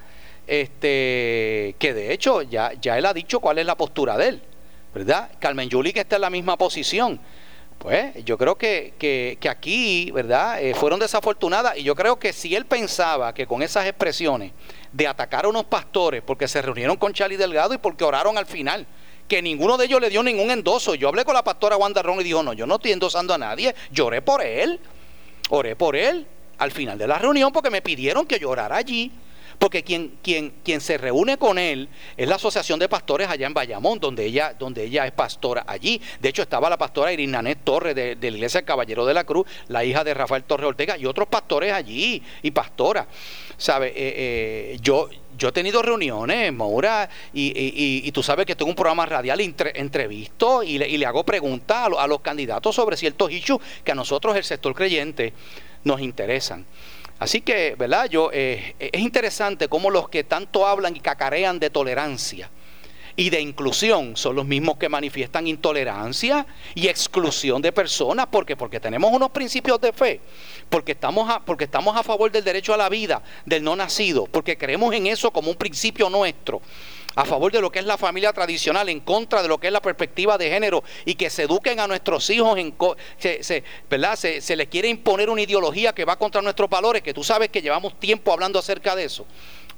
este, 0.46 1.74
que 1.78 1.94
de 1.94 2.12
hecho 2.12 2.42
ya, 2.42 2.72
ya 2.80 2.98
él 2.98 3.06
ha 3.06 3.14
dicho 3.14 3.40
cuál 3.40 3.58
es 3.58 3.66
la 3.66 3.76
postura 3.76 4.16
de 4.16 4.28
él. 4.28 4.42
¿Verdad? 4.92 5.30
Carmen 5.38 5.68
Yuli 5.70 5.92
que 5.92 6.00
está 6.00 6.16
en 6.16 6.22
la 6.22 6.30
misma 6.30 6.56
posición. 6.58 7.20
Pues 7.80 8.22
yo 8.26 8.36
creo 8.36 8.56
que, 8.56 8.92
que, 8.98 9.48
aquí, 9.48 10.10
¿verdad? 10.10 10.62
Eh, 10.62 10.74
fueron 10.74 11.00
desafortunadas 11.00 11.78
y 11.78 11.82
yo 11.82 11.94
creo 11.94 12.18
que 12.18 12.30
si 12.30 12.54
él 12.54 12.66
pensaba 12.66 13.32
que 13.32 13.46
con 13.46 13.62
esas 13.62 13.86
expresiones 13.86 14.52
de 14.92 15.06
atacar 15.06 15.46
a 15.46 15.48
unos 15.48 15.64
pastores 15.64 16.22
porque 16.22 16.46
se 16.46 16.60
reunieron 16.60 16.98
con 16.98 17.14
Charlie 17.14 17.38
Delgado 17.38 17.72
y 17.72 17.78
porque 17.78 18.04
oraron 18.04 18.36
al 18.36 18.44
final, 18.44 18.86
que 19.26 19.40
ninguno 19.40 19.78
de 19.78 19.86
ellos 19.86 19.98
le 19.98 20.10
dio 20.10 20.22
ningún 20.22 20.50
endoso. 20.50 20.94
Yo 20.94 21.08
hablé 21.08 21.24
con 21.24 21.32
la 21.32 21.42
pastora 21.42 21.78
Wanda 21.78 22.02
Ron 22.02 22.20
y 22.20 22.24
dijo, 22.24 22.42
no, 22.42 22.52
yo 22.52 22.66
no 22.66 22.74
estoy 22.74 22.92
endosando 22.92 23.32
a 23.32 23.38
nadie, 23.38 23.74
lloré 23.90 24.20
por 24.20 24.42
él, 24.42 24.78
oré 25.48 25.74
por 25.74 25.96
él 25.96 26.26
al 26.58 26.72
final 26.72 26.98
de 26.98 27.06
la 27.06 27.16
reunión 27.16 27.50
porque 27.50 27.70
me 27.70 27.80
pidieron 27.80 28.26
que 28.26 28.38
llorara 28.38 28.76
allí. 28.76 29.10
Porque 29.60 29.84
quien, 29.84 30.16
quien, 30.22 30.54
quien 30.64 30.80
se 30.80 30.96
reúne 30.96 31.36
con 31.36 31.58
él 31.58 31.90
es 32.16 32.26
la 32.26 32.36
Asociación 32.36 32.78
de 32.78 32.88
Pastores 32.88 33.28
allá 33.28 33.46
en 33.46 33.52
Bayamón, 33.52 34.00
donde 34.00 34.24
ella, 34.24 34.54
donde 34.58 34.84
ella 34.84 35.04
es 35.04 35.12
pastora 35.12 35.64
allí. 35.66 36.00
De 36.18 36.30
hecho, 36.30 36.40
estaba 36.40 36.70
la 36.70 36.78
pastora 36.78 37.12
Irinanet 37.12 37.62
Torres 37.62 37.94
de, 37.94 38.16
de 38.16 38.30
la 38.30 38.36
Iglesia 38.38 38.62
Caballero 38.62 39.04
de 39.04 39.12
la 39.12 39.24
Cruz, 39.24 39.46
la 39.68 39.84
hija 39.84 40.02
de 40.02 40.14
Rafael 40.14 40.44
Torres 40.44 40.66
Ortega, 40.66 40.96
y 40.96 41.04
otros 41.04 41.28
pastores 41.28 41.74
allí, 41.74 42.22
y 42.42 42.50
pastora. 42.52 43.06
¿Sabe? 43.58 43.88
Eh, 43.88 43.92
eh, 43.96 44.78
yo, 44.80 45.10
yo 45.36 45.48
he 45.48 45.52
tenido 45.52 45.82
reuniones, 45.82 46.50
Maura, 46.54 47.10
y, 47.34 47.48
y, 47.48 48.08
y, 48.08 48.12
tú 48.12 48.22
sabes 48.22 48.46
que 48.46 48.56
tengo 48.56 48.70
un 48.70 48.74
programa 48.74 49.04
radial, 49.04 49.42
entre, 49.42 49.78
entrevisto 49.78 50.62
y 50.62 50.78
le, 50.78 50.88
y 50.88 50.96
le, 50.96 51.04
hago 51.04 51.22
preguntas 51.24 51.84
a, 51.84 51.88
lo, 51.90 52.00
a, 52.00 52.06
los 52.06 52.22
candidatos 52.22 52.74
sobre 52.74 52.96
ciertos 52.96 53.30
issues 53.30 53.60
que 53.84 53.92
a 53.92 53.94
nosotros, 53.94 54.34
el 54.36 54.44
sector 54.44 54.74
creyente, 54.74 55.34
nos 55.84 56.00
interesan. 56.00 56.64
Así 57.20 57.42
que, 57.42 57.76
¿verdad? 57.78 58.08
Yo, 58.08 58.30
eh, 58.32 58.74
es 58.78 59.00
interesante 59.00 59.68
cómo 59.68 59.90
los 59.90 60.08
que 60.08 60.24
tanto 60.24 60.66
hablan 60.66 60.96
y 60.96 61.00
cacarean 61.00 61.60
de 61.60 61.68
tolerancia 61.68 62.50
y 63.14 63.28
de 63.28 63.42
inclusión 63.42 64.16
son 64.16 64.36
los 64.36 64.46
mismos 64.46 64.78
que 64.78 64.88
manifiestan 64.88 65.46
intolerancia 65.46 66.46
y 66.74 66.88
exclusión 66.88 67.60
de 67.60 67.72
personas. 67.72 68.26
¿Por 68.28 68.46
qué? 68.46 68.56
Porque 68.56 68.80
tenemos 68.80 69.12
unos 69.12 69.30
principios 69.32 69.78
de 69.82 69.92
fe, 69.92 70.22
porque 70.70 70.92
estamos, 70.92 71.30
porque 71.44 71.64
estamos 71.64 71.94
a 71.94 72.02
favor 72.02 72.32
del 72.32 72.42
derecho 72.42 72.72
a 72.72 72.78
la 72.78 72.88
vida 72.88 73.22
del 73.44 73.62
no 73.62 73.76
nacido, 73.76 74.24
porque 74.24 74.56
creemos 74.56 74.94
en 74.94 75.06
eso 75.06 75.30
como 75.30 75.50
un 75.50 75.56
principio 75.56 76.08
nuestro 76.08 76.62
a 77.16 77.24
favor 77.24 77.50
de 77.50 77.60
lo 77.60 77.70
que 77.70 77.80
es 77.80 77.84
la 77.84 77.98
familia 77.98 78.32
tradicional, 78.32 78.88
en 78.88 79.00
contra 79.00 79.42
de 79.42 79.48
lo 79.48 79.58
que 79.58 79.66
es 79.66 79.72
la 79.72 79.82
perspectiva 79.82 80.38
de 80.38 80.50
género 80.50 80.82
y 81.04 81.14
que 81.14 81.28
se 81.30 81.44
eduquen 81.44 81.80
a 81.80 81.86
nuestros 81.86 82.28
hijos, 82.30 82.58
en, 82.58 82.74
se, 83.18 83.42
se, 83.42 83.64
¿verdad? 83.88 84.16
Se, 84.16 84.40
se 84.40 84.56
les 84.56 84.68
quiere 84.68 84.88
imponer 84.88 85.28
una 85.28 85.42
ideología 85.42 85.92
que 85.92 86.04
va 86.04 86.16
contra 86.16 86.40
nuestros 86.42 86.70
valores, 86.70 87.02
que 87.02 87.12
tú 87.12 87.24
sabes 87.24 87.48
que 87.48 87.62
llevamos 87.62 87.98
tiempo 87.98 88.32
hablando 88.32 88.58
acerca 88.58 88.94
de 88.94 89.04
eso. 89.04 89.26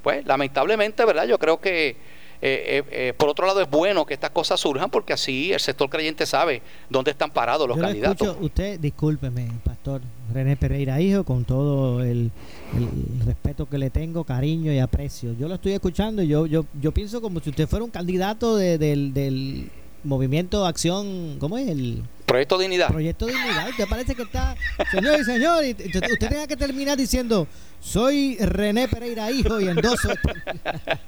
Pues 0.02 0.26
lamentablemente, 0.26 1.04
¿verdad? 1.04 1.24
Yo 1.26 1.38
creo 1.38 1.60
que 1.60 1.96
eh, 2.44 2.82
eh, 2.90 3.14
por 3.16 3.28
otro 3.28 3.46
lado 3.46 3.60
es 3.60 3.70
bueno 3.70 4.04
que 4.04 4.14
estas 4.14 4.30
cosas 4.30 4.58
surjan 4.58 4.90
porque 4.90 5.12
así 5.12 5.52
el 5.52 5.60
sector 5.60 5.88
creyente 5.88 6.26
sabe 6.26 6.60
dónde 6.90 7.12
están 7.12 7.30
parados 7.30 7.68
los 7.68 7.76
Yo 7.76 7.84
candidatos. 7.84 8.26
Escucho, 8.26 8.44
usted, 8.44 8.80
discúlpeme, 8.80 9.48
pastor 9.64 10.00
René 10.32 10.56
Pereira 10.56 11.00
Hijo, 11.00 11.24
con 11.24 11.44
todo 11.44 12.02
el, 12.02 12.30
el, 12.76 13.26
respeto 13.26 13.68
que 13.68 13.78
le 13.78 13.90
tengo, 13.90 14.24
cariño 14.24 14.72
y 14.72 14.78
aprecio. 14.78 15.34
Yo 15.38 15.48
lo 15.48 15.54
estoy 15.54 15.72
escuchando 15.72 16.22
y 16.22 16.28
yo, 16.28 16.46
yo, 16.46 16.64
yo 16.80 16.92
pienso 16.92 17.20
como 17.20 17.40
si 17.40 17.50
usted 17.50 17.68
fuera 17.68 17.84
un 17.84 17.90
candidato 17.90 18.56
de, 18.56 18.78
del, 18.78 19.12
del 19.12 19.70
movimiento 20.04 20.66
Acción, 20.66 21.36
¿cómo 21.38 21.58
es? 21.58 21.68
El 21.68 22.02
Proyecto 22.26 22.58
Dignidad. 22.58 22.88
Proyecto 22.88 23.26
Dignidad. 23.26 23.68
Usted 23.68 23.86
parece 23.88 24.14
que 24.14 24.22
está, 24.22 24.56
señor 24.90 25.20
y 25.20 25.24
señor, 25.24 25.64
y 25.64 25.72
usted, 25.72 26.02
usted 26.10 26.28
tenga 26.28 26.46
que 26.46 26.56
terminar 26.56 26.96
diciendo, 26.96 27.46
soy 27.80 28.36
René 28.38 28.88
Pereira 28.88 29.30
Hijo 29.30 29.60
y 29.60 29.68
endoso. 29.68 30.08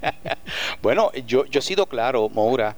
bueno, 0.81 1.11
yo, 1.25 1.45
yo 1.45 1.59
he 1.59 1.63
sido 1.63 1.87
claro, 1.87 2.29
Moura, 2.29 2.75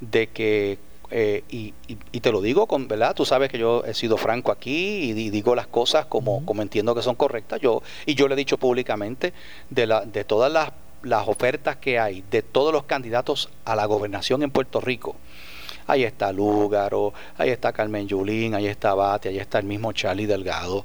de 0.00 0.28
que 0.28 0.78
eh, 1.10 1.42
y, 1.50 1.74
y, 1.88 1.98
y, 2.12 2.20
te 2.20 2.30
lo 2.30 2.40
digo 2.40 2.66
con 2.66 2.86
verdad, 2.86 3.14
tú 3.14 3.24
sabes 3.24 3.50
que 3.50 3.58
yo 3.58 3.82
he 3.84 3.94
sido 3.94 4.16
franco 4.16 4.52
aquí 4.52 5.10
y, 5.10 5.10
y 5.10 5.30
digo 5.30 5.54
las 5.54 5.66
cosas 5.66 6.06
como, 6.06 6.36
uh 6.36 6.40
-huh. 6.40 6.44
como 6.44 6.62
entiendo 6.62 6.94
que 6.94 7.02
son 7.02 7.16
correctas. 7.16 7.60
Yo, 7.60 7.82
y 8.06 8.14
yo 8.14 8.28
le 8.28 8.34
he 8.34 8.36
dicho 8.36 8.58
públicamente 8.58 9.32
de, 9.70 9.86
la, 9.86 10.04
de 10.04 10.24
todas 10.24 10.52
las, 10.52 10.70
las 11.02 11.26
ofertas 11.26 11.76
que 11.76 11.98
hay, 11.98 12.22
de 12.30 12.42
todos 12.42 12.72
los 12.72 12.84
candidatos 12.84 13.48
a 13.64 13.74
la 13.74 13.86
gobernación 13.86 14.42
en 14.42 14.50
Puerto 14.50 14.80
Rico. 14.80 15.16
Ahí 15.86 16.04
está 16.04 16.32
Lúgaro, 16.32 17.12
ahí 17.36 17.50
está 17.50 17.72
Carmen 17.72 18.06
Yulín, 18.06 18.54
ahí 18.54 18.68
está 18.68 18.94
Bate, 18.94 19.30
ahí 19.30 19.38
está 19.38 19.58
el 19.58 19.64
mismo 19.64 19.92
Charlie 19.92 20.26
Delgado, 20.26 20.84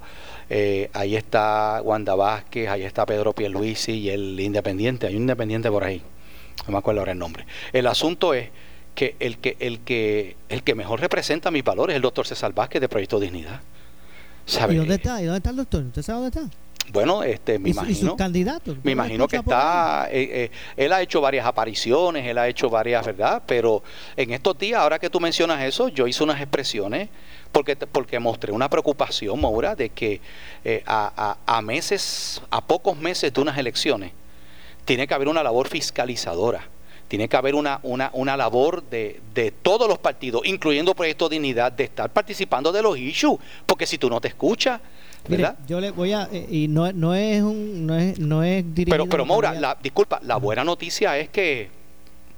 eh, 0.49 0.89
ahí 0.93 1.15
está 1.15 1.79
Wanda 1.83 2.15
Vázquez, 2.15 2.67
ahí 2.69 2.81
está 2.81 3.05
Pedro 3.05 3.33
Pierluisi 3.33 3.91
y 3.91 4.09
el 4.09 4.39
independiente, 4.39 5.05
hay 5.05 5.15
un 5.15 5.23
independiente 5.23 5.69
por 5.69 5.83
ahí, 5.83 6.01
no 6.65 6.71
me 6.71 6.79
acuerdo 6.79 7.01
ahora 7.01 7.11
el 7.11 7.19
nombre. 7.19 7.45
El 7.71 7.85
asunto 7.85 8.33
es 8.33 8.49
que 8.95 9.15
el 9.19 9.37
que, 9.37 9.57
el 9.59 9.81
que, 9.81 10.35
el 10.49 10.63
que 10.63 10.73
mejor 10.73 11.01
representa 11.01 11.51
mis 11.51 11.63
valores 11.63 11.93
es 11.93 11.97
el 11.97 12.01
doctor 12.01 12.25
César 12.25 12.53
Vázquez 12.53 12.81
de 12.81 12.89
Proyecto 12.89 13.19
Dignidad. 13.19 13.61
¿Sabe? 14.45 14.75
¿Y 14.75 14.77
dónde 14.77 14.95
está? 14.95 15.21
¿Y 15.21 15.25
dónde 15.25 15.37
está 15.37 15.49
el 15.51 15.55
doctor? 15.57 15.83
¿Usted 15.83 16.01
sabe 16.01 16.21
dónde 16.21 16.39
está? 16.39 16.57
Bueno, 16.91 17.23
este, 17.23 17.57
me 17.57 17.69
¿Y, 17.69 17.71
imagino. 17.71 17.97
¿Y 17.97 18.09
sus 18.09 18.15
candidatos? 18.15 18.77
Me 18.83 18.91
imagino 18.91 19.27
que 19.27 19.37
está. 19.37 20.07
Eh, 20.11 20.29
eh, 20.31 20.51
él 20.77 20.93
ha 20.93 21.01
hecho 21.01 21.19
varias 21.19 21.45
apariciones, 21.45 22.25
él 22.25 22.37
ha 22.37 22.47
hecho 22.47 22.69
varias, 22.69 23.05
¿verdad? 23.05 23.41
Pero 23.45 23.83
en 24.15 24.31
estos 24.31 24.57
días, 24.57 24.79
ahora 24.79 24.99
que 24.99 25.09
tú 25.09 25.19
mencionas 25.19 25.63
eso, 25.63 25.89
yo 25.89 26.07
hice 26.07 26.23
unas 26.23 26.39
expresiones 26.39 27.09
porque, 27.51 27.75
porque 27.75 28.19
mostré 28.19 28.51
una 28.51 28.69
preocupación, 28.69 29.41
Maura, 29.41 29.75
de 29.75 29.89
que 29.89 30.21
eh, 30.63 30.83
a, 30.85 31.37
a, 31.47 31.57
a 31.57 31.61
meses, 31.61 32.41
a 32.51 32.61
pocos 32.61 32.97
meses 32.97 33.33
de 33.33 33.41
unas 33.41 33.57
elecciones, 33.57 34.11
tiene 34.85 35.07
que 35.07 35.13
haber 35.15 35.27
una 35.27 35.41
labor 35.41 35.67
fiscalizadora 35.67 36.69
tiene 37.15 37.29
que 37.29 37.37
haber 37.37 37.55
una, 37.55 37.79
una, 37.83 38.09
una 38.11 38.35
labor 38.35 38.83
de, 38.89 39.21
de, 39.33 39.51
todos 39.51 39.87
los 39.87 39.97
partidos, 39.99 40.41
incluyendo 40.43 40.93
Proyecto 40.93 41.29
Dignidad, 41.29 41.71
de 41.71 41.85
estar 41.85 42.09
participando 42.09 42.73
de 42.73 42.81
los 42.81 42.97
issues, 42.97 43.39
porque 43.65 43.85
si 43.85 43.97
tú 43.97 44.09
no 44.09 44.19
te 44.19 44.27
escuchas, 44.27 44.81
¿verdad? 45.29 45.55
Mire, 45.59 45.69
yo 45.69 45.79
le 45.79 45.91
voy 45.91 46.11
a, 46.11 46.27
eh, 46.29 46.45
y 46.51 46.67
no, 46.67 46.91
no 46.91 47.15
es 47.15 47.41
un, 47.41 47.85
no 47.87 47.95
es, 47.97 48.19
no 48.19 48.43
es 48.43 48.65
Pero, 48.89 49.07
pero 49.07 49.25
Maura, 49.25 49.53
la, 49.53 49.77
disculpa, 49.81 50.19
la 50.23 50.35
buena 50.35 50.65
noticia 50.65 51.17
es 51.17 51.29
que 51.29 51.69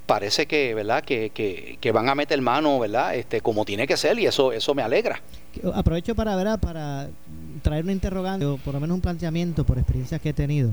parece 0.05 0.45
que, 0.45 0.75
¿verdad? 0.75 1.03
Que, 1.03 1.31
que, 1.31 1.79
que, 1.81 1.91
van 1.91 2.07
a 2.07 2.13
meter 2.13 2.39
mano, 2.39 2.77
¿verdad? 2.77 3.15
Este, 3.15 3.41
como 3.41 3.65
tiene 3.65 3.87
que 3.87 3.97
ser, 3.97 4.19
y 4.19 4.27
eso, 4.27 4.51
eso 4.51 4.75
me 4.75 4.83
alegra. 4.83 5.19
Aprovecho 5.73 6.13
para, 6.13 6.35
¿verdad? 6.35 6.59
Para 6.59 7.09
traer 7.63 7.83
una 7.83 7.93
interrogante, 7.93 8.45
o 8.45 8.57
por 8.57 8.75
lo 8.75 8.79
menos 8.79 8.93
un 8.93 9.01
planteamiento 9.01 9.63
por 9.63 9.79
experiencias 9.79 10.21
que 10.21 10.29
he 10.29 10.33
tenido. 10.33 10.69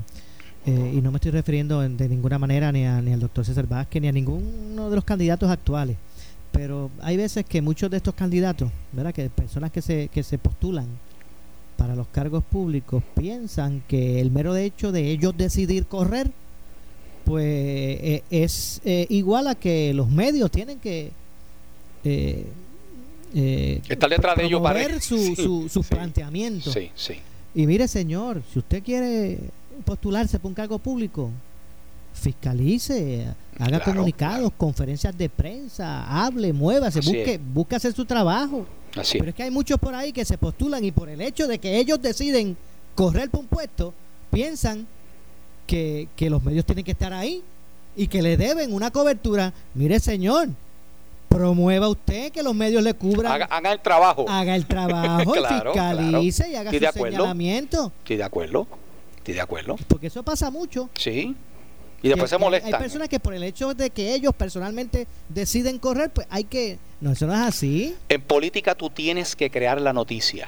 Eh, 0.66 0.92
y 0.94 1.00
no 1.02 1.10
me 1.10 1.16
estoy 1.16 1.30
refiriendo 1.30 1.82
en, 1.82 1.96
de 1.96 2.08
ninguna 2.08 2.38
manera 2.38 2.72
ni, 2.72 2.86
a, 2.86 3.02
ni 3.02 3.12
al 3.12 3.20
doctor 3.20 3.44
César 3.44 3.66
Vázquez 3.66 4.00
ni 4.00 4.08
a 4.08 4.12
ninguno 4.12 4.88
de 4.88 4.96
los 4.96 5.04
candidatos 5.04 5.50
actuales. 5.50 5.96
Pero 6.52 6.90
hay 7.02 7.16
veces 7.16 7.44
que 7.44 7.60
muchos 7.60 7.90
de 7.90 7.98
estos 7.98 8.14
candidatos, 8.14 8.70
¿verdad? 8.92 9.12
que 9.12 9.28
personas 9.28 9.70
que 9.72 9.82
se, 9.82 10.08
que 10.08 10.22
se 10.22 10.38
postulan 10.38 10.86
para 11.76 11.96
los 11.96 12.06
cargos 12.08 12.44
públicos, 12.44 13.02
piensan 13.14 13.82
que 13.88 14.20
el 14.20 14.30
mero 14.30 14.56
hecho 14.56 14.92
de 14.92 15.10
ellos 15.10 15.36
decidir 15.36 15.86
correr, 15.86 16.30
pues 17.24 17.44
eh, 17.44 18.22
es 18.30 18.80
eh, 18.84 19.06
igual 19.10 19.48
a 19.48 19.54
que 19.54 19.92
los 19.94 20.10
medios 20.10 20.50
tienen 20.50 20.78
que 20.78 21.10
eh, 22.04 22.46
estar 23.88 24.10
detrás 24.10 24.36
de 24.36 24.44
ellos 24.44 24.60
para 24.62 25.00
su, 25.00 25.18
sí, 25.18 25.36
su, 25.36 25.68
sus 25.68 25.86
sí, 25.86 25.94
planteamientos. 25.94 26.72
Sí, 26.72 26.90
sí. 26.94 27.14
Y 27.54 27.66
mire, 27.66 27.88
señor, 27.88 28.42
si 28.52 28.58
usted 28.58 28.82
quiere 28.82 29.38
postularse 29.82 30.38
para 30.38 30.48
un 30.48 30.54
cargo 30.54 30.78
público, 30.78 31.30
fiscalice, 32.12 33.26
haga 33.58 33.78
claro, 33.78 33.84
comunicados, 33.84 34.38
claro. 34.38 34.54
conferencias 34.56 35.16
de 35.16 35.28
prensa, 35.28 36.04
hable, 36.24 36.52
muévase, 36.52 37.00
Así 37.00 37.08
busque, 37.08 37.34
es. 37.34 37.40
busque 37.52 37.76
hacer 37.76 37.92
su 37.92 38.04
trabajo. 38.04 38.66
Así 38.96 39.18
Pero 39.18 39.30
es 39.30 39.34
que 39.34 39.42
hay 39.42 39.50
muchos 39.50 39.78
por 39.78 39.94
ahí 39.94 40.12
que 40.12 40.24
se 40.24 40.38
postulan 40.38 40.84
y 40.84 40.92
por 40.92 41.08
el 41.08 41.20
hecho 41.20 41.48
de 41.48 41.58
que 41.58 41.78
ellos 41.78 42.00
deciden 42.00 42.56
correr 42.94 43.28
por 43.28 43.40
un 43.40 43.46
puesto, 43.46 43.92
piensan 44.30 44.86
que, 45.66 46.08
que 46.14 46.30
los 46.30 46.42
medios 46.42 46.64
tienen 46.64 46.84
que 46.84 46.92
estar 46.92 47.12
ahí 47.12 47.42
y 47.96 48.06
que 48.06 48.22
le 48.22 48.36
deben 48.36 48.72
una 48.72 48.90
cobertura. 48.90 49.52
Mire, 49.74 49.98
señor, 49.98 50.48
promueva 51.28 51.88
usted 51.88 52.30
que 52.30 52.42
los 52.42 52.54
medios 52.54 52.82
le 52.82 52.94
cubran. 52.94 53.32
Haga, 53.32 53.46
haga 53.46 53.72
el 53.72 53.80
trabajo. 53.80 54.26
Haga 54.28 54.54
el 54.54 54.66
trabajo, 54.66 55.32
claro, 55.32 55.72
fiscalice 55.72 56.44
claro. 56.44 56.52
y 56.52 56.56
haga 56.56 56.92
su 56.92 56.98
señalamiento. 56.98 57.92
Estoy 58.02 58.16
de 58.16 58.24
acuerdo. 58.24 58.66
Estoy 59.24 59.36
de 59.36 59.40
acuerdo. 59.40 59.76
Porque 59.88 60.08
eso 60.08 60.22
pasa 60.22 60.50
mucho. 60.50 60.90
Sí. 60.98 61.34
Y 62.02 62.08
después 62.08 62.30
que, 62.30 62.36
se 62.36 62.38
molestan. 62.38 62.74
Hay 62.74 62.78
personas 62.78 63.08
que 63.08 63.18
por 63.18 63.32
el 63.32 63.42
hecho 63.42 63.72
de 63.72 63.88
que 63.88 64.14
ellos 64.14 64.34
personalmente 64.34 65.06
deciden 65.30 65.78
correr, 65.78 66.10
pues 66.12 66.26
hay 66.28 66.44
que... 66.44 66.78
No, 67.00 67.12
eso 67.12 67.26
no 67.26 67.32
es 67.32 67.40
así. 67.40 67.96
En 68.10 68.20
política 68.20 68.74
tú 68.74 68.90
tienes 68.90 69.34
que 69.34 69.50
crear 69.50 69.80
la 69.80 69.94
noticia. 69.94 70.46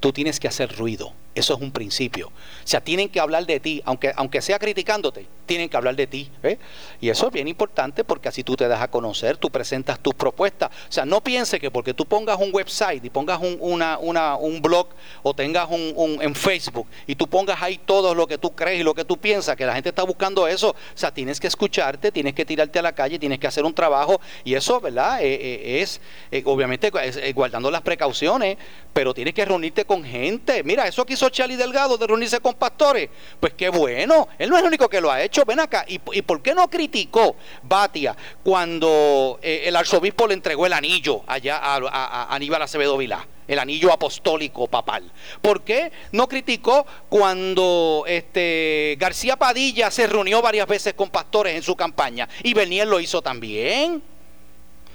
Tú 0.00 0.10
tienes 0.10 0.40
que 0.40 0.48
hacer 0.48 0.74
ruido. 0.74 1.12
Eso 1.34 1.54
es 1.54 1.60
un 1.60 1.72
principio. 1.72 2.28
O 2.28 2.66
sea, 2.66 2.80
tienen 2.80 3.08
que 3.08 3.18
hablar 3.18 3.44
de 3.44 3.58
ti, 3.58 3.82
aunque, 3.84 4.12
aunque 4.14 4.40
sea 4.40 4.58
criticándote, 4.58 5.26
tienen 5.46 5.68
que 5.68 5.76
hablar 5.76 5.96
de 5.96 6.06
ti. 6.06 6.30
¿eh? 6.42 6.58
Y 7.00 7.08
eso 7.08 7.26
es 7.26 7.32
bien 7.32 7.48
importante 7.48 8.04
porque 8.04 8.28
así 8.28 8.44
tú 8.44 8.54
te 8.56 8.68
das 8.68 8.80
a 8.80 8.88
conocer, 8.88 9.36
tú 9.36 9.50
presentas 9.50 9.98
tus 9.98 10.14
propuestas. 10.14 10.70
O 10.88 10.92
sea, 10.92 11.04
no 11.04 11.20
piense 11.22 11.58
que 11.58 11.70
porque 11.70 11.92
tú 11.92 12.06
pongas 12.06 12.38
un 12.38 12.50
website 12.52 13.04
y 13.04 13.10
pongas 13.10 13.40
un, 13.40 13.58
un 13.60 14.62
blog 14.62 14.88
o 15.22 15.34
tengas 15.34 15.68
un, 15.70 16.18
en 16.22 16.34
Facebook 16.36 16.86
y 17.06 17.16
tú 17.16 17.26
pongas 17.26 17.60
ahí 17.60 17.78
todo 17.84 18.14
lo 18.14 18.26
que 18.26 18.38
tú 18.38 18.54
crees 18.54 18.80
y 18.80 18.82
lo 18.84 18.94
que 18.94 19.04
tú 19.04 19.16
piensas, 19.16 19.56
que 19.56 19.66
la 19.66 19.74
gente 19.74 19.88
está 19.88 20.04
buscando 20.04 20.46
eso. 20.46 20.70
O 20.70 20.76
sea, 20.94 21.12
tienes 21.12 21.40
que 21.40 21.48
escucharte, 21.48 22.12
tienes 22.12 22.34
que 22.34 22.44
tirarte 22.44 22.78
a 22.78 22.82
la 22.82 22.92
calle, 22.92 23.18
tienes 23.18 23.38
que 23.38 23.48
hacer 23.48 23.64
un 23.64 23.74
trabajo. 23.74 24.20
Y 24.44 24.54
eso, 24.54 24.80
¿verdad? 24.80 25.20
Eh, 25.20 25.34
eh, 25.34 25.82
es, 25.82 26.00
obviamente, 26.44 26.90
guardando 27.34 27.70
las 27.70 27.82
precauciones, 27.82 28.56
pero 28.92 29.12
tienes 29.12 29.34
que 29.34 29.44
reunirte 29.44 29.84
con 29.84 30.04
gente. 30.04 30.62
Mira, 30.62 30.86
eso 30.86 31.04
quiso 31.24 31.30
Charlie 31.30 31.56
Delgado 31.56 31.96
de 31.96 32.06
reunirse 32.06 32.40
con 32.40 32.54
pastores. 32.54 33.08
Pues 33.40 33.54
qué 33.54 33.68
bueno. 33.68 34.28
Él 34.38 34.50
no 34.50 34.56
es 34.56 34.62
el 34.62 34.68
único 34.68 34.88
que 34.88 35.00
lo 35.00 35.10
ha 35.10 35.22
hecho. 35.22 35.44
Ven 35.44 35.60
acá. 35.60 35.84
¿Y, 35.88 35.98
por 35.98 36.42
qué 36.42 36.54
no 36.54 36.68
criticó 36.68 37.36
Batia 37.62 38.16
cuando 38.42 39.38
eh, 39.42 39.62
el 39.66 39.76
arzobispo 39.76 40.26
le 40.26 40.34
entregó 40.34 40.66
el 40.66 40.72
anillo 40.72 41.22
allá 41.26 41.60
a, 41.62 42.34
Aníbal 42.34 42.62
Acevedo 42.62 42.96
Vilá? 42.96 43.26
el 43.46 43.58
anillo 43.58 43.92
apostólico 43.92 44.66
papal. 44.68 45.12
¿Por 45.42 45.64
qué 45.64 45.92
no 46.12 46.26
criticó 46.26 46.86
cuando 47.10 48.04
este 48.06 48.96
García 48.98 49.36
Padilla 49.36 49.90
se 49.90 50.06
reunió 50.06 50.40
varias 50.40 50.66
veces 50.66 50.94
con 50.94 51.10
pastores 51.10 51.54
en 51.54 51.62
su 51.62 51.76
campaña 51.76 52.26
y 52.42 52.54
Beniel 52.54 52.88
lo 52.88 53.00
hizo 53.00 53.20
también? 53.20 54.02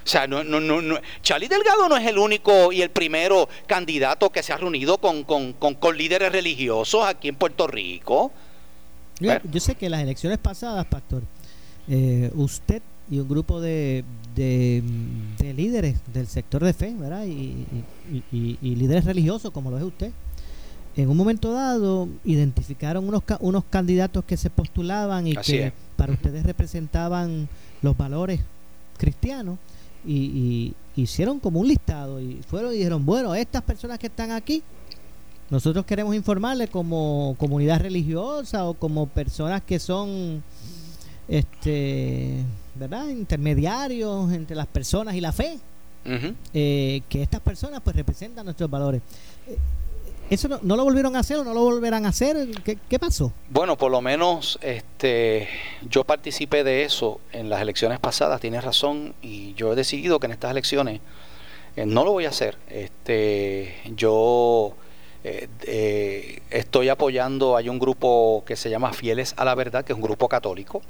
O 0.09 0.11
sea, 0.11 0.25
no, 0.25 0.43
no, 0.43 0.59
no, 0.59 0.95
Charlie 1.21 1.47
Delgado 1.47 1.87
no 1.87 1.95
es 1.95 2.07
el 2.07 2.17
único 2.17 2.71
y 2.71 2.81
el 2.81 2.89
primero 2.89 3.47
candidato 3.67 4.31
que 4.31 4.41
se 4.41 4.51
ha 4.51 4.57
reunido 4.57 4.97
con, 4.97 5.23
líderes 5.95 6.31
religiosos 6.31 7.05
aquí 7.05 7.27
en 7.27 7.35
Puerto 7.35 7.67
Rico. 7.67 8.31
Yo, 9.19 9.59
sé 9.59 9.75
que 9.75 9.85
en 9.85 9.91
las 9.91 10.01
elecciones 10.01 10.39
pasadas, 10.39 10.83
Pastor, 10.87 11.21
eh, 11.87 12.31
usted 12.33 12.81
y 13.11 13.19
un 13.19 13.29
grupo 13.29 13.61
de, 13.61 14.03
de, 14.35 14.81
líderes 15.53 15.99
del 16.11 16.25
sector 16.25 16.63
de 16.63 16.73
fe, 16.73 16.91
¿verdad? 16.97 17.25
Y, 17.27 17.67
líderes 18.63 19.05
religiosos, 19.05 19.51
como 19.51 19.69
lo 19.69 19.77
es 19.77 19.83
usted, 19.83 20.11
en 20.95 21.07
un 21.07 21.17
momento 21.17 21.53
dado 21.53 22.09
identificaron 22.25 23.07
unos, 23.07 23.21
unos 23.41 23.63
candidatos 23.65 24.25
que 24.25 24.37
se 24.37 24.49
postulaban 24.49 25.27
y 25.27 25.35
que 25.35 25.71
para 25.95 26.13
ustedes 26.13 26.43
representaban 26.43 27.47
los 27.83 27.95
valores 27.95 28.39
cristianos 28.97 29.59
y, 30.05 30.73
hicieron 30.95 31.39
como 31.39 31.61
un 31.61 31.67
listado 31.69 32.19
y 32.19 32.41
fueron 32.47 32.73
y 32.73 32.77
dijeron, 32.77 33.05
bueno, 33.05 33.33
estas 33.33 33.61
personas 33.61 33.97
que 33.99 34.07
están 34.07 34.31
aquí, 34.31 34.61
nosotros 35.49 35.85
queremos 35.85 36.13
informarles 36.13 36.69
como 36.69 37.35
comunidad 37.39 37.79
religiosa 37.79 38.65
o 38.65 38.73
como 38.73 39.07
personas 39.07 39.61
que 39.63 39.79
son, 39.79 40.43
este, 41.27 42.43
¿verdad? 42.75 43.07
Intermediarios 43.07 44.31
entre 44.33 44.57
las 44.57 44.67
personas 44.67 45.15
y 45.15 45.21
la 45.21 45.31
fe. 45.31 45.57
Eh, 46.53 47.01
que 47.07 47.21
estas 47.21 47.39
personas 47.39 47.81
pues 47.83 47.95
representan 47.95 48.43
nuestros 48.45 48.69
valores. 48.69 49.01
Eh, 49.47 49.57
¿Eso 50.29 50.47
no, 50.61 50.75
lo 50.75 50.83
volvieron 50.83 51.15
a 51.15 51.19
hacer 51.19 51.37
o 51.37 51.43
no 51.43 51.53
lo 51.55 51.61
volverán 51.61 52.05
a 52.05 52.09
hacer? 52.09 52.47
¿Qué, 52.63 52.99
pasó? 52.99 53.33
Bueno, 53.49 53.77
por 53.77 53.89
lo 53.89 53.99
menos 53.99 54.59
este, 54.61 55.47
yo 55.89 56.03
participé 56.03 56.63
de 56.63 56.83
eso 56.83 57.19
en 57.31 57.49
las 57.49 57.61
elecciones 57.61 57.99
pasadas, 57.99 58.39
tienes 58.39 58.63
razón, 58.63 59.15
y 59.23 59.55
yo 59.55 59.73
he 59.73 59.75
decidido 59.75 60.19
que 60.19 60.27
en 60.27 60.33
estas 60.33 60.51
elecciones 60.51 61.01
eh, 61.75 61.85
no 61.87 62.05
lo 62.05 62.11
voy 62.11 62.25
a 62.25 62.29
hacer. 62.29 62.57
Este, 62.69 63.75
yo 63.95 64.75
eh, 65.23 65.47
eh, 65.63 66.41
estoy 66.51 66.89
apoyando, 66.89 67.57
hay 67.57 67.67
un 67.67 67.79
grupo 67.79 68.43
que 68.45 68.55
se 68.55 68.69
llama 68.69 68.93
Fieles 68.93 69.33
a 69.35 69.45
la 69.45 69.55
Verdad, 69.55 69.83
que 69.83 69.93
es 69.93 69.97
un 69.97 70.03
grupo 70.03 70.29
católico, 70.29 70.83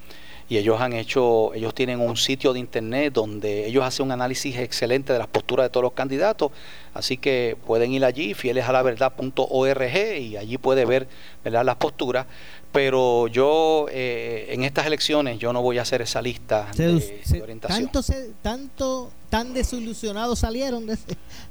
y 0.49 0.57
ellos 0.57 0.81
han 0.81 0.93
hecho, 0.93 1.53
ellos 1.53 1.75
tienen 1.75 2.01
un 2.01 2.17
sitio 2.17 2.53
de 2.53 2.59
internet 2.59 3.13
donde 3.13 3.67
ellos 3.67 3.83
hacen 3.85 4.07
un 4.07 4.11
análisis 4.11 4.57
excelente 4.57 5.13
de 5.13 5.19
las 5.19 5.27
posturas 5.27 5.65
de 5.65 5.69
todos 5.69 5.83
los 5.83 5.93
candidatos, 5.93 6.51
así 6.95 7.17
que 7.17 7.55
pueden 7.67 7.91
ir 7.91 8.03
allí, 8.03 8.33
fieleshalaverdad.org 8.33 10.17
y 10.19 10.37
allí 10.37 10.57
puede 10.57 10.85
ver 10.85 11.07
¿verdad? 11.43 11.63
las 11.63 11.75
posturas, 11.75 12.25
pero 12.71 13.27
yo 13.27 13.85
eh, 13.91 14.47
en 14.49 14.63
estas 14.63 14.87
elecciones 14.87 15.37
yo 15.37 15.53
no 15.53 15.61
voy 15.61 15.77
a 15.77 15.83
hacer 15.83 16.01
esa 16.01 16.19
lista 16.19 16.71
de, 16.75 17.41
orientación. 17.43 17.87
Tanto, 17.89 18.01
tanto 18.41 19.11
tan 19.29 19.53
desilusionados 19.53 20.39
salieron 20.39 20.87
de 20.87 20.97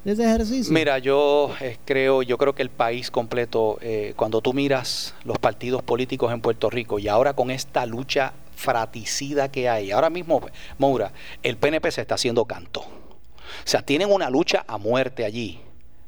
ese, 0.04 0.24
ejercicio. 0.24 0.74
Mira, 0.74 0.98
yo 0.98 1.54
eh, 1.60 1.78
creo, 1.84 2.22
yo 2.22 2.36
creo 2.36 2.52
que 2.52 2.62
el 2.62 2.70
país 2.70 3.12
completo, 3.12 3.78
eh, 3.80 4.12
cuando 4.16 4.40
tú 4.40 4.52
miras 4.52 5.14
los 5.22 5.38
partidos 5.38 5.84
políticos 5.84 6.32
en 6.32 6.40
Puerto 6.40 6.68
Rico 6.68 6.98
y 6.98 7.06
ahora 7.06 7.34
con 7.34 7.52
esta 7.52 7.86
lucha 7.86 8.32
fraticida 8.58 9.50
que 9.50 9.68
hay. 9.68 9.92
Ahora 9.92 10.10
mismo, 10.10 10.40
Moura, 10.78 11.12
el 11.42 11.56
PNP 11.56 11.92
se 11.92 12.00
está 12.00 12.16
haciendo 12.16 12.44
canto. 12.44 12.80
O 12.80 13.64
sea, 13.64 13.82
tienen 13.82 14.10
una 14.10 14.28
lucha 14.28 14.64
a 14.66 14.78
muerte 14.78 15.24
allí. 15.24 15.60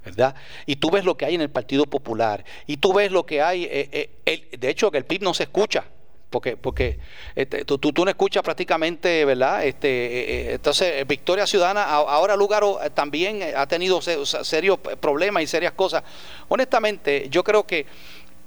¿verdad? 0.04 0.34
Y 0.64 0.76
tú 0.76 0.90
ves 0.90 1.04
lo 1.04 1.16
que 1.16 1.26
hay 1.26 1.34
en 1.34 1.42
el 1.42 1.50
Partido 1.50 1.84
Popular, 1.84 2.42
y 2.66 2.78
tú 2.78 2.94
ves 2.94 3.12
lo 3.12 3.26
que 3.26 3.42
hay, 3.42 3.64
eh, 3.64 4.10
eh, 4.24 4.48
de 4.58 4.68
hecho 4.70 4.90
que 4.90 4.96
el 4.96 5.04
PIB 5.04 5.22
no 5.22 5.34
se 5.34 5.42
escucha, 5.42 5.84
porque, 6.30 6.56
porque 6.56 6.98
este, 7.36 7.66
tú, 7.66 7.76
tú, 7.76 8.02
no 8.02 8.10
escuchas 8.10 8.42
prácticamente, 8.42 9.26
¿verdad? 9.26 9.62
Este, 9.62 9.88
eh, 9.88 10.54
entonces, 10.54 11.06
Victoria 11.06 11.46
Ciudadana, 11.46 11.84
ahora 11.84 12.34
lugar 12.34 12.64
también 12.94 13.42
ha 13.54 13.66
tenido 13.66 14.00
serios 14.00 14.78
problemas 14.78 15.42
y 15.42 15.46
serias 15.46 15.72
cosas. 15.72 16.02
Honestamente, 16.48 17.28
yo 17.30 17.44
creo 17.44 17.66
que 17.66 17.84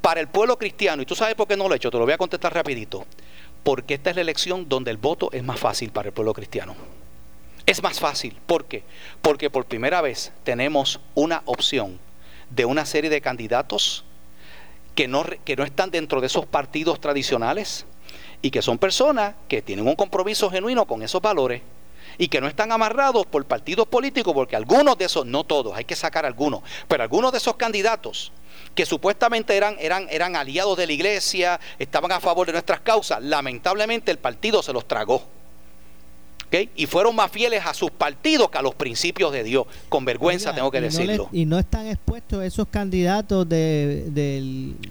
para 0.01 0.21
el 0.21 0.27
pueblo 0.29 0.57
cristiano, 0.57 1.03
y 1.03 1.05
tú 1.05 1.13
sabes 1.13 1.35
por 1.35 1.47
qué 1.47 1.55
no 1.55 1.67
lo 1.67 1.75
he 1.75 1.77
hecho, 1.77 1.91
te 1.91 1.97
lo 1.97 2.05
voy 2.05 2.13
a 2.13 2.17
contestar 2.17 2.53
rapidito 2.53 3.05
porque 3.63 3.95
esta 3.95 4.09
es 4.09 4.15
la 4.15 4.21
elección 4.21 4.67
donde 4.69 4.91
el 4.91 4.97
voto 4.97 5.29
es 5.31 5.43
más 5.43 5.59
fácil 5.59 5.91
para 5.91 6.09
el 6.09 6.13
pueblo 6.13 6.33
cristiano. 6.33 6.75
Es 7.65 7.81
más 7.81 7.99
fácil, 7.99 8.37
¿por 8.45 8.65
qué? 8.65 8.83
Porque 9.21 9.49
por 9.49 9.65
primera 9.65 10.01
vez 10.01 10.33
tenemos 10.43 10.99
una 11.15 11.43
opción 11.45 11.97
de 12.49 12.65
una 12.65 12.85
serie 12.85 13.09
de 13.09 13.21
candidatos 13.21 14.03
que 14.95 15.07
no, 15.07 15.25
que 15.45 15.55
no 15.55 15.63
están 15.63 15.89
dentro 15.89 16.19
de 16.19 16.27
esos 16.27 16.45
partidos 16.45 16.99
tradicionales 16.99 17.85
y 18.41 18.51
que 18.51 18.61
son 18.61 18.77
personas 18.77 19.35
que 19.47 19.61
tienen 19.61 19.87
un 19.87 19.95
compromiso 19.95 20.49
genuino 20.49 20.85
con 20.85 21.01
esos 21.01 21.21
valores 21.21 21.61
y 22.17 22.27
que 22.27 22.41
no 22.41 22.47
están 22.47 22.71
amarrados 22.71 23.25
por 23.25 23.45
partidos 23.45 23.87
políticos, 23.87 24.33
porque 24.33 24.55
algunos 24.55 24.97
de 24.97 25.05
esos, 25.05 25.25
no 25.25 25.43
todos, 25.43 25.75
hay 25.75 25.85
que 25.85 25.95
sacar 25.95 26.25
algunos, 26.25 26.61
pero 26.87 27.03
algunos 27.03 27.31
de 27.31 27.37
esos 27.37 27.55
candidatos 27.55 28.31
que 28.75 28.85
supuestamente 28.85 29.55
eran, 29.55 29.75
eran, 29.79 30.07
eran 30.09 30.35
aliados 30.35 30.77
de 30.77 30.87
la 30.87 30.93
iglesia, 30.93 31.59
estaban 31.79 32.11
a 32.11 32.19
favor 32.19 32.47
de 32.47 32.53
nuestras 32.53 32.81
causas, 32.81 33.21
lamentablemente 33.21 34.11
el 34.11 34.17
partido 34.17 34.63
se 34.63 34.73
los 34.73 34.87
tragó. 34.87 35.23
Y 36.75 36.85
fueron 36.85 37.15
más 37.15 37.31
fieles 37.31 37.65
a 37.65 37.73
sus 37.73 37.89
partidos 37.89 38.51
que 38.51 38.59
a 38.59 38.61
los 38.61 38.75
principios 38.75 39.33
de 39.33 39.43
Dios. 39.43 39.65
Con 39.89 40.05
vergüenza 40.05 40.53
tengo 40.53 40.69
que 40.69 40.81
decirlo. 40.81 41.27
y 41.31 41.45
no 41.45 41.57
están 41.57 41.87
expuestos 41.87 42.43
esos 42.43 42.67
candidatos 42.67 43.49
de, 43.49 44.05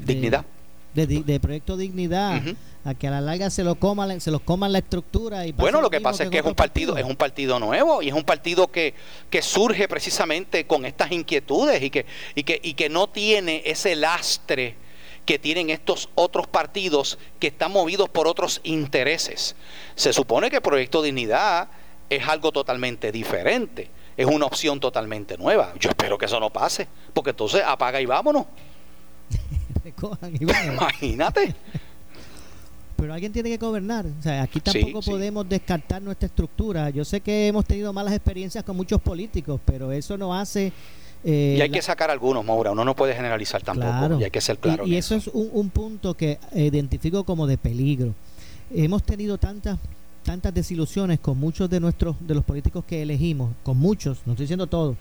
Dignidad. 0.04 0.44
De, 0.92 1.38
Proyecto 1.40 1.76
Dignidad 1.76 2.42
a 2.84 2.94
que 2.94 3.06
a 3.06 3.10
la 3.10 3.20
larga 3.20 3.50
se 3.50 3.62
lo 3.62 3.76
coman 3.76 4.20
se 4.20 4.30
los 4.30 4.40
coman 4.40 4.72
la 4.72 4.78
estructura 4.78 5.46
y 5.46 5.52
bueno 5.52 5.80
lo 5.80 5.90
que 5.90 6.00
pasa 6.00 6.24
es 6.24 6.30
que 6.30 6.38
es 6.38 6.44
un 6.44 6.54
partido, 6.54 6.96
es 6.96 7.04
un 7.04 7.16
partido 7.16 7.60
nuevo 7.60 8.02
y 8.02 8.08
es 8.08 8.14
un 8.14 8.24
partido 8.24 8.68
que, 8.70 8.94
que 9.30 9.42
surge 9.42 9.86
precisamente 9.88 10.66
con 10.66 10.84
estas 10.84 11.12
inquietudes 11.12 11.82
y 11.82 11.90
que 11.90 12.06
y 12.34 12.42
que 12.42 12.60
y 12.62 12.74
que 12.74 12.88
no 12.88 13.08
tiene 13.08 13.62
ese 13.64 13.94
lastre 13.94 14.76
que 15.24 15.38
tienen 15.38 15.70
estos 15.70 16.08
otros 16.16 16.48
partidos 16.48 17.18
que 17.38 17.46
están 17.46 17.70
movidos 17.70 18.08
por 18.08 18.26
otros 18.26 18.60
intereses. 18.64 19.54
Se 19.94 20.12
supone 20.12 20.50
que 20.50 20.60
Proyecto 20.60 21.00
Dignidad 21.00 21.68
es 22.10 22.26
algo 22.26 22.50
totalmente 22.50 23.12
diferente 23.12 23.88
es 24.16 24.26
una 24.26 24.46
opción 24.46 24.78
totalmente 24.78 25.38
nueva. 25.38 25.72
Yo 25.78 25.88
espero 25.88 26.18
que 26.18 26.26
eso 26.26 26.38
no 26.38 26.50
pase 26.50 26.86
porque 27.14 27.30
entonces 27.30 27.62
apaga 27.64 28.00
y 28.00 28.06
vámonos. 28.06 28.46
Imagínate 30.40 31.54
pero 33.02 33.14
alguien 33.14 33.32
tiene 33.32 33.50
que 33.50 33.56
gobernar. 33.56 34.06
O 34.06 34.22
sea, 34.22 34.44
aquí 34.44 34.60
tampoco 34.60 35.00
podemos 35.02 35.48
descartar 35.48 36.00
nuestra 36.00 36.26
estructura. 36.26 36.88
Yo 36.90 37.04
sé 37.04 37.20
que 37.20 37.48
hemos 37.48 37.64
tenido 37.64 37.92
malas 37.92 38.12
experiencias 38.12 38.62
con 38.62 38.76
muchos 38.76 39.02
políticos, 39.02 39.60
pero 39.64 39.90
eso 39.90 40.16
no 40.16 40.32
hace... 40.32 40.72
Eh, 41.24 41.56
y 41.58 41.60
hay 41.60 41.68
que 41.68 41.82
sacar 41.82 42.12
algunos, 42.12 42.44
Maura. 42.44 42.70
Uno 42.70 42.84
no 42.84 42.94
puede 42.94 43.12
generalizar 43.16 43.60
tampoco. 43.60 44.20
Y 44.20 44.22
hay 44.22 44.30
que 44.30 44.40
ser 44.40 44.56
claro. 44.58 44.86
Y, 44.86 44.94
eso, 44.94 45.16
es 45.16 45.26
un, 45.26 45.70
punto 45.70 46.14
que 46.14 46.38
identifico 46.54 47.24
como 47.24 47.48
de 47.48 47.58
peligro. 47.58 48.14
Hemos 48.72 49.02
tenido 49.02 49.36
tantas 49.36 49.80
tantas 50.22 50.54
desilusiones 50.54 51.18
con 51.18 51.36
muchos 51.36 51.68
de 51.68 51.80
nuestros 51.80 52.14
de 52.20 52.36
los 52.36 52.44
políticos 52.44 52.84
que 52.86 53.02
elegimos, 53.02 53.52
con 53.64 53.78
muchos, 53.78 54.18
no 54.26 54.34
estoy 54.34 54.44
diciendo 54.44 54.68
todos, 54.68 54.96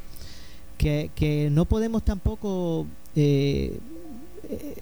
que, 0.80 1.12
que 1.14 1.50
no 1.52 1.66
podemos 1.66 2.04
tampoco 2.04 2.88
eh, 3.16 3.78
eh, 4.50 4.76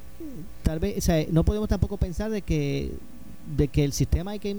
tal 0.64 0.80
vez, 0.80 0.98
o 0.98 1.02
sea, 1.02 1.26
no 1.32 1.44
podemos 1.44 1.68
tampoco 1.70 1.98
pensar 1.98 2.30
de 2.32 2.42
que 2.42 2.92
de 3.56 3.68
que 3.68 3.84
el 3.84 3.94
sistema 3.94 4.32
hay 4.32 4.40
que 4.40 4.56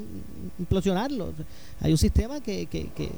implosionarlo. 0.58 1.32
Hay 1.80 1.92
un 1.92 1.98
sistema 1.98 2.40
que, 2.40 2.66
que, 2.66 2.88
que 2.88 3.10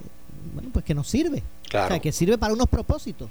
bueno, 0.55 0.69
pues 0.73 0.85
que 0.85 0.95
nos 0.95 1.09
sirve, 1.09 1.43
o 1.69 1.71
sea, 1.89 1.99
que 1.99 2.13
sirve 2.13 2.37
para 2.39 2.53
unos 2.53 2.69
propósitos. 2.69 3.31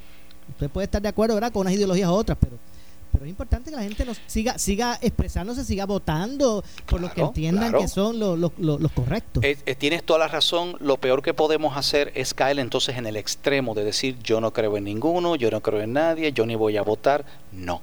Usted 0.49 0.69
puede 0.69 0.85
estar 0.85 1.01
de 1.01 1.07
acuerdo, 1.09 1.35
¿verdad? 1.35 1.51
Con 1.51 1.61
unas 1.61 1.73
ideologías 1.73 2.09
u 2.09 2.13
otras, 2.13 2.37
pero 2.41 2.57
pero 3.11 3.25
es 3.25 3.29
importante 3.29 3.69
que 3.69 3.75
la 3.75 3.83
gente 3.83 4.05
nos 4.05 4.21
siga 4.25 4.57
siga 4.57 4.97
expresándose, 5.01 5.65
siga 5.65 5.85
votando 5.85 6.63
por 6.89 7.01
lo 7.01 7.11
que 7.11 7.19
entiendan 7.21 7.69
claro. 7.71 7.81
que 7.83 7.89
son 7.89 8.17
los 8.17 8.39
los- 8.39 8.53
los- 8.57 8.79
los 8.79 8.91
correctos. 8.93 9.43
Eh, 9.43 9.57
eh, 9.65 9.75
tienes 9.75 10.03
toda 10.03 10.19
la 10.19 10.27
razón. 10.29 10.77
Lo 10.79 10.95
peor 10.97 11.21
que 11.21 11.33
podemos 11.33 11.75
hacer 11.75 12.11
es 12.15 12.33
caer 12.33 12.57
entonces 12.59 12.95
en 12.97 13.05
el 13.05 13.17
extremo 13.17 13.75
de 13.75 13.83
decir 13.83 14.17
yo 14.23 14.39
no 14.39 14.51
creo 14.53 14.77
en 14.77 14.85
ninguno, 14.85 15.35
yo 15.35 15.51
no 15.51 15.59
creo 15.61 15.81
en 15.81 15.91
nadie, 15.93 16.31
yo 16.31 16.45
ni 16.45 16.55
voy 16.55 16.77
a 16.77 16.83
votar. 16.83 17.25
No, 17.51 17.81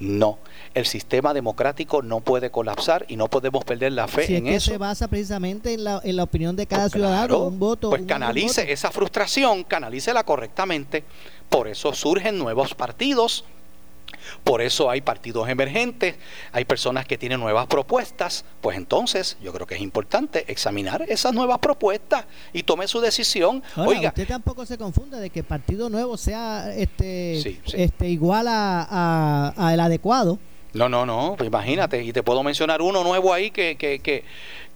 no. 0.00 0.38
El 0.74 0.86
sistema 0.86 1.34
democrático 1.34 2.02
no 2.02 2.20
puede 2.20 2.50
colapsar 2.50 3.04
y 3.08 3.16
no 3.16 3.28
podemos 3.28 3.64
perder 3.64 3.92
la 3.92 4.06
fe 4.06 4.26
si 4.26 4.34
es 4.34 4.38
en 4.38 4.44
que 4.44 4.54
eso. 4.56 4.70
se 4.70 4.78
basa 4.78 5.08
precisamente 5.08 5.72
en 5.74 5.84
la, 5.84 6.00
en 6.04 6.16
la 6.16 6.22
opinión 6.24 6.54
de 6.56 6.66
cada 6.66 6.88
ciudadano, 6.88 7.26
Claro, 7.26 7.44
un 7.46 7.58
voto. 7.58 7.88
pues 7.90 8.02
un- 8.02 8.06
canalice 8.06 8.60
voto. 8.62 8.72
esa 8.72 8.90
frustración, 8.90 9.64
canalícela 9.64 10.24
correctamente. 10.24 11.04
Por 11.48 11.68
eso 11.68 11.92
surgen 11.94 12.38
nuevos 12.38 12.74
partidos. 12.74 13.44
Por 14.42 14.62
eso 14.62 14.88
hay 14.90 15.00
partidos 15.02 15.48
emergentes, 15.48 16.16
hay 16.52 16.64
personas 16.64 17.06
que 17.06 17.18
tienen 17.18 17.40
nuevas 17.40 17.66
propuestas, 17.66 18.44
pues 18.60 18.76
entonces 18.76 19.36
yo 19.42 19.52
creo 19.52 19.66
que 19.66 19.74
es 19.74 19.80
importante 19.82 20.50
examinar 20.50 21.02
esas 21.08 21.34
nuevas 21.34 21.58
propuestas 21.58 22.24
y 22.52 22.62
tome 22.62 22.88
su 22.88 23.00
decisión. 23.00 23.62
Ahora, 23.76 23.88
Oiga, 23.90 24.08
usted 24.08 24.26
tampoco 24.26 24.64
se 24.66 24.76
confunda 24.78 25.18
de 25.20 25.28
que 25.30 25.42
Partido 25.42 25.88
Nuevo 25.90 26.16
sea 26.16 26.74
este, 26.74 27.40
Sí, 27.42 27.60
sí. 27.66 27.72
este 27.76 28.08
igual 28.08 28.48
a, 28.48 28.86
a- 28.90 29.54
a 29.68 29.74
el 29.74 29.80
adecuado. 29.80 30.38
No, 30.78 30.88
no, 30.88 31.04
no, 31.04 31.34
pues 31.36 31.48
imagínate, 31.48 32.04
y 32.04 32.12
te 32.12 32.22
puedo 32.22 32.44
mencionar 32.44 32.80
uno 32.80 33.02
nuevo 33.02 33.34
ahí 33.34 33.50
que, 33.50 33.76
que, 33.76 33.98
que, 33.98 34.22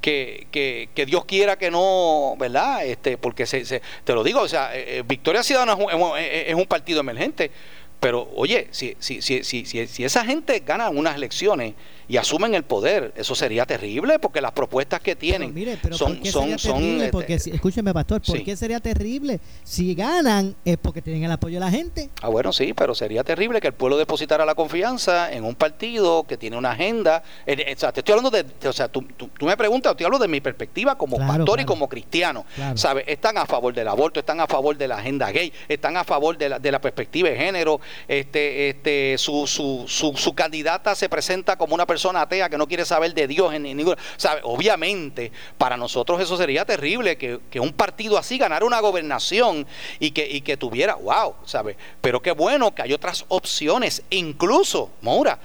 que, 0.01 0.89
que, 0.93 1.07
Dios 1.07 1.25
quiera 1.27 1.57
que 1.57 1.71
no, 1.71 2.35
¿verdad? 2.39 2.85
Este, 2.85 3.17
porque 3.17 3.47
se, 3.47 3.65
se- 3.65 3.81
te 4.03 4.13
lo 4.13 4.25
digo, 4.25 4.41
o 4.41 4.49
sea, 4.49 4.77
eh, 4.77 4.99
eh, 4.99 5.03
Victoria 5.07 5.45
Ciudadana 5.45 5.77
es 6.19 6.55
un, 6.57 6.67
partido 6.67 6.99
emergente, 7.01 7.53
pero 8.01 8.29
oye, 8.35 8.67
si, 8.73 8.97
si, 8.99 9.23
si, 9.23 9.45
si 9.45 10.05
esa 10.05 10.25
gente 10.25 10.59
gana 10.67 10.91
unas 10.91 11.15
elecciones 11.15 11.75
y 12.13 12.19
asumen 12.19 12.55
el 12.55 12.63
poder, 12.65 13.15
eso 13.17 13.35
sería 13.35 13.65
terrible 13.65 14.19
porque 14.19 14.43
las 14.43 14.53
propuestas 14.53 15.01
que 15.01 15.17
tienen 15.17 15.55
Mire, 15.55 15.79
pero 15.83 15.97
son, 15.97 16.13
¿por 16.15 16.23
qué 16.23 16.31
son, 16.31 16.43
sería 16.43 16.59
son, 16.59 16.73
terrible? 16.75 16.99
este, 17.05 17.13
Porque, 17.13 17.39
si- 17.39 17.51
escúcheme, 17.53 17.95
pastor, 17.95 18.21
¿por 18.21 18.37
sí. 18.37 18.45
qué 18.45 18.55
sería 18.55 18.81
terrible? 18.81 19.41
Si 19.65 19.95
ganan 19.95 20.55
es 20.63 20.77
porque 20.77 21.01
tienen 21.01 21.25
el 21.25 21.33
apoyo 21.33 21.55
de 21.59 21.61
la 21.65 21.71
gente. 21.71 22.11
Ah, 22.21 22.29
bueno, 22.29 22.53
sí, 22.53 22.75
pero 22.75 22.95
sería 22.95 23.25
terrible 23.25 23.63
que 23.63 23.69
el 23.69 23.73
pueblo 23.73 23.97
depositara 23.97 24.45
la 24.45 24.55
confianza 24.55 25.33
en 25.33 25.43
un 25.45 25.55
partido 25.55 26.25
que 26.25 26.37
tiene 26.37 26.59
una 26.59 26.73
agenda. 26.73 27.23
Eh, 27.47 27.57
eh, 27.67 27.73
o 27.75 27.79
sea, 27.81 27.93
te 27.93 28.01
estoy 28.01 28.13
hablando 28.13 28.31
de, 28.31 28.45
o 28.69 28.73
sea, 28.75 28.89
tú, 28.89 29.01
tú- 29.17 29.29
tú 29.39 29.47
me 29.47 29.57
preguntas, 29.57 29.97
te 29.97 30.05
hablo 30.05 30.19
de 30.19 30.29
mi 30.29 30.43
perspectiva 30.43 30.99
como 30.99 31.17
Claro, 31.17 31.33
pastor 31.47 31.61
y 31.61 31.65
como 31.65 31.89
cristiano. 31.89 32.45
Claro. 32.55 32.77
¿Sabes? 32.77 33.05
Están 33.07 33.39
a 33.39 33.47
favor 33.47 33.73
del 33.73 33.89
aborto, 33.89 34.21
están 34.21 34.39
a 34.39 34.47
favor 34.47 34.77
de 34.77 34.87
la 34.87 34.97
agenda 34.99 35.31
gay, 35.31 35.51
están 35.67 35.97
a 35.97 36.05
favor 36.05 36.37
de 36.37 36.51
la, 36.51 36.59
de 36.59 36.71
la 36.73 36.79
perspectiva 36.83 37.31
de 37.31 37.37
género. 37.39 37.81
Este, 38.07 38.69
este, 38.69 39.17
su, 39.17 39.47
su, 39.47 39.85
su, 39.89 40.15
su 40.15 40.35
candidata 40.35 40.95
se 40.95 41.09
presenta 41.09 41.57
como 41.57 41.75
una 41.75 41.87
persona 41.87 42.02
atea 42.11 42.49
que 42.49 42.59
no 42.59 42.67
quiere 42.67 42.85
saber 42.85 43.15
de 43.15 43.27
Dios 43.27 43.53
en 43.55 43.63
ningún. 43.63 43.97
¿sabe? 44.17 44.41
Obviamente, 44.45 45.33
para 45.59 45.77
nosotros 45.77 46.21
eso 46.21 46.37
sería 46.37 46.65
terrible 46.65 47.17
que, 47.17 47.41
que 47.51 47.61
un 47.61 47.73
partido 47.73 48.19
así 48.19 48.39
ganara 48.39 48.65
una 48.65 48.81
gobernación 48.81 49.67
y 49.99 50.11
que, 50.11 50.27
y 50.27 50.41
que 50.41 50.57
tuviera, 50.57 50.95
wow, 50.95 51.35
¿sabes? 51.45 51.77
Pero 52.01 52.21
qué 52.21 52.33
bueno 52.33 52.75
que 52.75 52.83
hay 52.83 52.93
otras 52.93 53.25
opciones. 53.29 54.03
Incluso, 54.11 54.91
Maura, 55.03 55.39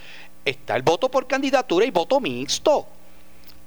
está 0.46 0.76
el 0.76 0.82
voto 0.82 1.10
por 1.10 1.28
candidatura 1.28 1.86
y 1.86 1.92
voto 1.92 2.20
mixto 2.20 2.88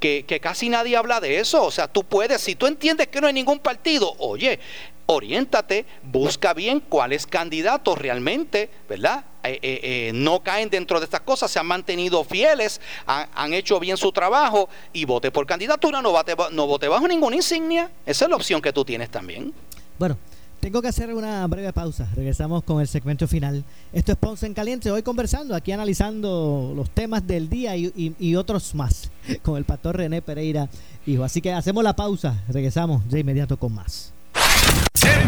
que, 0.01 0.25
que 0.27 0.41
casi 0.41 0.69
nadie 0.69 0.97
habla 0.97 1.21
de 1.21 1.39
eso. 1.39 1.65
O 1.65 1.71
sea, 1.71 1.87
tú 1.87 2.05
puedes, 2.05 2.41
si 2.41 2.55
tú 2.55 2.67
entiendes 2.67 3.09
que 3.09 3.21
no 3.21 3.27
hay 3.27 3.33
ningún 3.33 3.59
partido, 3.59 4.15
oye, 4.19 4.59
oriéntate, 5.07 5.85
busca 6.03 6.55
bien 6.55 6.81
cuáles 6.81 7.27
candidatos 7.27 7.99
realmente, 7.99 8.71
¿verdad? 8.89 9.25
Eh, 9.43 9.59
eh, 9.63 9.81
eh, 9.83 10.13
no 10.15 10.43
caen 10.43 10.69
dentro 10.69 11.01
de 11.01 11.05
estas 11.05 11.21
cosas, 11.23 11.51
se 11.51 11.59
han 11.59 11.67
mantenido 11.67 12.23
fieles, 12.25 12.81
han, 13.07 13.55
hecho 13.55 13.81
bien 13.81 13.97
su 13.97 14.13
trabajo 14.13 14.69
y 14.93 15.05
vote 15.07 15.31
por 15.31 15.47
candidatura, 15.47 16.03
no 16.03 16.13
vote, 16.13 16.89
bajo 16.89 17.09
ninguna 17.09 17.37
insignia. 17.37 17.91
Esa 18.05 18.27
es 18.27 18.31
la 18.31 18.37
opción 18.37 18.61
que 18.61 18.73
tú 18.73 18.85
tienes 18.85 19.11
también. 19.11 19.53
Bueno, 19.99 20.19
tengo 20.61 20.83
que 20.83 20.89
hacer 20.89 21.13
una 21.15 21.47
breve 21.47 21.73
pausa. 21.73 22.07
Regresamos 22.15 22.63
con 22.65 22.81
el 22.81 22.89
segmento 22.89 23.27
final. 23.27 23.65
Esto 23.93 24.13
es 24.13 24.19
Ponce 24.19 24.47
en 24.47 24.55
Caliente. 24.55 24.91
Hoy 24.91 25.03
conversando, 25.03 25.55
aquí 25.55 25.73
analizando 25.73 26.73
los 26.77 26.91
temas 26.91 27.27
del 27.27 27.49
día 27.49 27.77
y 27.77 28.37
otros 28.37 28.75
más 28.75 29.11
con 29.43 29.57
el 29.57 29.65
pastor 29.65 29.97
René 29.97 30.21
Pereira, 30.21 30.69
hijo. 31.07 31.25
Así 31.25 31.41
que 31.41 31.53
hacemos 31.53 31.83
la 31.83 31.97
pausa. 31.97 32.45
Regresamos 32.49 33.09
de 33.09 33.21
inmediato 33.21 33.57
con 33.57 33.75
más. 33.75 34.13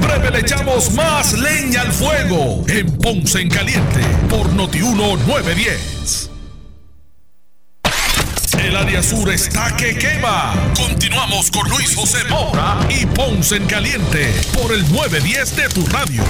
Breve 0.00 0.30
le 0.30 0.40
echamos 0.40 0.92
más 0.92 1.32
leña 1.34 1.82
al 1.82 1.92
fuego 1.92 2.64
en 2.68 2.90
Ponce 2.98 3.40
en 3.40 3.48
Caliente 3.48 4.00
por 4.28 4.52
Notiuno 4.52 5.16
910. 5.16 6.30
El 8.58 8.76
área 8.76 9.02
sur 9.02 9.30
está 9.30 9.76
que 9.76 9.96
quema. 9.96 10.54
Continuamos 10.76 11.50
con 11.50 11.68
Luis 11.68 11.94
José 11.94 12.18
Moura 12.28 12.78
y 12.90 13.06
Ponce 13.06 13.56
en 13.56 13.66
Caliente 13.66 14.32
por 14.60 14.72
el 14.72 14.82
910 14.92 15.56
de 15.56 15.68
tu 15.68 15.86
radio. 15.86 16.22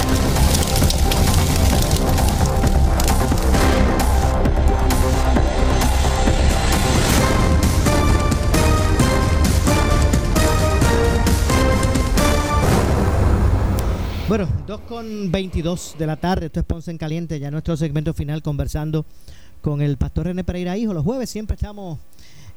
Bueno, 14.33 14.49
2 14.67 14.81
con 14.89 15.31
22 15.31 15.97
de 15.99 16.07
la 16.07 16.17
tarde, 16.17 16.47
esto 16.47 16.61
es 16.61 16.65
Ponce 16.65 16.91
en 16.91 16.97
Caliente, 16.97 17.39
ya 17.39 17.51
nuestro 17.51 17.77
segmento 17.77 18.15
final 18.15 18.41
conversando 18.41 19.05
con 19.61 19.83
el 19.83 19.99
pastor 19.99 20.25
René 20.25 20.43
Pereira 20.43 20.75
Hijo. 20.79 20.95
Los 20.95 21.05
jueves 21.05 21.29
siempre 21.29 21.57
estamos 21.57 21.99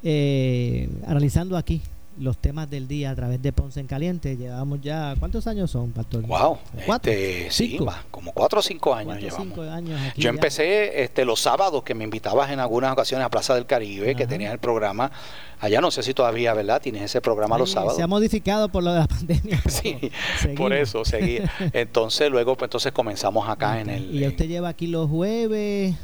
eh, 0.01 0.87
analizando 1.05 1.57
aquí 1.57 1.81
los 2.17 2.37
temas 2.37 2.69
del 2.69 2.87
día 2.87 3.11
a 3.11 3.15
través 3.15 3.41
de 3.41 3.51
Ponce 3.51 3.79
en 3.79 3.87
Caliente. 3.87 4.37
Llevamos 4.37 4.79
ya, 4.81 5.15
¿cuántos 5.19 5.47
años 5.47 5.69
son, 5.71 5.91
pastor? 5.91 6.21
Wow, 6.23 6.57
¿Cuatro? 6.85 7.11
este, 7.11 7.51
sí, 7.51 7.77
como 8.11 8.31
cuatro 8.31 8.59
o 8.59 8.61
cinco 8.61 8.93
años 8.93 9.13
Cuatro, 9.15 9.21
llevamos. 9.29 9.47
cinco 9.47 9.61
años 9.63 9.99
aquí 10.01 10.21
Yo 10.21 10.25
ya. 10.25 10.29
empecé 10.29 11.03
este, 11.03 11.25
los 11.25 11.41
sábados 11.41 11.83
que 11.83 11.93
me 11.93 12.03
invitabas 12.05 12.51
en 12.51 12.59
algunas 12.59 12.93
ocasiones 12.93 13.25
a 13.25 13.29
Plaza 13.29 13.53
del 13.55 13.65
Caribe, 13.65 14.15
que 14.15 14.25
tenías 14.27 14.53
el 14.53 14.59
programa. 14.59 15.11
Allá 15.59 15.81
no 15.81 15.89
sé 15.91 16.03
si 16.03 16.13
todavía, 16.13 16.53
¿verdad? 16.53 16.81
Tienes 16.81 17.01
ese 17.01 17.21
programa 17.21 17.57
los 17.57 17.71
sábados. 17.71 17.95
Se 17.95 18.03
ha 18.03 18.07
modificado 18.07 18.69
por 18.69 18.83
lo 18.83 18.93
de 18.93 18.99
la 18.99 19.07
pandemia. 19.09 19.61
Sí, 19.67 19.97
seguimos. 20.39 20.57
por 20.57 20.73
eso 20.73 21.03
seguí. 21.05 21.39
Entonces 21.73 22.29
luego 22.29 22.55
pues 22.55 22.67
entonces 22.67 22.91
comenzamos 22.91 23.47
acá 23.49 23.79
en 23.81 23.89
el 23.89 24.15
Y 24.15 24.27
usted 24.27 24.47
lleva 24.47 24.69
aquí 24.69 24.87
los 24.87 25.09
jueves 25.09 25.95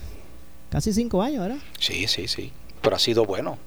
casi 0.70 0.93
cinco 0.93 1.22
años, 1.22 1.41
¿verdad? 1.41 1.57
Sí, 1.80 2.07
sí, 2.07 2.28
sí. 2.28 2.51
Pero 2.82 2.95
ha 2.95 2.99
sido 2.99 3.26
bueno. 3.26 3.57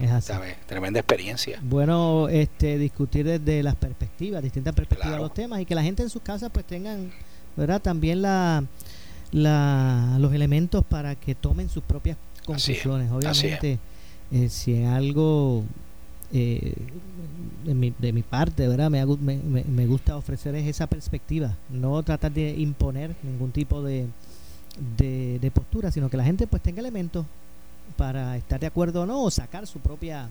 Es 0.00 0.10
así. 0.10 0.28
¿sabes? 0.28 0.56
Tremenda 0.66 1.00
experiencia. 1.00 1.58
Bueno, 1.62 2.28
este, 2.28 2.78
discutir 2.78 3.26
desde 3.26 3.62
las 3.62 3.74
perspectivas, 3.76 4.42
distintas 4.42 4.74
perspectivas 4.74 5.16
de 5.16 5.22
los 5.22 5.34
temas 5.34 5.60
y 5.60 5.66
que 5.66 5.74
la 5.74 5.82
gente 5.82 6.02
en 6.02 6.10
sus 6.10 6.22
casas 6.22 6.50
pues 6.52 6.64
tengan, 6.66 7.10
¿verdad? 7.56 7.80
También 7.80 8.22
la, 8.22 8.64
la, 9.32 10.16
los 10.18 10.32
elementos 10.32 10.84
para 10.84 11.14
que 11.14 11.34
tomen 11.34 11.68
sus 11.68 11.82
propias 11.82 12.16
conclusiones. 12.44 13.10
así 13.10 13.16
es. 13.46 13.54
Obviamente, 13.54 13.78
eh, 14.32 14.48
si 14.48 14.74
en 14.74 14.86
algo 14.86 15.62
eh, 16.32 16.74
de, 17.64 17.74
mi, 17.74 17.92
de 17.98 18.12
mi 18.12 18.22
parte, 18.22 18.66
¿verdad? 18.66 18.90
Me, 18.90 19.00
hago- 19.00 19.18
me, 19.18 19.36
me- 19.36 19.64
me 19.64 19.86
gusta 19.86 20.16
ofrecer 20.16 20.54
es 20.54 20.66
esa 20.66 20.86
perspectiva, 20.86 21.54
no 21.70 22.02
tratar 22.02 22.32
de 22.32 22.50
imponer 22.58 23.14
ningún 23.22 23.52
tipo 23.52 23.82
de, 23.82 24.06
de, 24.96 25.38
de 25.38 25.50
postura, 25.50 25.90
sino 25.90 26.08
que 26.08 26.16
la 26.16 26.24
gente 26.24 26.46
pues 26.46 26.62
tenga 26.62 26.80
elementos 26.80 27.26
para 27.96 28.36
estar 28.36 28.60
de 28.60 28.66
acuerdo 28.66 29.02
o 29.02 29.06
no, 29.06 29.22
o 29.22 29.30
sacar 29.30 29.66
su 29.66 29.78
propia 29.80 30.28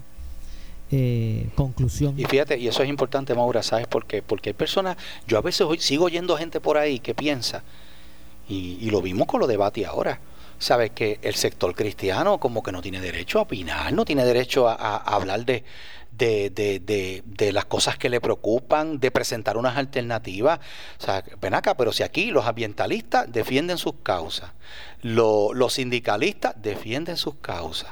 eh, 0.91 1.49
conclusión. 1.56 2.20
Y 2.20 2.26
fíjate, 2.26 2.58
y 2.58 2.68
eso 2.68 2.84
es 2.84 2.89
importante, 2.89 3.34
Maura, 3.34 3.64
¿sabes 3.64 3.88
por 3.88 4.06
qué? 4.06 4.22
Porque 4.22 4.49
hay 4.49 4.54
personas, 4.54 4.97
yo 5.28 5.38
a 5.38 5.41
veces 5.41 5.62
hoy 5.62 5.80
sigo 5.80 6.06
oyendo 6.06 6.36
gente 6.38 6.60
por 6.60 6.78
ahí 6.78 6.99
que 6.99 7.16
piensa, 7.16 7.64
y, 8.49 8.89
lo 8.89 9.02
vimos 9.02 9.28
con 9.28 9.39
los 9.39 9.47
debates 9.47 9.86
ahora, 9.88 10.20
¿sabes? 10.62 10.91
Que 10.91 11.20
el 11.24 11.34
sector 11.36 11.74
cristiano 11.76 12.39
como 12.39 12.62
que 12.62 12.72
no 12.72 12.82
tiene 12.82 13.01
derecho 13.01 13.39
a 13.39 13.41
opinar, 13.43 13.91
no 13.93 14.05
tiene 14.05 14.24
derecho 14.24 14.70
a, 14.70 14.76
hablar 14.97 15.43
de, 15.43 15.64
de, 16.12 16.51
de, 16.51 17.24
de, 17.26 17.51
las 17.51 17.66
cosas 17.66 17.97
que 17.97 18.09
le 18.09 18.22
preocupan, 18.22 18.99
de 18.99 19.09
presentar 19.09 19.57
unas 19.57 19.76
alternativas. 19.76 20.59
O 20.99 21.03
sea, 21.03 21.24
ven 21.41 21.55
acá, 21.55 21.76
pero 21.76 21.91
si 21.91 22.03
aquí 22.03 22.30
los 22.30 22.45
ambientalistas 22.45 23.32
defienden 23.32 23.78
sus 23.80 23.95
causas, 24.03 24.51
lo- 25.01 25.51
los 25.53 25.74
sindicalistas 25.74 26.53
defienden 26.62 27.18
sus 27.18 27.36
causas. 27.41 27.89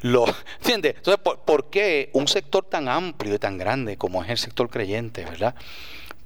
Lo, 0.00 0.24
¿Entiendes? 0.60 0.94
Entonces, 0.96 1.20
¿por, 1.22 1.40
por 1.40 1.68
qué 1.68 2.08
un 2.14 2.28
sector 2.28 2.64
tan 2.64 2.88
amplio 2.88 3.34
y 3.34 3.38
tan 3.38 3.58
grande 3.58 3.98
como 3.98 4.24
es 4.24 4.30
el 4.30 4.38
sector 4.38 4.70
creyente, 4.70 5.24
verdad? 5.26 5.54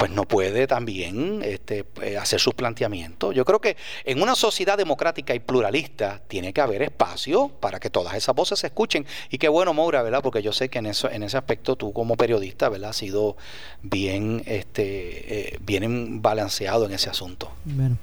Pues 0.01 0.13
no 0.13 0.25
puede 0.25 0.67
también 0.67 1.43
este, 1.45 1.85
eh, 2.01 2.17
hacer 2.17 2.41
sus 2.41 2.55
planteamientos. 2.55 3.35
Yo 3.35 3.45
creo 3.45 3.61
que 3.61 3.77
en 4.07 4.23
una 4.23 4.35
sociedad 4.35 4.79
democrática 4.79 5.35
y 5.35 5.41
pluralista 5.41 6.23
tiene 6.27 6.55
que 6.55 6.63
haber 6.63 6.81
espacio 6.81 7.49
para 7.61 7.79
que 7.81 7.91
todas 7.91 8.15
esas 8.15 8.35
voces 8.35 8.61
se 8.61 8.69
escuchen. 8.69 9.05
Y 9.29 9.37
qué 9.37 9.51
bueno, 9.51 9.75
Moura, 9.75 10.03
¿verdad? 10.03 10.23
Porque 10.23 10.41
yo 10.41 10.55
sé 10.55 10.71
que 10.71 10.79
en 10.79 10.87
eso, 10.87 11.11
en 11.11 11.23
ese 11.23 11.37
aspecto 11.37 11.77
tú 11.77 11.93
como 11.93 12.17
periodista, 12.17 12.71
¿verdad? 12.71 12.91
Has 12.91 12.97
sido 12.97 13.37
bien, 13.83 14.43
este, 14.47 15.51
eh, 15.53 15.59
bien 15.61 16.23
balanceado 16.23 16.87
en 16.87 16.93
ese 16.93 17.11
asunto. 17.11 17.53
Bueno, 17.67 17.99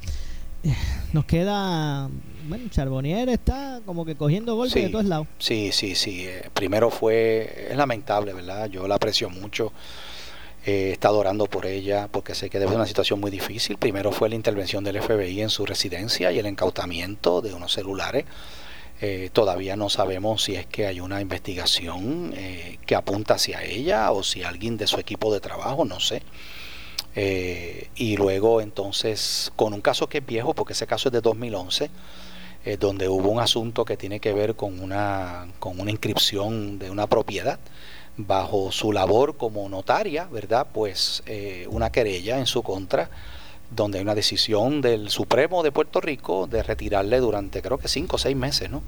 eh, 0.63 0.75
nos 1.13 1.25
queda 1.25 2.11
bueno, 2.47 2.69
Charbonnier 2.69 3.27
está 3.29 3.81
como 3.85 4.05
que 4.05 4.15
cogiendo 4.15 4.55
golpes 4.55 4.81
de 4.81 4.89
todos 4.89 5.05
lados. 5.05 5.27
Sí, 5.37 5.71
sí, 5.73 5.95
sí. 5.95 6.25
Eh, 6.27 6.49
primero 6.53 6.89
fue, 6.89 7.67
es 7.69 7.75
lamentable, 7.75 8.33
¿verdad? 8.33 8.69
Yo 8.69 8.87
la 8.87 8.95
aprecio 8.95 9.29
mucho. 9.29 9.73
Eh, 10.67 10.89
he 10.89 10.91
estado 10.91 11.17
orando 11.17 11.45
por 11.45 11.65
ella 11.65 12.09
porque 12.11 12.35
sé 12.35 12.49
que 12.49 12.59
debe 12.59 12.71
ser 12.71 12.77
una 12.77 12.85
situación 12.85 13.21
muy 13.21 13.31
difícil. 13.31 13.77
Primero 13.77 14.11
fue 14.11 14.27
la 14.27 14.35
intervención 14.35 14.83
del 14.83 15.01
FBI 15.01 15.41
en 15.41 15.49
su 15.49 15.65
residencia 15.65 16.29
y 16.33 16.39
el 16.39 16.45
incautamiento 16.45 17.41
de 17.41 17.53
unos 17.53 17.71
celulares. 17.71 18.25
Eh, 18.99 19.29
todavía 19.31 19.77
no 19.77 19.87
sabemos 19.89 20.43
si 20.43 20.55
es 20.55 20.65
que 20.65 20.85
hay 20.87 20.99
una 20.99 21.21
investigación 21.21 22.33
eh, 22.35 22.79
que 22.85 22.95
apunta 22.95 23.35
hacia 23.35 23.63
ella 23.63 24.11
o 24.11 24.23
si 24.23 24.43
alguien 24.43 24.75
de 24.75 24.87
su 24.87 24.99
equipo 24.99 25.33
de 25.33 25.39
trabajo, 25.39 25.85
no 25.85 26.01
sé. 26.01 26.21
Eh, 27.15 27.87
y 27.95 28.17
luego 28.17 28.59
entonces 28.59 29.53
con 29.55 29.73
un 29.73 29.79
caso 29.79 30.09
que 30.09 30.17
es 30.17 30.25
viejo, 30.25 30.53
porque 30.53 30.73
ese 30.73 30.85
caso 30.85 31.07
es 31.07 31.13
de 31.13 31.21
2011, 31.21 31.89
eh, 32.65 32.77
donde 32.77 33.07
hubo 33.07 33.29
un 33.29 33.39
asunto 33.39 33.85
que 33.85 33.95
tiene 33.95 34.19
que 34.19 34.33
ver 34.33 34.55
con 34.55 34.81
una, 34.81 35.47
con 35.59 35.79
una 35.79 35.91
inscripción 35.91 36.77
de 36.77 36.91
una 36.91 37.07
propiedad 37.07 37.57
bajo 38.17 38.71
su 38.71 38.91
labor 38.91 39.37
como 39.37 39.69
notaria, 39.69 40.25
¿verdad? 40.31 40.67
Pues 40.73 41.23
eh, 41.25 41.67
una 41.69 41.91
querella 41.91 42.39
en 42.39 42.45
su 42.45 42.63
contra, 42.63 43.09
donde 43.71 43.99
hay 43.99 44.03
una 44.03 44.15
decisión 44.15 44.81
del 44.81 45.09
Supremo 45.09 45.63
de 45.63 45.71
Puerto 45.71 46.01
Rico 46.01 46.47
de 46.47 46.63
retirarle 46.63 47.19
durante 47.19 47.61
creo 47.61 47.77
que 47.77 47.87
cinco 47.87 48.15
o 48.15 48.19
seis 48.19 48.35
meses, 48.35 48.69
¿no? 48.69 48.81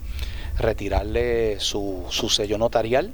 Retirarle 0.58 1.60
su, 1.60 2.06
su 2.10 2.30
sello 2.30 2.58
notarial. 2.58 3.14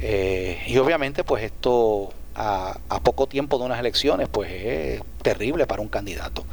y 0.00 0.78
obviamente 0.78 1.24
pues 1.24 1.44
esto 1.44 2.12
a, 2.36 3.00
poco 3.02 3.26
tiempo 3.26 3.58
de 3.58 3.64
unas 3.64 3.80
elecciones, 3.80 4.28
pues 4.28 4.50
es 4.50 5.02
terrible 5.22 5.66
para 5.66 5.82
un 5.82 5.88
candidato. 5.88 6.44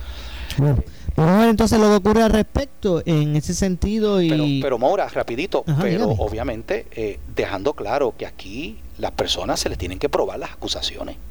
Vamos 1.16 1.34
a 1.34 1.40
ver 1.40 1.50
entonces 1.50 1.80
lo 1.80 1.88
que 1.88 1.96
ocurre 1.96 2.24
al 2.24 2.32
respecto 2.32 3.02
en 3.06 3.36
ese 3.36 3.54
sentido. 3.54 4.22
Y... 4.22 4.30
Pero, 4.30 4.44
pero 4.62 4.78
Maura, 4.80 5.08
rapidito, 5.10 5.64
Ajá, 5.68 5.82
pero 5.82 6.08
dígame. 6.08 6.16
obviamente 6.20 6.88
eh, 6.92 7.20
dejando 7.36 7.74
claro 7.74 8.14
que 8.18 8.26
aquí 8.26 8.80
las 8.98 9.12
personas 9.12 9.60
se 9.60 9.70
les 9.70 9.78
tienen 9.78 10.00
que 10.00 10.10
probar 10.10 10.40
las 10.40 10.52
acusaciones. 10.52 11.18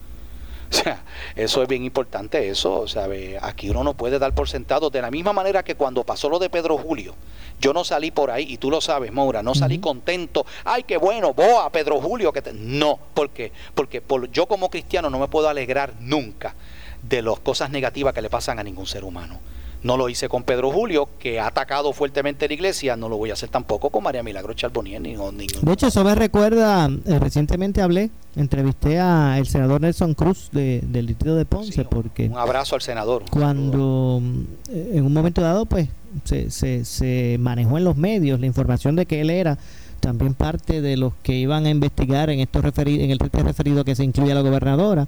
O 0.72 0.74
sea, 0.74 1.04
eso 1.36 1.60
es 1.62 1.68
bien 1.68 1.84
importante, 1.84 2.48
eso. 2.48 2.80
O 2.80 2.88
sea, 2.88 3.06
aquí 3.42 3.68
uno 3.68 3.84
no 3.84 3.92
puede 3.92 4.18
dar 4.18 4.34
por 4.34 4.48
sentado 4.48 4.88
de 4.88 5.02
la 5.02 5.10
misma 5.10 5.34
manera 5.34 5.62
que 5.62 5.74
cuando 5.74 6.02
pasó 6.02 6.30
lo 6.30 6.38
de 6.38 6.48
Pedro 6.48 6.78
Julio. 6.78 7.14
Yo 7.60 7.74
no 7.74 7.84
salí 7.84 8.10
por 8.10 8.30
ahí, 8.30 8.46
y 8.48 8.56
tú 8.56 8.70
lo 8.70 8.80
sabes, 8.80 9.12
Maura, 9.12 9.42
no 9.42 9.54
salí 9.54 9.76
uh 9.76 9.78
-huh. 9.78 9.82
contento. 9.82 10.46
Ay, 10.64 10.84
qué 10.84 10.96
bueno, 10.96 11.34
vos 11.34 11.62
a 11.62 11.70
Pedro 11.70 12.00
Julio. 12.00 12.32
que 12.32 12.40
te... 12.40 12.54
No, 12.54 12.98
¿por 13.12 13.28
qué? 13.30 13.52
Porque 13.74 14.00
por, 14.00 14.30
yo 14.32 14.46
como 14.46 14.70
cristiano 14.70 15.10
no 15.10 15.18
me 15.18 15.28
puedo 15.28 15.46
alegrar 15.46 15.92
nunca 16.00 16.54
de 17.02 17.20
las 17.20 17.38
cosas 17.40 17.68
negativas 17.68 18.14
que 18.14 18.22
le 18.22 18.30
pasan 18.30 18.58
a 18.58 18.62
ningún 18.62 18.86
ser 18.86 19.04
humano. 19.04 19.40
No 19.82 19.96
lo 19.96 20.08
hice 20.08 20.28
con 20.28 20.44
Pedro 20.44 20.70
Julio, 20.70 21.08
que 21.18 21.40
ha 21.40 21.48
atacado 21.48 21.92
fuertemente 21.92 22.46
la 22.46 22.54
iglesia. 22.54 22.96
No 22.96 23.08
lo 23.08 23.16
voy 23.16 23.30
a 23.30 23.32
hacer 23.32 23.48
tampoco 23.48 23.90
con 23.90 24.04
María 24.04 24.22
Milagro 24.22 24.54
Charbonnier. 24.54 25.00
Ni, 25.00 25.14
ni, 25.14 25.46
de 25.46 25.72
hecho, 25.72 25.88
eso 25.88 26.04
me 26.04 26.14
recuerda, 26.14 26.88
eh, 27.06 27.18
recientemente 27.18 27.82
hablé, 27.82 28.10
entrevisté 28.36 29.00
a 29.00 29.38
el 29.38 29.46
senador 29.46 29.80
Nelson 29.80 30.14
Cruz 30.14 30.50
de, 30.52 30.80
del 30.82 31.06
distrito 31.06 31.34
de 31.34 31.44
Ponce. 31.44 31.72
Sí, 31.72 31.82
porque 31.88 32.26
un 32.26 32.38
abrazo 32.38 32.76
al 32.76 32.82
senador. 32.82 33.24
Cuando 33.30 34.22
eh, 34.70 34.92
en 34.94 35.04
un 35.04 35.12
momento 35.12 35.40
dado, 35.40 35.66
pues, 35.66 35.88
se, 36.24 36.50
se, 36.50 36.84
se 36.84 37.36
manejó 37.40 37.78
en 37.78 37.84
los 37.84 37.96
medios 37.96 38.38
la 38.38 38.46
información 38.46 38.94
de 38.96 39.06
que 39.06 39.20
él 39.20 39.30
era 39.30 39.58
también 40.02 40.34
parte 40.34 40.80
de 40.80 40.96
los 40.96 41.12
que 41.22 41.34
iban 41.34 41.64
a 41.64 41.70
investigar 41.70 42.28
en 42.28 42.40
estos 42.40 42.62
referido, 42.62 43.04
en 43.04 43.10
el 43.12 43.18
referido 43.18 43.84
que 43.84 43.94
se 43.94 44.02
incluye 44.04 44.32
a 44.32 44.34
la 44.34 44.40
gobernadora. 44.40 45.06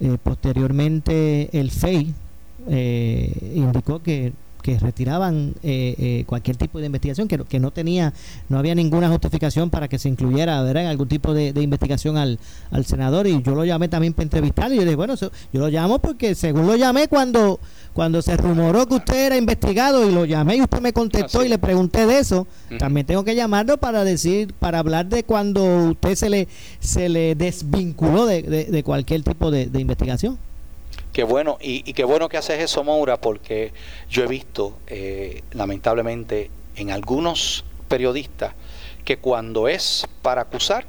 Eh, 0.00 0.16
posteriormente, 0.22 1.50
el 1.58 1.70
FEI 1.70 2.14
eh, 2.68 3.52
indicó 3.54 4.02
que, 4.02 4.32
que 4.60 4.78
retiraban 4.78 5.54
eh, 5.62 5.94
eh, 5.98 6.24
cualquier 6.26 6.56
tipo 6.56 6.78
de 6.78 6.86
investigación, 6.86 7.28
que, 7.28 7.38
que, 7.38 7.58
no 7.58 7.70
tenía, 7.70 8.12
no 8.48 8.58
había 8.58 8.74
ninguna 8.74 9.08
justificación 9.08 9.70
para 9.70 9.88
que 9.88 9.98
se 9.98 10.08
incluyera 10.08 10.62
¿verdad? 10.62 10.84
en 10.84 10.88
algún 10.88 11.08
tipo 11.08 11.34
de, 11.34 11.52
de, 11.52 11.62
investigación 11.62 12.16
al, 12.16 12.38
al 12.70 12.84
senador 12.84 13.26
y 13.26 13.42
yo 13.42 13.54
lo 13.54 13.64
llamé 13.64 13.88
también 13.88 14.12
para 14.12 14.24
entrevistarlo 14.24 14.74
y 14.74 14.78
yo 14.78 14.82
le 14.82 14.90
dije, 14.90 14.96
bueno, 14.96 15.14
yo 15.16 15.30
lo 15.52 15.68
llamo 15.68 15.98
porque 15.98 16.34
según 16.34 16.66
lo 16.66 16.76
llamé 16.76 17.08
cuando 17.08 17.60
cuando 17.92 18.22
se 18.22 18.36
rumoró 18.36 18.86
que 18.86 18.94
usted 18.94 19.26
era 19.26 19.36
investigado 19.36 20.08
y 20.08 20.14
lo 20.14 20.24
llamé 20.24 20.56
y 20.56 20.62
usted 20.62 20.80
me 20.80 20.92
contestó 20.92 21.40
ah, 21.40 21.46
y 21.46 21.48
le 21.48 21.58
pregunté 21.58 22.06
de 22.06 22.20
eso, 22.20 22.46
también 22.78 23.04
tengo 23.04 23.24
que 23.24 23.34
llamarlo 23.34 23.78
para 23.78 24.04
decir, 24.04 24.54
para 24.54 24.78
hablar 24.78 25.08
de 25.08 25.24
cuando 25.24 25.90
usted 25.90 26.14
se 26.14 26.30
le 26.30 26.48
se 26.78 27.08
le 27.08 27.34
desvinculó 27.34 28.26
de, 28.26 28.42
de, 28.42 28.64
de 28.66 28.82
cualquier 28.84 29.22
tipo 29.24 29.50
de, 29.50 29.66
de 29.66 29.80
investigación. 29.80 30.38
Qué 31.12 31.24
bueno, 31.24 31.58
y, 31.60 31.88
y, 31.88 31.92
qué 31.92 32.04
bueno 32.04 32.28
que 32.28 32.36
haces 32.36 32.60
eso, 32.60 32.84
Maura, 32.84 33.20
porque 33.20 33.72
yo 34.08 34.22
he 34.22 34.28
visto, 34.28 34.78
eh, 34.86 35.42
lamentablemente, 35.50 36.50
en 36.76 36.90
algunos 36.92 37.64
periodistas 37.88 38.54
que 39.04 39.18
cuando 39.18 39.66
es 39.66 40.06
para 40.22 40.42
acusar, 40.42 40.86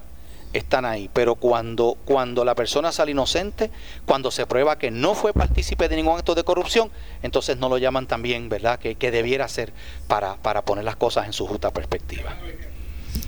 están 0.53 0.86
ahí, 0.86 1.09
pero 1.11 1.36
cuando, 1.36 1.97
cuando 2.05 2.45
la 2.45 2.55
persona 2.55 2.91
sale 2.91 3.11
inocente, 3.11 3.72
cuando 4.05 4.32
se 4.32 4.45
prueba 4.45 4.78
que 4.78 4.91
no 4.91 5.15
fue 5.15 5.34
partícipe 5.34 5.88
de 5.88 5.95
ningún 5.95 6.17
acto 6.17 6.36
de 6.36 6.43
corrupción, 6.43 6.89
entonces 7.24 7.57
no 7.57 7.69
lo 7.69 7.78
llaman 7.78 8.05
también, 8.05 8.49
¿verdad? 8.49 8.78
Que, 8.78 8.95
que 8.95 9.11
debiera 9.11 9.47
ser 9.47 9.74
para, 10.07 10.36
para 10.36 10.63
poner 10.63 10.84
las 10.84 10.97
cosas 10.97 11.26
en 11.26 11.34
su 11.34 11.47
justa 11.47 11.72
perspectiva. 11.72 12.36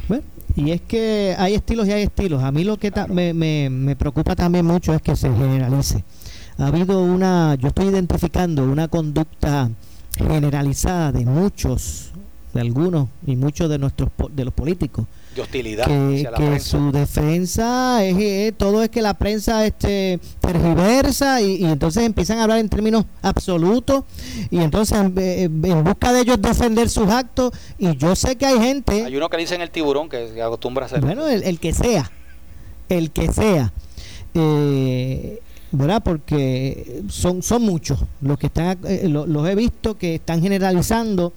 Bueno, 0.07 0.23
y 0.55 0.71
es 0.71 0.81
que 0.81 1.33
hay 1.37 1.55
estilos 1.55 1.87
y 1.87 1.93
hay 1.93 2.03
estilos. 2.03 2.43
A 2.43 2.51
mí 2.51 2.63
lo 2.63 2.77
que 2.77 2.91
claro. 2.91 3.13
me, 3.13 3.33
me, 3.33 3.69
me 3.69 3.95
preocupa 3.95 4.35
también 4.35 4.65
mucho 4.65 4.93
es 4.93 5.01
que 5.01 5.15
se 5.15 5.29
generalice 5.29 6.03
ha 6.57 6.67
habido 6.67 7.01
una, 7.01 7.55
yo 7.55 7.69
estoy 7.69 7.87
identificando 7.87 8.63
una 8.63 8.87
conducta 8.87 9.69
generalizada 10.17 11.11
de 11.11 11.25
muchos, 11.25 12.11
de 12.53 12.61
algunos 12.61 13.09
y 13.25 13.35
muchos 13.35 13.69
de 13.69 13.79
nuestros 13.79 14.09
de 14.31 14.45
los 14.45 14.53
políticos. 14.53 15.05
De 15.35 15.41
hostilidad 15.41 15.87
que, 15.87 16.29
que 16.37 16.59
su 16.59 16.91
defensa 16.91 18.05
es, 18.05 18.15
es, 18.19 18.55
todo 18.55 18.83
es 18.83 18.89
que 18.89 19.01
la 19.01 19.15
prensa 19.15 19.65
este 19.65 20.19
tergiversa 20.39 21.41
y, 21.41 21.55
y, 21.55 21.65
entonces 21.65 22.03
empiezan 22.03 22.37
a 22.37 22.43
hablar 22.43 22.59
en 22.59 22.69
términos 22.69 23.05
absolutos 23.23 24.03
y 24.51 24.59
entonces 24.59 24.95
en, 24.95 25.17
en, 25.17 25.83
busca 25.83 26.13
de 26.13 26.21
ellos 26.21 26.39
defender 26.39 26.87
sus 26.87 27.09
actos 27.09 27.51
y 27.79 27.97
yo 27.97 28.15
sé 28.15 28.35
que 28.35 28.45
hay 28.45 28.59
gente 28.59 29.05
hay 29.05 29.17
uno 29.17 29.27
que 29.27 29.37
dice 29.37 29.55
en 29.55 29.61
el 29.61 29.71
tiburón 29.71 30.07
que 30.07 30.39
acostumbra 30.39 30.83
a 30.83 30.85
hacer 30.85 31.01
bueno 31.01 31.27
el, 31.27 31.41
el 31.41 31.59
que 31.59 31.73
sea 31.73 32.11
el 32.89 33.09
que 33.09 33.33
sea 33.33 33.73
eh, 34.35 35.41
¿verdad? 35.73 36.01
Porque 36.03 37.03
son, 37.09 37.41
son 37.41 37.63
muchos 37.63 37.99
los 38.21 38.37
que 38.37 38.47
están, 38.47 38.77
eh, 38.85 39.07
los, 39.09 39.27
los 39.27 39.47
he 39.47 39.55
visto 39.55 39.97
que 39.97 40.15
están 40.15 40.41
generalizando 40.41 41.33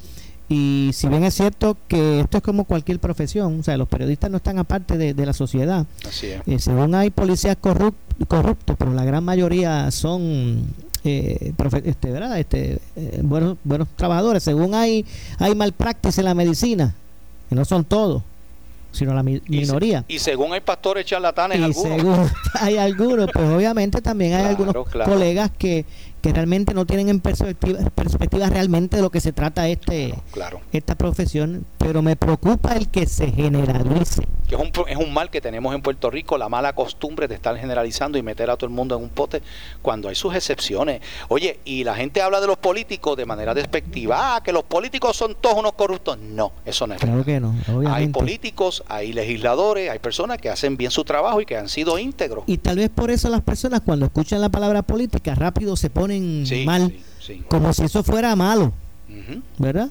y 0.48 0.90
si 0.92 1.08
bien 1.08 1.24
es 1.24 1.34
cierto 1.34 1.76
que 1.88 2.20
esto 2.20 2.36
es 2.36 2.42
como 2.42 2.64
cualquier 2.64 3.00
profesión, 3.00 3.60
o 3.60 3.62
sea, 3.64 3.76
los 3.76 3.88
periodistas 3.88 4.30
no 4.30 4.36
están 4.36 4.58
aparte 4.58 4.96
de, 4.96 5.12
de 5.12 5.26
la 5.26 5.32
sociedad. 5.32 5.86
Así 6.06 6.28
es. 6.28 6.42
Eh, 6.46 6.58
según 6.60 6.94
hay 6.94 7.10
policías 7.10 7.56
corrupt, 7.60 7.98
corruptos, 8.28 8.76
pero 8.78 8.92
la 8.92 9.04
gran 9.04 9.24
mayoría 9.24 9.90
son 9.90 10.66
eh, 11.02 11.52
este, 11.84 12.10
¿verdad? 12.10 12.38
Este, 12.38 12.78
eh, 12.94 13.20
buenos, 13.22 13.56
buenos 13.64 13.88
trabajadores. 13.96 14.42
Según 14.42 14.74
hay, 14.74 15.04
hay 15.38 15.54
malpractice 15.54 16.20
en 16.20 16.26
la 16.26 16.34
medicina, 16.34 16.94
que 17.48 17.54
no 17.54 17.64
son 17.64 17.84
todos 17.84 18.22
sino 18.96 19.14
la 19.14 19.22
mi 19.22 19.40
minoría. 19.48 20.04
Y, 20.08 20.16
y, 20.16 20.18
según 20.18 20.52
hay 20.52 20.60
pastores 20.60 21.04
charlatanes, 21.04 21.58
y 21.58 21.62
algunos. 21.62 21.98
según 21.98 22.30
hay 22.60 22.76
algunos, 22.76 23.30
pues 23.32 23.48
obviamente 23.48 24.00
también 24.00 24.32
hay 24.34 24.40
claro, 24.40 24.50
algunos 24.50 24.88
claro. 24.88 25.12
colegas 25.12 25.50
que, 25.56 25.84
que 26.20 26.32
realmente 26.32 26.74
no 26.74 26.86
tienen 26.86 27.08
en 27.08 27.20
perspectiva, 27.20 27.78
perspectiva 27.94 28.48
realmente 28.48 28.96
de 28.96 29.02
lo 29.02 29.10
que 29.10 29.20
se 29.20 29.32
trata 29.32 29.68
este 29.68 30.14
claro, 30.32 30.60
esta 30.72 30.94
profesión, 30.94 31.66
pero 31.78 32.02
me 32.02 32.16
preocupa 32.16 32.74
el 32.74 32.88
que 32.88 33.06
se 33.06 33.30
generalice. 33.30 34.26
Es 34.48 34.58
un, 34.58 34.70
es 34.86 34.96
un 34.96 35.12
mal 35.12 35.28
que 35.28 35.40
tenemos 35.40 35.74
en 35.74 35.82
Puerto 35.82 36.08
Rico, 36.08 36.38
la 36.38 36.48
mala 36.48 36.72
costumbre 36.72 37.26
de 37.26 37.34
estar 37.34 37.56
generalizando 37.56 38.16
y 38.16 38.22
meter 38.22 38.48
a 38.48 38.56
todo 38.56 38.68
el 38.68 38.74
mundo 38.74 38.96
en 38.96 39.02
un 39.02 39.08
pote 39.08 39.42
cuando 39.82 40.08
hay 40.08 40.14
sus 40.14 40.34
excepciones. 40.34 41.00
Oye, 41.28 41.58
y 41.64 41.82
la 41.82 41.96
gente 41.96 42.22
habla 42.22 42.40
de 42.40 42.46
los 42.46 42.56
políticos 42.56 43.16
de 43.16 43.26
manera 43.26 43.54
despectiva, 43.54 44.36
ah, 44.36 44.42
que 44.42 44.52
los 44.52 44.62
políticos 44.62 45.16
son 45.16 45.36
todos 45.40 45.58
unos 45.58 45.72
corruptos. 45.72 46.18
No, 46.18 46.52
eso 46.64 46.86
no 46.86 46.94
es 46.94 47.00
claro. 47.00 47.24
Que 47.24 47.40
no, 47.40 47.54
obviamente. 47.68 47.90
Hay 47.90 48.08
políticos, 48.08 48.84
hay 48.88 49.12
legisladores, 49.12 49.90
hay 49.90 49.98
personas 49.98 50.38
que 50.38 50.48
hacen 50.48 50.76
bien 50.76 50.90
su 50.90 51.04
trabajo 51.04 51.40
y 51.40 51.46
que 51.46 51.56
han 51.56 51.68
sido 51.68 51.98
íntegros. 51.98 52.44
Y 52.46 52.58
tal 52.58 52.76
vez 52.76 52.90
por 52.90 53.10
eso 53.10 53.28
las 53.28 53.42
personas 53.42 53.80
cuando 53.80 54.06
escuchan 54.06 54.40
la 54.40 54.48
palabra 54.48 54.82
política 54.82 55.34
rápido 55.34 55.76
se 55.76 55.90
ponen 55.90 56.15
sí, 56.46 56.64
mal, 56.64 56.92
sí, 57.20 57.34
sí. 57.34 57.42
como 57.48 57.72
si 57.72 57.84
eso 57.84 58.02
fuera 58.02 58.34
malo, 58.36 58.72
uh 59.08 59.12
-huh. 59.12 59.42
¿verdad? 59.58 59.90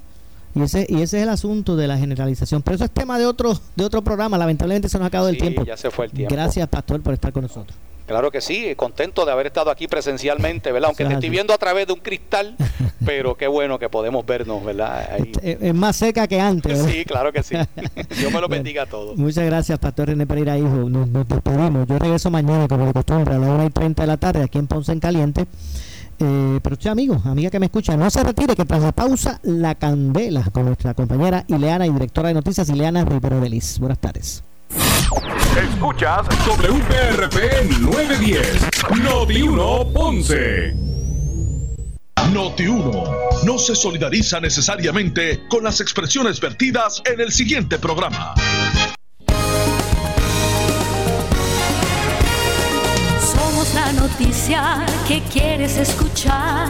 Y 0.56 0.62
ese, 0.62 0.88
y 0.88 1.02
ese 1.02 1.18
es 1.18 1.24
el 1.24 1.30
asunto 1.30 1.76
de 1.76 1.86
la 1.86 1.98
generalización. 1.98 2.62
Pero 2.62 2.76
eso 2.76 2.86
es 2.86 2.92
tema 2.92 3.20
de 3.20 3.26
otro, 3.26 3.60
de 3.76 3.84
otro 3.84 4.02
programa. 4.02 4.38
Lamentablemente 4.38 4.88
se 4.88 4.98
nos 4.98 5.04
ha 5.04 5.08
acabado 5.08 5.30
el 5.30 5.38
tiempo. 5.38 5.66
Ya 5.66 5.76
se 5.76 5.92
fue 5.92 6.06
el 6.06 6.12
tiempo. 6.12 6.34
Gracias, 6.34 6.66
Pastor, 6.70 7.02
por 7.02 7.14
estar 7.14 7.34
con 7.34 7.44
nosotros. 7.44 7.78
Claro 8.06 8.30
que 8.30 8.40
sí, 8.40 8.74
contento 8.76 9.26
de 9.26 9.32
haber 9.32 9.48
estado 9.48 9.72
aquí 9.72 9.88
presencialmente, 9.88 10.72
¿verdad? 10.72 10.90
Aunque 10.90 11.06
te 11.08 11.14
estoy 11.14 11.30
viendo 11.30 11.54
a 11.54 11.58
través 11.58 11.88
de 11.88 11.94
un 11.94 12.00
cristal, 12.00 12.56
pero 13.06 13.36
qué 13.36 13.48
bueno 13.48 13.80
que 13.80 13.90
podemos 13.90 14.26
vernos, 14.26 14.64
¿verdad? 14.64 15.10
Ahí. 15.12 15.32
Es 15.42 15.74
más 15.74 15.98
seca 15.98 16.26
que 16.28 16.40
antes. 16.40 16.78
¿verdad? 16.78 16.90
Sí, 16.90 17.04
claro 17.04 17.34
que 17.34 17.44
sí. 17.44 17.56
Dios 18.18 18.32
me 18.32 18.40
lo 18.40 18.48
bendiga 18.48 18.84
a 18.84 18.86
todos. 18.86 19.18
Muchas 19.18 19.46
gracias, 19.46 19.78
Pastor 19.80 20.08
René 20.10 20.26
Pereira, 20.26 20.58
hijo. 20.58 20.68
Nos, 20.68 21.08
nos 21.08 21.28
despedimos. 21.28 21.86
Yo 21.88 22.00
regreso 22.00 22.32
mañana, 22.32 22.68
como 22.70 22.86
de 22.86 22.94
costumbre, 22.94 23.36
a 23.36 23.40
las 23.40 23.50
1 23.50 23.66
y 23.66 23.70
30 23.72 24.04
de 24.04 24.08
la 24.08 24.18
tarde, 24.18 24.44
aquí 24.44 24.58
en 24.58 24.68
Ponce 24.68 24.92
en 24.94 25.00
Caliente. 25.00 25.48
Eh, 26.20 26.60
pero 26.64 26.74
usted, 26.74 26.90
amigo, 26.90 27.22
amiga 27.26 27.50
que 27.50 27.60
me 27.60 27.66
escucha, 27.66 27.98
no 27.98 28.10
se 28.10 28.24
retire, 28.24 28.56
que 28.56 28.66
tras 28.66 28.82
la 28.82 28.92
pausa, 28.92 29.40
la 29.44 29.76
candela 29.76 30.44
con 30.52 30.66
nuestra 30.66 30.94
compañera 30.94 31.44
Ileana 31.48 31.86
y 31.86 31.92
directora 31.92 32.30
de 32.30 32.36
noticias, 32.36 32.70
Ileana 32.70 33.04
Rivero 33.06 33.40
Delis. 33.40 33.80
Buenas 33.80 34.00
tardes. 34.00 34.44
Escuchas 35.56 36.28
WPRP 36.46 37.80
910, 37.80 38.70
Noti 39.04 39.42
1 39.42 39.88
Ponce. 39.94 40.74
Noti 42.34 42.68
1 42.68 43.04
no 43.46 43.58
se 43.58 43.76
solidariza 43.76 44.40
necesariamente 44.40 45.48
con 45.48 45.64
las 45.64 45.80
expresiones 45.80 46.40
vertidas 46.42 47.02
en 47.06 47.22
el 47.22 47.32
siguiente 47.32 47.78
programa. 47.78 48.34
Noticia 54.08 54.86
que 55.08 55.20
quieres 55.22 55.78
escuchar 55.78 56.70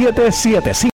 775 0.00 0.84